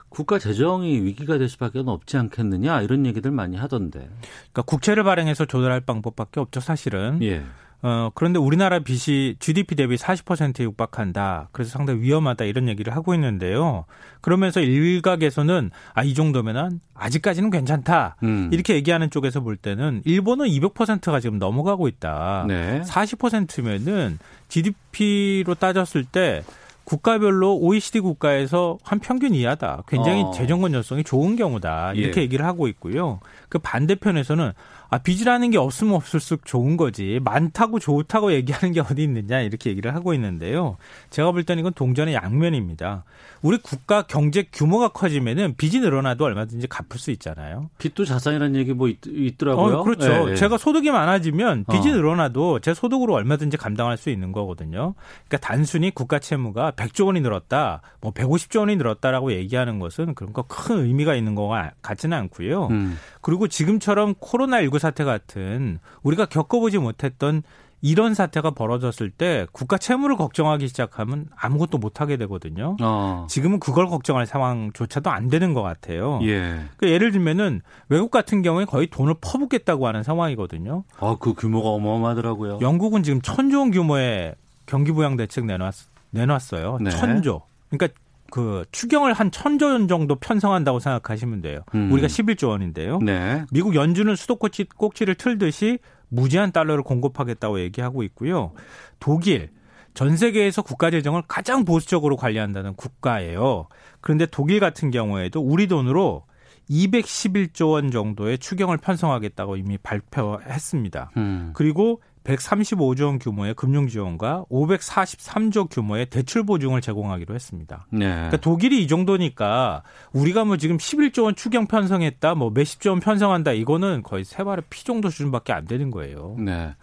국가 0.09 0.37
재정이 0.37 0.99
위기가 1.01 1.37
될 1.39 1.49
수밖에 1.49 1.81
없지 1.85 2.17
않겠느냐 2.17 2.81
이런 2.81 3.05
얘기들 3.05 3.31
많이 3.31 3.57
하던데. 3.57 3.99
그러니까 3.99 4.61
국채를 4.63 5.03
발행해서 5.03 5.45
조달할 5.45 5.81
방법밖에 5.81 6.39
없죠, 6.39 6.59
사실은. 6.59 7.19
예. 7.23 7.43
어, 7.85 8.09
그런데 8.15 8.39
우리나라 8.39 8.79
빚이 8.79 9.35
GDP 9.39 9.75
대비 9.75 9.97
40%에 9.97 10.63
육박한다. 10.63 11.49
그래서 11.51 11.71
상당히 11.71 11.99
위험하다 11.99 12.45
이런 12.45 12.69
얘기를 12.69 12.95
하고 12.95 13.13
있는데요. 13.13 13.83
그러면서 14.21 14.61
일각에서는 14.61 15.69
아, 15.93 16.03
이 16.03 16.13
정도면은 16.13 16.79
아직까지는 16.93 17.49
괜찮다. 17.49 18.15
음. 18.23 18.49
이렇게 18.53 18.75
얘기하는 18.75 19.09
쪽에서 19.09 19.41
볼 19.41 19.57
때는 19.57 20.01
일본은 20.05 20.47
200%가 20.47 21.19
지금 21.19 21.39
넘어가고 21.39 21.89
있다. 21.89 22.45
네. 22.47 22.81
40%면은 22.85 24.17
GDP로 24.47 25.55
따졌을 25.55 26.05
때 26.05 26.43
국가별로 26.85 27.57
OECD 27.57 27.99
국가에서 28.01 28.77
한 28.83 28.99
평균 28.99 29.33
이하다. 29.33 29.83
굉장히 29.87 30.23
어. 30.23 30.31
재정 30.31 30.61
건전성이 30.61 31.03
좋은 31.03 31.35
경우다. 31.35 31.93
이렇게 31.93 32.21
예. 32.21 32.23
얘기를 32.23 32.45
하고 32.45 32.67
있고요. 32.67 33.19
그 33.49 33.59
반대편에서는 33.59 34.51
아, 34.93 34.99
빚이라는 34.99 35.49
게 35.49 35.57
없으면 35.57 35.95
없을수록 35.95 36.45
좋은 36.45 36.77
거지. 36.77 37.19
많다고 37.23 37.79
좋다고 37.79 38.31
얘기하는 38.33 38.73
게 38.73 38.79
어디 38.79 39.03
있느냐. 39.03 39.41
이렇게 39.41 39.71
얘기를 39.71 39.95
하고 39.95 40.13
있는데요. 40.13 40.77
제가 41.09 41.31
볼 41.31 41.43
때는 41.43 41.61
이건 41.61 41.73
동전의 41.73 42.13
양면입니다. 42.13 43.03
우리 43.41 43.57
국가 43.57 44.03
경제 44.03 44.43
규모가 44.53 44.89
커지면은 44.89 45.55
빚이 45.57 45.79
늘어나도 45.79 46.23
얼마든지 46.23 46.67
갚을 46.67 46.97
수 46.99 47.09
있잖아요. 47.11 47.69
빚도 47.79 48.05
자산이라는 48.05 48.55
얘기 48.55 48.73
뭐 48.73 48.87
있, 48.87 49.37
더라고요 49.37 49.79
어, 49.79 49.83
그렇죠. 49.83 50.35
제가 50.35 50.57
소득이 50.57 50.91
많아지면 50.91 51.65
빚이 51.71 51.89
어. 51.89 51.93
늘어나도 51.93 52.59
제 52.59 52.73
소득으로 52.73 53.15
얼마든지 53.15 53.57
감당할 53.57 53.97
수 53.97 54.11
있는 54.11 54.31
거거든요. 54.31 54.93
그러니까 55.27 55.47
단순히 55.47 55.89
국가 55.89 56.19
채무가 56.19 56.71
100조 56.71 57.07
원이 57.07 57.19
늘었다, 57.21 57.81
뭐 57.99 58.11
150조 58.13 58.59
원이 58.59 58.75
늘었다라고 58.75 59.33
얘기하는 59.33 59.79
것은 59.79 60.13
그런 60.13 60.31
거 60.31 60.43
큰 60.43 60.85
의미가 60.85 61.15
있는 61.15 61.35
거 61.35 61.49
같지는 61.81 62.17
않고요. 62.17 62.67
음. 62.67 62.97
그리고 63.23 63.47
지금처럼 63.47 64.13
코로나19 64.15 64.77
사태 64.77 65.03
같은 65.03 65.79
우리가 66.03 66.25
겪어보지 66.25 66.77
못했던 66.77 67.41
이런 67.81 68.13
사태가 68.13 68.51
벌어졌을 68.51 69.09
때 69.09 69.47
국가 69.51 69.77
채무를 69.77 70.15
걱정하기 70.15 70.67
시작하면 70.67 71.27
아무것도 71.35 71.77
못하게 71.79 72.15
되거든요. 72.17 72.77
어. 72.81 73.27
지금은 73.29 73.59
그걸 73.59 73.87
걱정할 73.87 74.25
상황조차도 74.25 75.09
안 75.09 75.29
되는 75.29 75.53
것 75.53 75.63
같아요. 75.63 76.19
예. 76.23 76.61
그 76.77 76.89
예를 76.89 77.11
들면은 77.11 77.61
외국 77.89 78.11
같은 78.11 78.41
경우에 78.41 78.65
거의 78.65 78.87
돈을 78.87 79.15
퍼붓겠다고 79.19 79.87
하는 79.87 80.03
상황이거든요. 80.03 80.83
아, 80.99 81.17
그 81.19 81.33
규모가 81.33 81.69
어마어마하더라고요. 81.69 82.59
영국은 82.61 83.03
지금 83.03 83.21
천조 83.21 83.59
원 83.59 83.71
규모의 83.71 84.35
경기부양 84.65 85.17
대책 85.17 85.45
내놨, 85.45 85.73
내놨어요. 86.11 86.77
네. 86.81 86.89
천조. 86.89 87.41
그러니까 87.69 87.99
그 88.33 88.65
추경을 88.71 89.13
한 89.13 89.29
천조 89.29 89.67
원 89.67 89.87
정도 89.87 90.15
편성한다고 90.15 90.79
생각하시면 90.79 91.41
돼요. 91.41 91.59
음. 91.75 91.91
우리가 91.91 92.07
11조 92.07 92.49
원인데요. 92.49 92.97
네. 92.97 93.45
미국 93.51 93.75
연준은 93.75 94.15
수도꼭지 94.15 94.63
꼭지를 94.75 95.13
틀듯이 95.13 95.77
무제한 96.09 96.51
달러를 96.51 96.81
공급하겠다고 96.81 97.59
얘기하고 97.59 98.01
있고요. 98.01 98.53
독일 98.99 99.49
전 99.93 100.17
세계에서 100.17 100.63
국가 100.63 100.89
재정을 100.89 101.21
가장 101.27 101.63
보수적으로 101.63 102.15
관리한다는 102.15 102.73
국가예요. 102.73 103.67
그런데 104.01 104.25
독일 104.25 104.59
같은 104.59 104.89
경우에도 104.89 105.39
우리 105.39 105.67
돈으로 105.67 106.25
211조 106.71 107.69
원 107.73 107.91
정도의 107.91 108.39
추경을 108.39 108.77
편성하겠다고 108.77 109.57
이미 109.57 109.77
발표했습니다. 109.77 111.11
음. 111.17 111.51
그리고 111.53 112.01
135조 112.23 113.05
원 113.05 113.19
규모의 113.19 113.53
금융 113.53 113.87
지원과 113.87 114.45
543조 114.49 115.69
규모의 115.69 116.05
대출 116.07 116.43
보증을 116.43 116.81
제공하기로 116.81 117.35
했습니다. 117.35 117.85
네. 117.89 118.07
그러니까 118.07 118.37
독일이 118.37 118.83
이 118.83 118.87
정도니까 118.87 119.83
우리가 120.13 120.45
뭐 120.45 120.57
지금 120.57 120.77
11조 120.77 121.23
원 121.23 121.35
추경 121.35 121.67
편성했다, 121.67 122.35
뭐 122.35 122.49
몇십조 122.49 122.91
원 122.91 122.99
편성한다, 122.99 123.53
이거는 123.53 124.03
거의 124.03 124.23
세 124.23 124.43
발의 124.43 124.63
피 124.69 124.83
정도 124.85 125.09
수준밖에 125.09 125.53
안 125.53 125.65
되는 125.65 125.91
거예요. 125.91 126.35
네. 126.39 126.73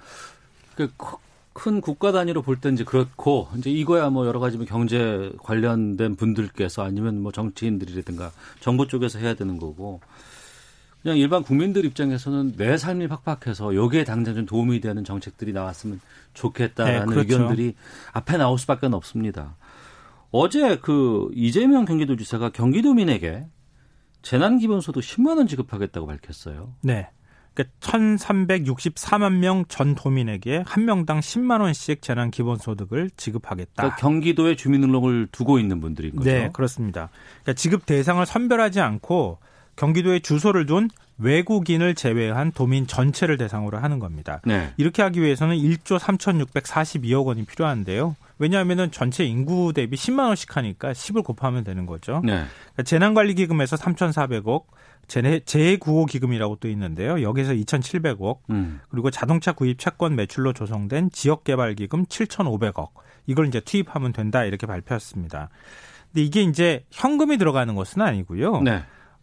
그큰 0.77 1.81
국가 1.81 2.13
단위로 2.13 2.43
볼 2.43 2.61
때 2.61 2.71
이제 2.71 2.85
그렇고 2.85 3.49
이제 3.59 3.71
이거야 3.71 4.09
뭐 4.09 4.27
여러 4.27 4.41
가지 4.41 4.57
뭐 4.57 4.67
경제 4.67 5.31
관련된 5.43 6.17
분들께서 6.17 6.83
아니면 6.85 7.23
뭐 7.23 7.33
정치인들이라든가 7.33 8.31
정부 8.61 8.87
쪽에서 8.87 9.19
해야 9.19 9.35
되는 9.35 9.59
거고 9.59 10.01
그냥 11.03 11.17
일반 11.17 11.43
국민들 11.43 11.85
입장에서는 11.85 12.57
내 12.57 12.77
삶이 12.77 13.09
팍팍해서 13.09 13.75
여기에 13.75 14.05
당장 14.05 14.35
좀 14.35 14.47
도움이 14.47 14.81
되는 14.81 15.03
정책들이 15.03 15.53
나왔으면 15.53 16.01
좋겠다라는 16.35 17.01
네, 17.01 17.07
그렇죠. 17.07 17.21
의견들이 17.21 17.75
앞에 18.13 18.37
나올 18.37 18.59
수밖에 18.59 18.87
없습니다. 18.87 19.57
어제 20.31 20.77
그 20.77 21.31
이재명 21.35 21.85
경기도지사가 21.87 22.51
경기도민에게 22.51 23.47
재난기본소득 24.23 25.03
10만 25.03 25.39
원 25.39 25.47
지급하겠다고 25.47 26.07
밝혔어요. 26.07 26.75
네. 26.83 27.09
그러니까 27.55 27.75
1,364만 27.81 29.39
명 29.39 29.65
전 29.69 29.95
도민에게 29.95 30.63
한 30.67 30.85
명당 30.85 31.21
10만 31.21 31.61
원씩 31.61 32.01
재난 32.01 32.31
기본 32.31 32.59
소득을 32.59 33.11
지급하겠다. 33.17 33.73
그러니까 33.75 33.97
경기도에 33.97 34.55
주민등록을 34.55 35.29
두고 35.33 35.59
있는 35.59 35.81
분들인 35.81 36.15
거죠. 36.15 36.31
네, 36.31 36.51
그렇습니다. 36.53 37.11
그러니까 37.43 37.55
지급 37.55 37.87
대상을 37.87 38.25
선별하지 38.25 38.81
않고 38.81 39.39
경기도에 39.81 40.19
주소를 40.21 40.67
둔 40.67 40.91
외국인을 41.17 41.95
제외한 41.95 42.53
도민 42.53 42.87
전체를 42.87 43.39
대상으로 43.39 43.79
하는 43.79 43.99
겁니다. 43.99 44.41
네. 44.45 44.73
이렇게 44.77 45.01
하기 45.03 45.23
위해서는 45.23 45.57
1조 45.57 45.99
3,642억 45.99 47.25
원이 47.25 47.45
필요한데요. 47.47 48.15
왜냐하면 48.39 48.91
전체 48.91 49.25
인구 49.25 49.73
대비 49.75 49.97
10만 49.97 50.27
원씩 50.29 50.55
하니까 50.57 50.93
10을 50.93 51.25
곱하면 51.25 51.65
되는 51.65 51.87
거죠. 51.87 52.21
네. 52.25 52.45
그러니까 52.73 52.83
재난관리기금에서 52.85 53.77
3,400억, 53.77 54.65
재- 55.09 55.41
재구호 55.45 56.05
기금이라고 56.07 56.57
또 56.61 56.69
있는데요. 56.69 57.23
여기서 57.23 57.53
2,700억 57.55 58.39
음. 58.51 58.81
그리고 58.91 59.11
자동차 59.11 59.53
구입 59.53 59.79
채권 59.79 60.15
매출로 60.15 60.53
조성된 60.53 61.11
지역개발기금 61.11 62.05
7,500억 62.07 62.89
이걸 63.27 63.47
이제 63.49 63.61
투입하면 63.61 64.13
된다 64.13 64.45
이렇게 64.45 64.67
발표했습니다. 64.67 65.49
근데 66.13 66.23
이게 66.23 66.43
이제 66.43 66.85
현금이 66.91 67.39
들어가는 67.39 67.75
것은 67.75 68.03
아니고요. 68.03 68.61
네. 68.63 68.83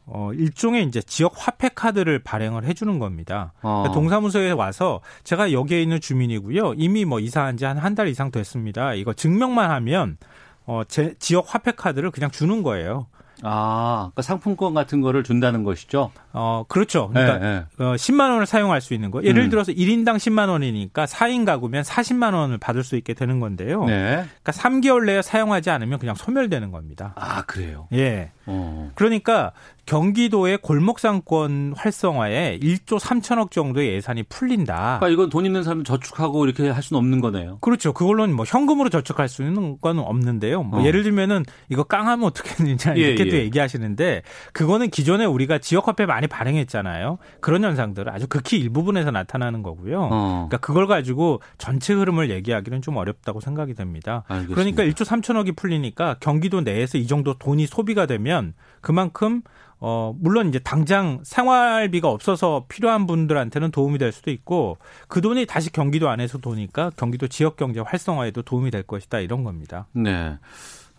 어, 0.10 0.32
일종의 0.34 0.86
이제 0.86 1.02
지역 1.02 1.34
화폐 1.36 1.70
카드를 1.70 2.20
발행을 2.20 2.64
해주는 2.66 2.98
겁니다. 3.00 3.52
어. 3.62 3.82
그러니까 3.84 3.94
동사무소에 3.94 4.52
와서 4.52 5.02
제가 5.26 5.52
여기에 5.52 5.82
있는 5.82 6.00
주민이고요. 6.00 6.74
이미 6.78 7.04
뭐 7.06 7.20
이사한 7.20 7.58
지 7.58 7.66
한 7.66 7.78
한 7.78 7.94
달 7.96 8.08
이상 8.08 8.32
됐습니다. 8.32 8.94
이거 8.94 9.14
증명만 9.14 9.70
하면 9.72 10.18
어, 10.66 10.84
제 10.88 11.14
지역 11.20 11.54
화폐 11.54 11.72
카드를 11.72 12.12
그냥 12.12 12.32
주는 12.32 12.64
거예요. 12.64 13.08
아, 13.44 14.10
그러니까 14.14 14.22
상품권 14.24 14.74
같은 14.74 15.00
거를 15.02 15.24
준다는 15.24 15.64
것이죠. 15.64 16.12
어, 16.34 16.66
그렇죠. 16.68 17.10
그러니까 17.10 17.38
네, 17.38 17.58
어, 17.78 17.94
10만 17.94 18.32
원을 18.32 18.48
사용할 18.48 18.82
수 18.82 18.96
있는 18.96 19.12
거. 19.12 19.24
예를 19.24 19.44
음. 19.44 19.50
들어서 19.52 19.72
1인당 19.72 20.16
10만 20.16 20.50
원이니까 20.50 21.06
4인 21.06 21.46
가구면 21.46 21.84
40만 21.84 22.34
원을 22.34 22.58
받을 22.58 22.84
수 22.84 22.96
있게 22.96 23.14
되는 23.14 23.40
건데요. 23.40 23.86
네. 23.86 24.26
그러니까 24.42 24.52
3개월 24.54 25.06
내에 25.06 25.22
사용하지 25.22 25.70
않으면 25.70 26.00
그냥 26.00 26.16
소멸되는 26.16 26.72
겁니다. 26.72 27.14
아, 27.16 27.44
그래요. 27.44 27.88
예. 27.94 28.32
어. 28.48 28.90
그러니까 28.96 29.52
경기도의 29.88 30.60
골목상권 30.60 31.74
활성화에 31.78 32.60
1조 32.62 33.00
3천억 33.00 33.52
정도의 33.52 33.94
예산이 33.94 34.24
풀린다. 34.24 35.00
그러니까 35.00 35.08
이건 35.10 35.30
돈 35.30 35.46
있는 35.46 35.64
사람 35.64 35.86
저축하고 35.86 36.46
이렇게 36.46 36.70
할 36.70 36.84
수는 36.84 37.00
없는 37.00 37.22
거네요. 37.22 37.58
그렇죠. 37.62 37.94
그걸로는 37.94 38.36
뭐 38.36 38.46
현금으로 38.46 38.90
저축할 38.90 39.30
수 39.30 39.44
있는 39.44 39.80
건 39.80 40.00
없는데요. 40.00 40.64
뭐 40.64 40.82
어. 40.82 40.86
예를 40.86 41.04
들면은 41.04 41.46
이거 41.70 41.84
깡하면 41.84 42.26
어떻게 42.26 42.54
되느냐 42.54 42.98
예, 42.98 43.02
이렇게 43.02 43.30
또 43.30 43.38
예. 43.38 43.44
얘기하시는데 43.44 44.24
그거는 44.52 44.90
기존에 44.90 45.24
우리가 45.24 45.60
지역화폐 45.60 46.06
많이 46.06 46.28
발행했잖아요. 46.28 47.18
그런 47.40 47.64
현상들은 47.64 48.12
아주 48.12 48.28
극히 48.28 48.58
일부분에서 48.58 49.12
나타나는 49.12 49.64
거고요. 49.64 50.10
어. 50.12 50.48
그러니까 50.50 50.58
그걸 50.58 50.88
가지고 50.88 51.42
전체 51.58 51.94
흐름을 51.94 52.30
얘기하기는 52.30 52.82
좀 52.82 52.98
어렵다고 52.98 53.40
생각이 53.40 53.74
됩니다. 53.74 54.26
알겠습니다. 54.28 54.54
그러니까 54.54 54.84
1조 54.84 55.06
3천억이 55.08 55.56
풀리니까 55.56 56.18
경기도 56.20 56.60
내에서 56.60 56.98
이 56.98 57.08
정도 57.08 57.36
돈이 57.36 57.68
소비가 57.68 58.06
되면 58.06 58.54
그만큼 58.82 59.42
어 59.80 60.16
물론 60.20 60.50
이제 60.50 60.60
당장 60.60 61.20
생활비가 61.24 62.10
없어서 62.10 62.66
필요한 62.68 63.06
분들한테는 63.06 63.72
도움이 63.72 64.00
될 64.00 64.12
수도 64.12 64.32
있고 64.32 64.78
그 65.08 65.22
돈이 65.22 65.46
다시 65.46 65.72
경기도 65.72 66.10
안에서 66.10 66.40
도니까 66.40 66.92
경기도 66.98 67.28
지역 67.28 67.58
경제 67.58 67.80
활성화에도 67.80 68.42
도움이 68.42 68.72
될 68.72 68.84
것이다 68.84 69.20
이런 69.20 69.44
겁니다. 69.44 69.88
네. 69.94 70.38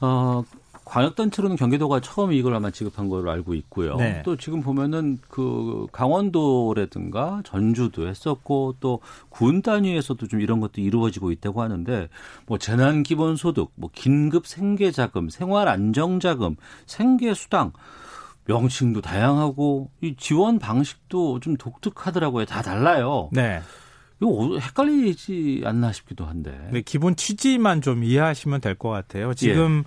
어, 0.00 0.44
광역단체로는 0.84 1.56
경기도가 1.56 2.00
처음 2.00 2.32
이걸 2.32 2.54
아마 2.54 2.70
지급한 2.70 3.08
걸로 3.08 3.30
알고 3.30 3.54
있고요. 3.54 3.96
네. 3.96 4.22
또 4.24 4.36
지금 4.36 4.62
보면은 4.62 5.18
그 5.28 5.86
강원도라든가 5.92 7.42
전주도 7.44 8.06
했었고 8.08 8.76
또 8.80 9.00
군 9.28 9.62
단위에서도 9.62 10.26
좀 10.26 10.40
이런 10.40 10.58
것도 10.60 10.80
이루어지고 10.80 11.30
있다고 11.30 11.62
하는데 11.62 12.08
뭐 12.46 12.58
재난 12.58 13.04
기본소득, 13.04 13.70
뭐 13.76 13.88
긴급 13.92 14.46
생계자금, 14.48 15.28
생활 15.28 15.68
안정자금, 15.68 16.56
생계수당 16.86 17.72
명칭도 18.48 19.02
다양하고 19.02 19.90
이 20.00 20.16
지원 20.16 20.58
방식도 20.58 21.40
좀 21.40 21.56
독특하더라고요. 21.56 22.46
다 22.46 22.62
달라요. 22.62 23.28
네. 23.32 23.60
이거 24.20 24.58
헷갈리지 24.58 25.62
않나 25.64 25.92
싶기도 25.92 26.24
한데. 26.24 26.58
네, 26.72 26.80
기본 26.82 27.14
취지만 27.14 27.80
좀 27.82 28.02
이해하시면 28.02 28.60
될 28.60 28.74
것 28.74 28.88
같아요. 28.88 29.32
지금 29.34 29.84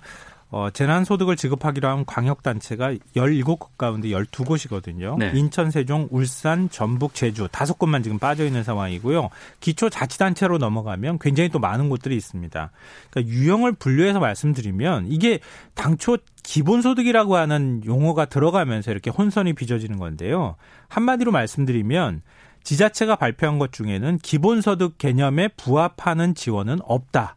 어, 0.52 0.68
재난소득을 0.68 1.36
지급하기로 1.36 1.88
한 1.88 2.04
광역단체가 2.04 2.92
17곳 3.16 3.70
가운데 3.78 4.08
12곳이거든요. 4.08 5.16
네. 5.18 5.32
인천, 5.34 5.70
세종, 5.70 6.08
울산, 6.10 6.68
전북, 6.68 7.14
제주 7.14 7.48
다섯 7.50 7.78
곳만 7.78 8.02
지금 8.02 8.18
빠져 8.18 8.44
있는 8.44 8.62
상황이고요. 8.62 9.30
기초자치단체로 9.60 10.58
넘어가면 10.58 11.20
굉장히 11.20 11.48
또 11.48 11.58
많은 11.58 11.88
곳들이 11.88 12.16
있습니다. 12.16 12.70
그러니까 13.10 13.32
유형을 13.32 13.72
분류해서 13.72 14.20
말씀드리면 14.20 15.06
이게 15.08 15.40
당초 15.74 16.18
기본소득이라고 16.42 17.34
하는 17.36 17.80
용어가 17.86 18.26
들어가면서 18.26 18.90
이렇게 18.90 19.08
혼선이 19.08 19.54
빚어지는 19.54 19.98
건데요. 19.98 20.56
한마디로 20.88 21.32
말씀드리면 21.32 22.20
지자체가 22.62 23.16
발표한 23.16 23.58
것 23.58 23.72
중에는 23.72 24.18
기본소득 24.18 24.98
개념에 24.98 25.48
부합하는 25.48 26.34
지원은 26.34 26.80
없다 26.82 27.36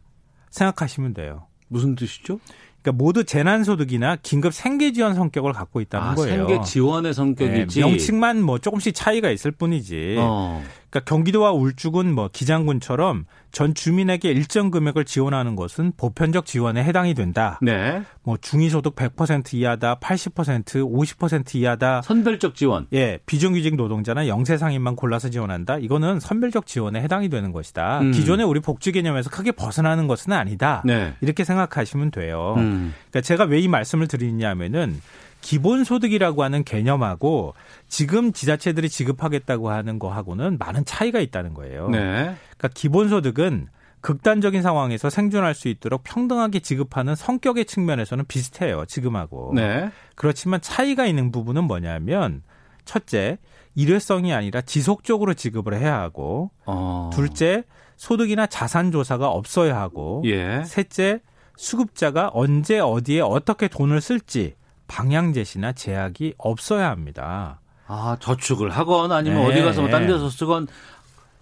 생각하시면 0.50 1.14
돼요. 1.14 1.46
무슨 1.68 1.94
뜻이죠? 1.94 2.38
그러니까 2.86 2.92
모두 2.92 3.24
재난소득이나 3.24 4.16
긴급 4.22 4.54
생계지원 4.54 5.14
성격을 5.14 5.52
갖고 5.52 5.80
있다는 5.80 6.06
아, 6.06 6.14
거예요. 6.14 6.48
생계 6.48 6.62
지원의 6.62 7.14
성격이지. 7.14 7.80
네, 7.80 7.86
명칭만 7.86 8.40
뭐 8.40 8.58
조금씩 8.58 8.94
차이가 8.94 9.30
있을 9.30 9.50
뿐이지. 9.50 10.16
어. 10.18 10.62
그러니까 10.96 11.04
경기도와 11.04 11.52
울주군, 11.52 12.14
뭐 12.14 12.30
기장군처럼 12.32 13.26
전 13.52 13.74
주민에게 13.74 14.30
일정 14.30 14.70
금액을 14.70 15.04
지원하는 15.04 15.56
것은 15.56 15.92
보편적 15.96 16.46
지원에 16.46 16.82
해당이 16.84 17.14
된다. 17.14 17.58
네. 17.60 18.02
뭐 18.22 18.36
중위소득 18.40 18.94
100% 18.96 19.54
이하다, 19.54 19.96
80%, 19.96 20.64
50% 20.64 21.54
이하다. 21.56 22.02
선별적 22.02 22.54
지원. 22.54 22.86
예, 22.92 23.18
비정규직 23.26 23.76
노동자나 23.76 24.26
영세상인만 24.26 24.96
골라서 24.96 25.28
지원한다. 25.28 25.78
이거는 25.78 26.18
선별적 26.20 26.66
지원에 26.66 27.02
해당이 27.02 27.28
되는 27.28 27.52
것이다. 27.52 28.00
음. 28.00 28.12
기존의 28.12 28.46
우리 28.46 28.60
복지 28.60 28.92
개념에서 28.92 29.28
크게 29.30 29.52
벗어나는 29.52 30.06
것은 30.06 30.32
아니다. 30.32 30.82
네. 30.84 31.14
이렇게 31.20 31.44
생각하시면 31.44 32.10
돼요. 32.10 32.54
음. 32.56 32.94
그러니까 33.10 33.20
제가 33.20 33.44
왜 33.44 33.56
이 33.66 33.68
말씀을 33.68 34.06
드리냐면은 34.06 35.00
기본소득이라고 35.40 36.42
하는 36.42 36.64
개념하고 36.64 37.54
지금 37.88 38.32
지자체들이 38.32 38.88
지급하겠다고 38.88 39.70
하는 39.70 39.98
거하고는 39.98 40.58
많은 40.58 40.84
차이가 40.84 41.20
있다는 41.20 41.54
거예요. 41.54 41.88
네. 41.88 42.34
그러니까 42.56 42.68
기본소득은 42.74 43.68
극단적인 44.00 44.62
상황에서 44.62 45.10
생존할 45.10 45.54
수 45.54 45.68
있도록 45.68 46.04
평등하게 46.04 46.60
지급하는 46.60 47.14
성격의 47.14 47.64
측면에서는 47.64 48.24
비슷해요. 48.26 48.84
지금하고. 48.86 49.52
네. 49.54 49.90
그렇지만 50.14 50.60
차이가 50.60 51.06
있는 51.06 51.32
부분은 51.32 51.64
뭐냐면 51.64 52.42
첫째, 52.84 53.38
일회성이 53.74 54.32
아니라 54.32 54.60
지속적으로 54.60 55.34
지급을 55.34 55.76
해야 55.78 56.00
하고 56.00 56.50
어. 56.64 57.10
둘째, 57.12 57.64
소득이나 57.96 58.46
자산 58.46 58.92
조사가 58.92 59.28
없어야 59.28 59.78
하고 59.78 60.22
예. 60.24 60.62
셋째, 60.64 61.20
수급자가 61.56 62.30
언제 62.32 62.78
어디에 62.78 63.20
어떻게 63.20 63.68
돈을 63.68 64.00
쓸지 64.00 64.54
방향 64.88 65.32
제시나 65.32 65.72
제약이 65.72 66.34
없어야 66.38 66.90
합니다. 66.90 67.60
아, 67.88 68.16
저축을 68.20 68.70
하건 68.70 69.12
아니면 69.12 69.42
네. 69.42 69.46
어디 69.46 69.62
가서 69.62 69.80
뭐 69.82 69.90
딴 69.90 70.06
데서 70.06 70.28
쓰건 70.28 70.66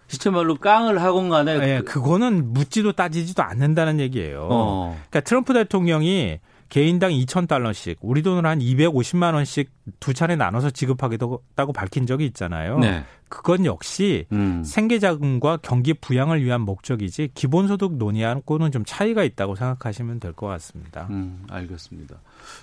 시체 0.09 0.29
말로 0.31 0.57
깡을 0.57 1.01
하건 1.03 1.31
간에 1.31 1.53
예, 1.55 1.81
그거는 1.81 2.53
묻지도 2.53 2.93
따지지도 2.93 3.43
않는다는 3.43 4.01
얘기예요. 4.01 4.49
어. 4.51 4.91
그러니까 5.09 5.21
트럼프 5.21 5.55
대통령이 5.55 6.41
개인당 6.69 7.13
2천 7.13 7.49
달러씩 7.49 7.99
우리 8.01 8.23
돈으로 8.23 8.47
한 8.49 8.59
250만 8.59 9.35
원씩 9.35 9.71
두 10.01 10.13
차례 10.13 10.37
나눠서 10.37 10.71
지급하겠다고 10.71 11.73
밝힌 11.75 12.07
적이 12.07 12.27
있잖아요. 12.27 12.79
네. 12.79 13.05
그건 13.35 13.65
역시 13.65 14.27
음. 14.31 14.63
생계자금과 14.65 15.59
경기 15.63 15.93
부양을 15.93 16.45
위한 16.45 16.61
목적이지 16.61 17.31
기본소득 17.35 17.97
논의하고는 17.97 18.71
좀 18.71 18.85
차이가 18.87 19.25
있다고 19.25 19.57
생각하시면 19.57 20.21
될 20.21 20.35
것 20.35 20.47
같습니다. 20.47 21.07
음, 21.11 21.45
알겠습니다. 21.49 22.17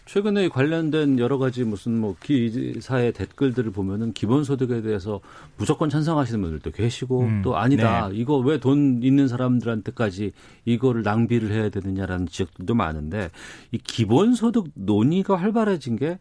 최근에 0.05 0.49
관련된 0.49 1.19
여러 1.19 1.37
가지 1.37 1.63
무슨 1.63 1.97
뭐 1.99 2.15
기사의 2.21 3.13
댓글들을 3.13 3.71
보면은 3.71 4.13
기본소득에 4.13 4.81
대해서 4.81 5.19
무조건 5.57 5.89
찬성하시는 5.89 6.41
분들도 6.41 6.71
계시고 6.71 7.21
음, 7.21 7.41
또 7.43 7.57
아니다. 7.57 8.07
네. 8.09 8.17
이거 8.17 8.37
왜 8.37 8.57
돈 8.57 9.01
있는 9.03 9.27
사람들한테까지 9.27 10.31
이거를 10.65 11.03
낭비를 11.03 11.51
해야 11.51 11.69
되느냐라는 11.69 12.27
지적들도 12.27 12.75
많은데 12.75 13.29
이 13.71 13.77
기본소득 13.77 14.67
논의가 14.75 15.35
활발해진 15.35 15.95
게 15.95 16.19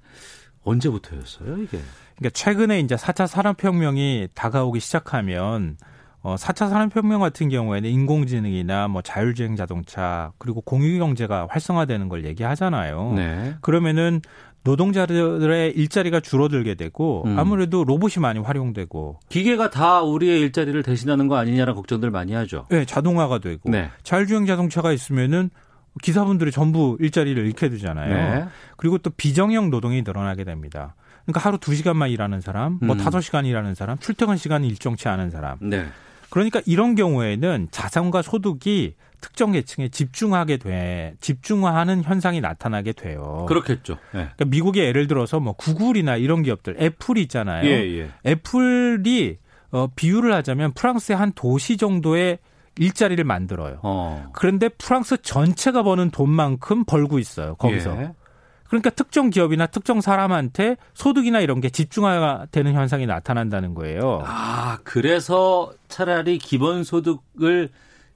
언제부터였어요, 0.65 1.59
이게? 1.59 1.79
그러니까 2.17 2.31
최근에 2.35 2.81
이제 2.81 2.97
4차 2.97 3.27
산업혁명이 3.27 4.29
다가오기 4.35 4.81
시작하면 4.81 5.77
어 6.23 6.35
4차 6.35 6.69
산업혁명 6.69 7.21
같은 7.21 7.49
경우에는 7.49 7.89
인공지능이나 7.89 8.89
뭐 8.89 9.01
자율주행 9.01 9.57
자동차 9.57 10.33
그리고 10.37 10.61
공유경제가 10.61 11.49
활성화되는 11.51 12.11
걸 12.11 12.27
얘기하잖아요. 12.27 13.15
네. 13.15 13.55
그러면은 13.63 14.21
노동자들의 14.63 15.73
일자리가 15.73 16.21
줄어들게 16.21 16.75
되고 16.75 17.23
음. 17.25 17.39
아무래도 17.39 17.85
로봇이 17.85 18.17
많이 18.21 18.39
활용되고 18.39 19.19
기계가 19.31 19.71
다 19.71 20.03
우리의 20.03 20.41
일자리를 20.41 20.83
대신하는 20.83 21.29
거 21.29 21.37
아니냐라는 21.37 21.75
걱정들 21.75 22.11
많이 22.11 22.35
하죠. 22.35 22.67
네, 22.69 22.85
자동화가 22.85 23.39
되고 23.39 23.71
네. 23.71 23.91
자율주행 24.03 24.45
자동차가 24.45 24.93
있으면은 24.93 25.49
기사분들이 26.03 26.51
전부 26.51 26.97
일자리를 27.01 27.45
잃게 27.45 27.68
되잖아요. 27.68 28.14
네. 28.14 28.49
그리고 28.76 28.99
또 28.99 29.11
비정형 29.11 29.70
노동이 29.70 30.03
늘어나게 30.03 30.45
됩니다. 30.45 30.95
그러니까 31.24 31.41
하루 31.41 31.59
2시간만 31.59 32.11
일하는 32.11 32.41
사람, 32.41 32.78
뭐 32.80 32.97
음. 32.97 33.01
5시간 33.01 33.47
일하는 33.47 33.74
사람, 33.74 33.99
출퇴근 33.99 34.36
시간이 34.36 34.66
일정치 34.68 35.09
않은 35.09 35.30
사람. 35.30 35.59
네. 35.61 35.86
그러니까 36.30 36.61
이런 36.64 36.95
경우에는 36.95 37.68
자산과 37.70 38.22
소득이 38.22 38.95
특정 39.20 39.53
계층에 39.53 39.88
집중하게 39.88 40.57
돼 40.57 41.14
집중화하는 41.20 42.03
현상이 42.03 42.41
나타나게 42.41 42.93
돼요. 42.93 43.45
그렇겠죠. 43.49 43.95
네. 44.14 44.30
그러니까 44.34 44.45
미국의 44.47 44.86
예를 44.86 45.07
들어서 45.09 45.41
뭐 45.41 45.53
구글이나 45.53 46.16
이런 46.16 46.43
기업들, 46.43 46.76
애플이 46.80 47.22
있잖아요. 47.22 47.66
예, 47.66 47.99
예. 47.99 48.11
애플이 48.24 49.38
어, 49.72 49.88
비유를 49.95 50.32
하자면 50.34 50.72
프랑스의 50.72 51.16
한 51.16 51.32
도시 51.34 51.76
정도의 51.76 52.38
일자리를 52.81 53.22
만들어요. 53.24 53.78
어. 53.83 54.31
그런데 54.33 54.70
프랑스 54.70 55.20
전체가 55.20 55.83
버는 55.83 56.11
돈만큼 56.11 56.85
벌고 56.87 57.18
있어요. 57.18 57.55
거기서. 57.57 57.91
예. 58.01 58.12
그러니까 58.68 58.89
특정 58.89 59.28
기업이나 59.28 59.66
특정 59.66 60.01
사람한테 60.01 60.76
소득이나 60.95 61.41
이런 61.41 61.61
게 61.61 61.68
집중화되는 61.68 62.72
현상이 62.72 63.05
나타난다는 63.05 63.74
거예요. 63.74 64.22
아, 64.24 64.78
그래서 64.85 65.72
차라리 65.89 66.39
기본소득을 66.39 67.68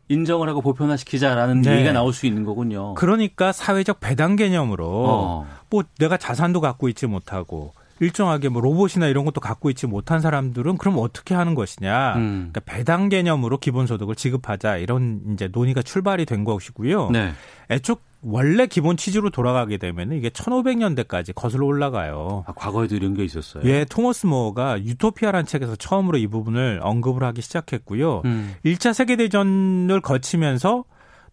인정을 0.09 0.49
하고 0.49 0.62
보편화시키자라는 0.62 1.62
네. 1.62 1.73
얘기가 1.77 1.93
나올 1.93 2.12
수 2.15 2.27
있는 2.27 2.45
거군요. 2.45 2.95
그러니까 2.95 3.53
사회적 3.53 4.01
배당 4.01 4.37
개념으로 4.37 4.87
어. 4.87 5.47
뭐 5.69 5.83
내가 5.99 6.17
자산도 6.17 6.61
갖고 6.61 6.89
있지 6.89 7.07
못하고 7.07 7.75
일정하게 8.05 8.49
뭐 8.49 8.61
로봇이나 8.61 9.07
이런 9.09 9.25
것도 9.25 9.41
갖고 9.41 9.71
있지 9.71 9.87
못한 9.87 10.21
사람들은 10.21 10.79
그럼 10.79 10.97
어떻게 10.99 11.35
하는 11.35 11.55
것이냐. 11.55 12.15
음. 12.17 12.51
그러니까 12.53 12.61
배당 12.61 13.09
개념으로 13.09 13.59
기본소득을 13.59 14.15
지급하자 14.15 14.77
이런 14.79 15.23
이제 15.33 15.49
논의가 15.51 15.83
출발이 15.83 16.27
된 16.27 16.45
것이고요. 16.45 17.11
네. 17.11 17.33
애초 17.71 17.97
원래 18.27 18.67
기본 18.67 18.97
취지로 18.97 19.31
돌아가게 19.31 19.77
되면 19.77 20.13
이게 20.13 20.31
1500년대까지 20.31 21.35
거슬러 21.35 21.67
올라가요. 21.67 22.45
아, 22.47 22.53
과거에도 22.53 22.97
이런 22.97 23.15
게 23.15 23.25
있었어요. 23.25 23.63
예, 23.65 23.85
토머스 23.85 24.27
모어가 24.27 24.83
유토피아라는 24.83 25.47
책에서 25.47 25.77
처음으로 25.77 26.17
이 26.19 26.27
부분을 26.27 26.81
언급을 26.83 27.23
하기 27.25 27.43
시작했고요. 27.43 28.23
음. 28.25 28.55
1차 28.65 28.95
세계대전을 28.95 30.01
거치면서 30.01 30.85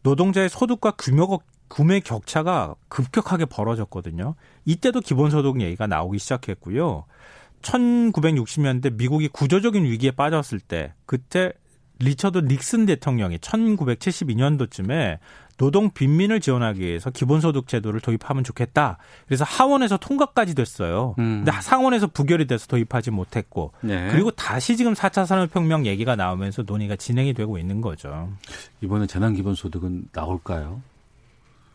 노동자의 0.03 0.49
소득과 0.49 0.91
규모, 0.97 1.39
구매 1.71 2.01
격차가 2.01 2.75
급격하게 2.89 3.45
벌어졌거든요. 3.45 4.35
이때도 4.65 4.99
기본소득 4.99 5.61
얘기가 5.61 5.87
나오기 5.87 6.19
시작했고요. 6.19 7.05
1960년대 7.61 8.97
미국이 8.97 9.29
구조적인 9.29 9.85
위기에 9.85 10.11
빠졌을 10.11 10.59
때 10.59 10.93
그때 11.05 11.53
리처드 11.99 12.39
닉슨 12.39 12.87
대통령이 12.87 13.37
1972년도쯤에 13.37 15.19
노동 15.55 15.91
빈민을 15.91 16.41
지원하기 16.41 16.81
위해서 16.81 17.09
기본소득 17.09 17.69
제도를 17.69 18.01
도입하면 18.01 18.43
좋겠다. 18.43 18.97
그래서 19.27 19.45
하원에서 19.45 19.95
통과까지 19.95 20.55
됐어요. 20.55 21.15
음. 21.19 21.45
근데 21.45 21.51
상원에서 21.61 22.07
부결이 22.07 22.47
돼서 22.47 22.67
도입하지 22.67 23.11
못했고 23.11 23.71
네. 23.79 24.09
그리고 24.11 24.31
다시 24.31 24.75
지금 24.75 24.93
4차 24.93 25.25
산업혁명 25.25 25.85
얘기가 25.85 26.17
나오면서 26.17 26.63
논의가 26.63 26.97
진행이 26.97 27.33
되고 27.33 27.57
있는 27.57 27.79
거죠. 27.79 28.29
이번에 28.81 29.07
재난 29.07 29.35
기본소득은 29.35 30.09
나올까요? 30.11 30.81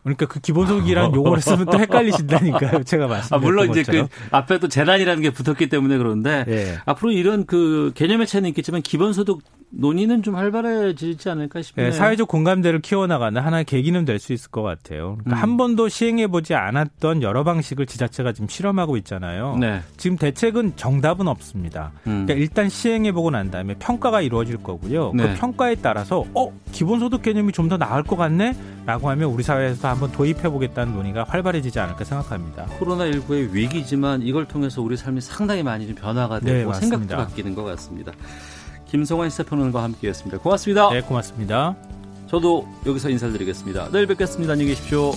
그러니까 0.07 0.25
그 0.25 0.39
기본소득이라는 0.39 1.13
용어를 1.15 1.41
쓰면 1.41 1.65
또 1.65 1.79
헷갈리신다니까요. 1.79 2.83
제가 2.83 3.07
말씀드렸던 3.07 3.31
아, 3.31 3.37
물론 3.37 3.69
이제 3.69 3.83
것처럼. 3.83 4.07
그 4.07 4.13
앞에 4.31 4.59
또 4.59 4.67
재난이라는 4.69 5.21
게 5.21 5.29
붙었기 5.31 5.67
때문에 5.67 5.97
그런데 5.97 6.45
예. 6.47 6.77
앞으로 6.85 7.11
이런 7.11 7.45
그 7.45 7.91
개념의 7.95 8.25
차이는 8.27 8.49
있겠지만 8.49 8.81
기본소득 8.81 9.39
논의는 9.69 10.23
좀 10.23 10.35
활발해지지 10.35 11.29
않을까 11.29 11.61
싶네요. 11.61 11.89
네, 11.89 11.91
사회적 11.91 12.27
공감대를 12.27 12.81
키워나가는 12.81 13.39
하나의 13.41 13.65
계기는 13.65 14.05
될 14.05 14.17
수 14.17 14.33
있을 14.33 14.49
것 14.49 14.63
같아요. 14.63 15.17
그러니까 15.19 15.35
음. 15.35 15.43
한 15.43 15.57
번도 15.57 15.89
시행해보지 15.89 16.55
않았던 16.55 17.21
여러 17.21 17.43
방식을 17.43 17.85
지자체가 17.85 18.31
지금 18.33 18.47
실험하고 18.47 18.97
있잖아요. 18.97 19.57
네. 19.59 19.81
지금 19.97 20.17
대책은 20.17 20.73
정답은 20.75 21.27
없습니다. 21.27 21.91
음. 22.07 22.25
그러니까 22.25 22.33
일단 22.33 22.69
시행해보고 22.69 23.29
난 23.29 23.51
다음에 23.51 23.75
평가가 23.75 24.21
이루어질 24.21 24.57
거고요. 24.57 25.11
네. 25.13 25.23
그 25.33 25.39
평가에 25.39 25.75
따라서 25.75 26.25
어 26.33 26.51
기본소득 26.71 27.21
개념이 27.21 27.51
좀 27.51 27.67
더 27.67 27.77
나을 27.77 28.01
것 28.01 28.15
같네? 28.15 28.55
라고 28.85 29.09
하면 29.09 29.29
우리 29.29 29.43
사회에서 29.43 29.89
한번 29.89 30.09
도입해보겠다는 30.13 30.93
논의가 30.93 31.25
활발해지지 31.25 31.77
않을까 31.81 32.05
생각합니다. 32.05 32.65
코로나19의 32.79 33.51
위기지만 33.51 34.21
이걸 34.21 34.45
통해서 34.45 34.81
우리 34.81 34.95
삶이 34.95 35.19
상당히 35.19 35.61
많이 35.63 35.85
좀 35.85 35.95
변화가 35.95 36.39
네, 36.39 36.59
되고. 36.59 36.71
생각도 36.71 37.17
바뀌는 37.17 37.53
것 37.53 37.65
같습니다. 37.65 38.13
김성환 38.89 39.29
시사평론가와 39.29 39.83
함께했습니다. 39.85 40.39
고맙습니다. 40.39 40.89
네, 40.89 41.01
고맙습니다. 41.01 41.75
저도 42.27 42.67
여기서 42.85 43.09
인사드리겠습니다. 43.09 43.89
내일 43.91 44.07
뵙겠습니다. 44.07 44.53
안녕히 44.53 44.71
계십시오. 44.71 45.11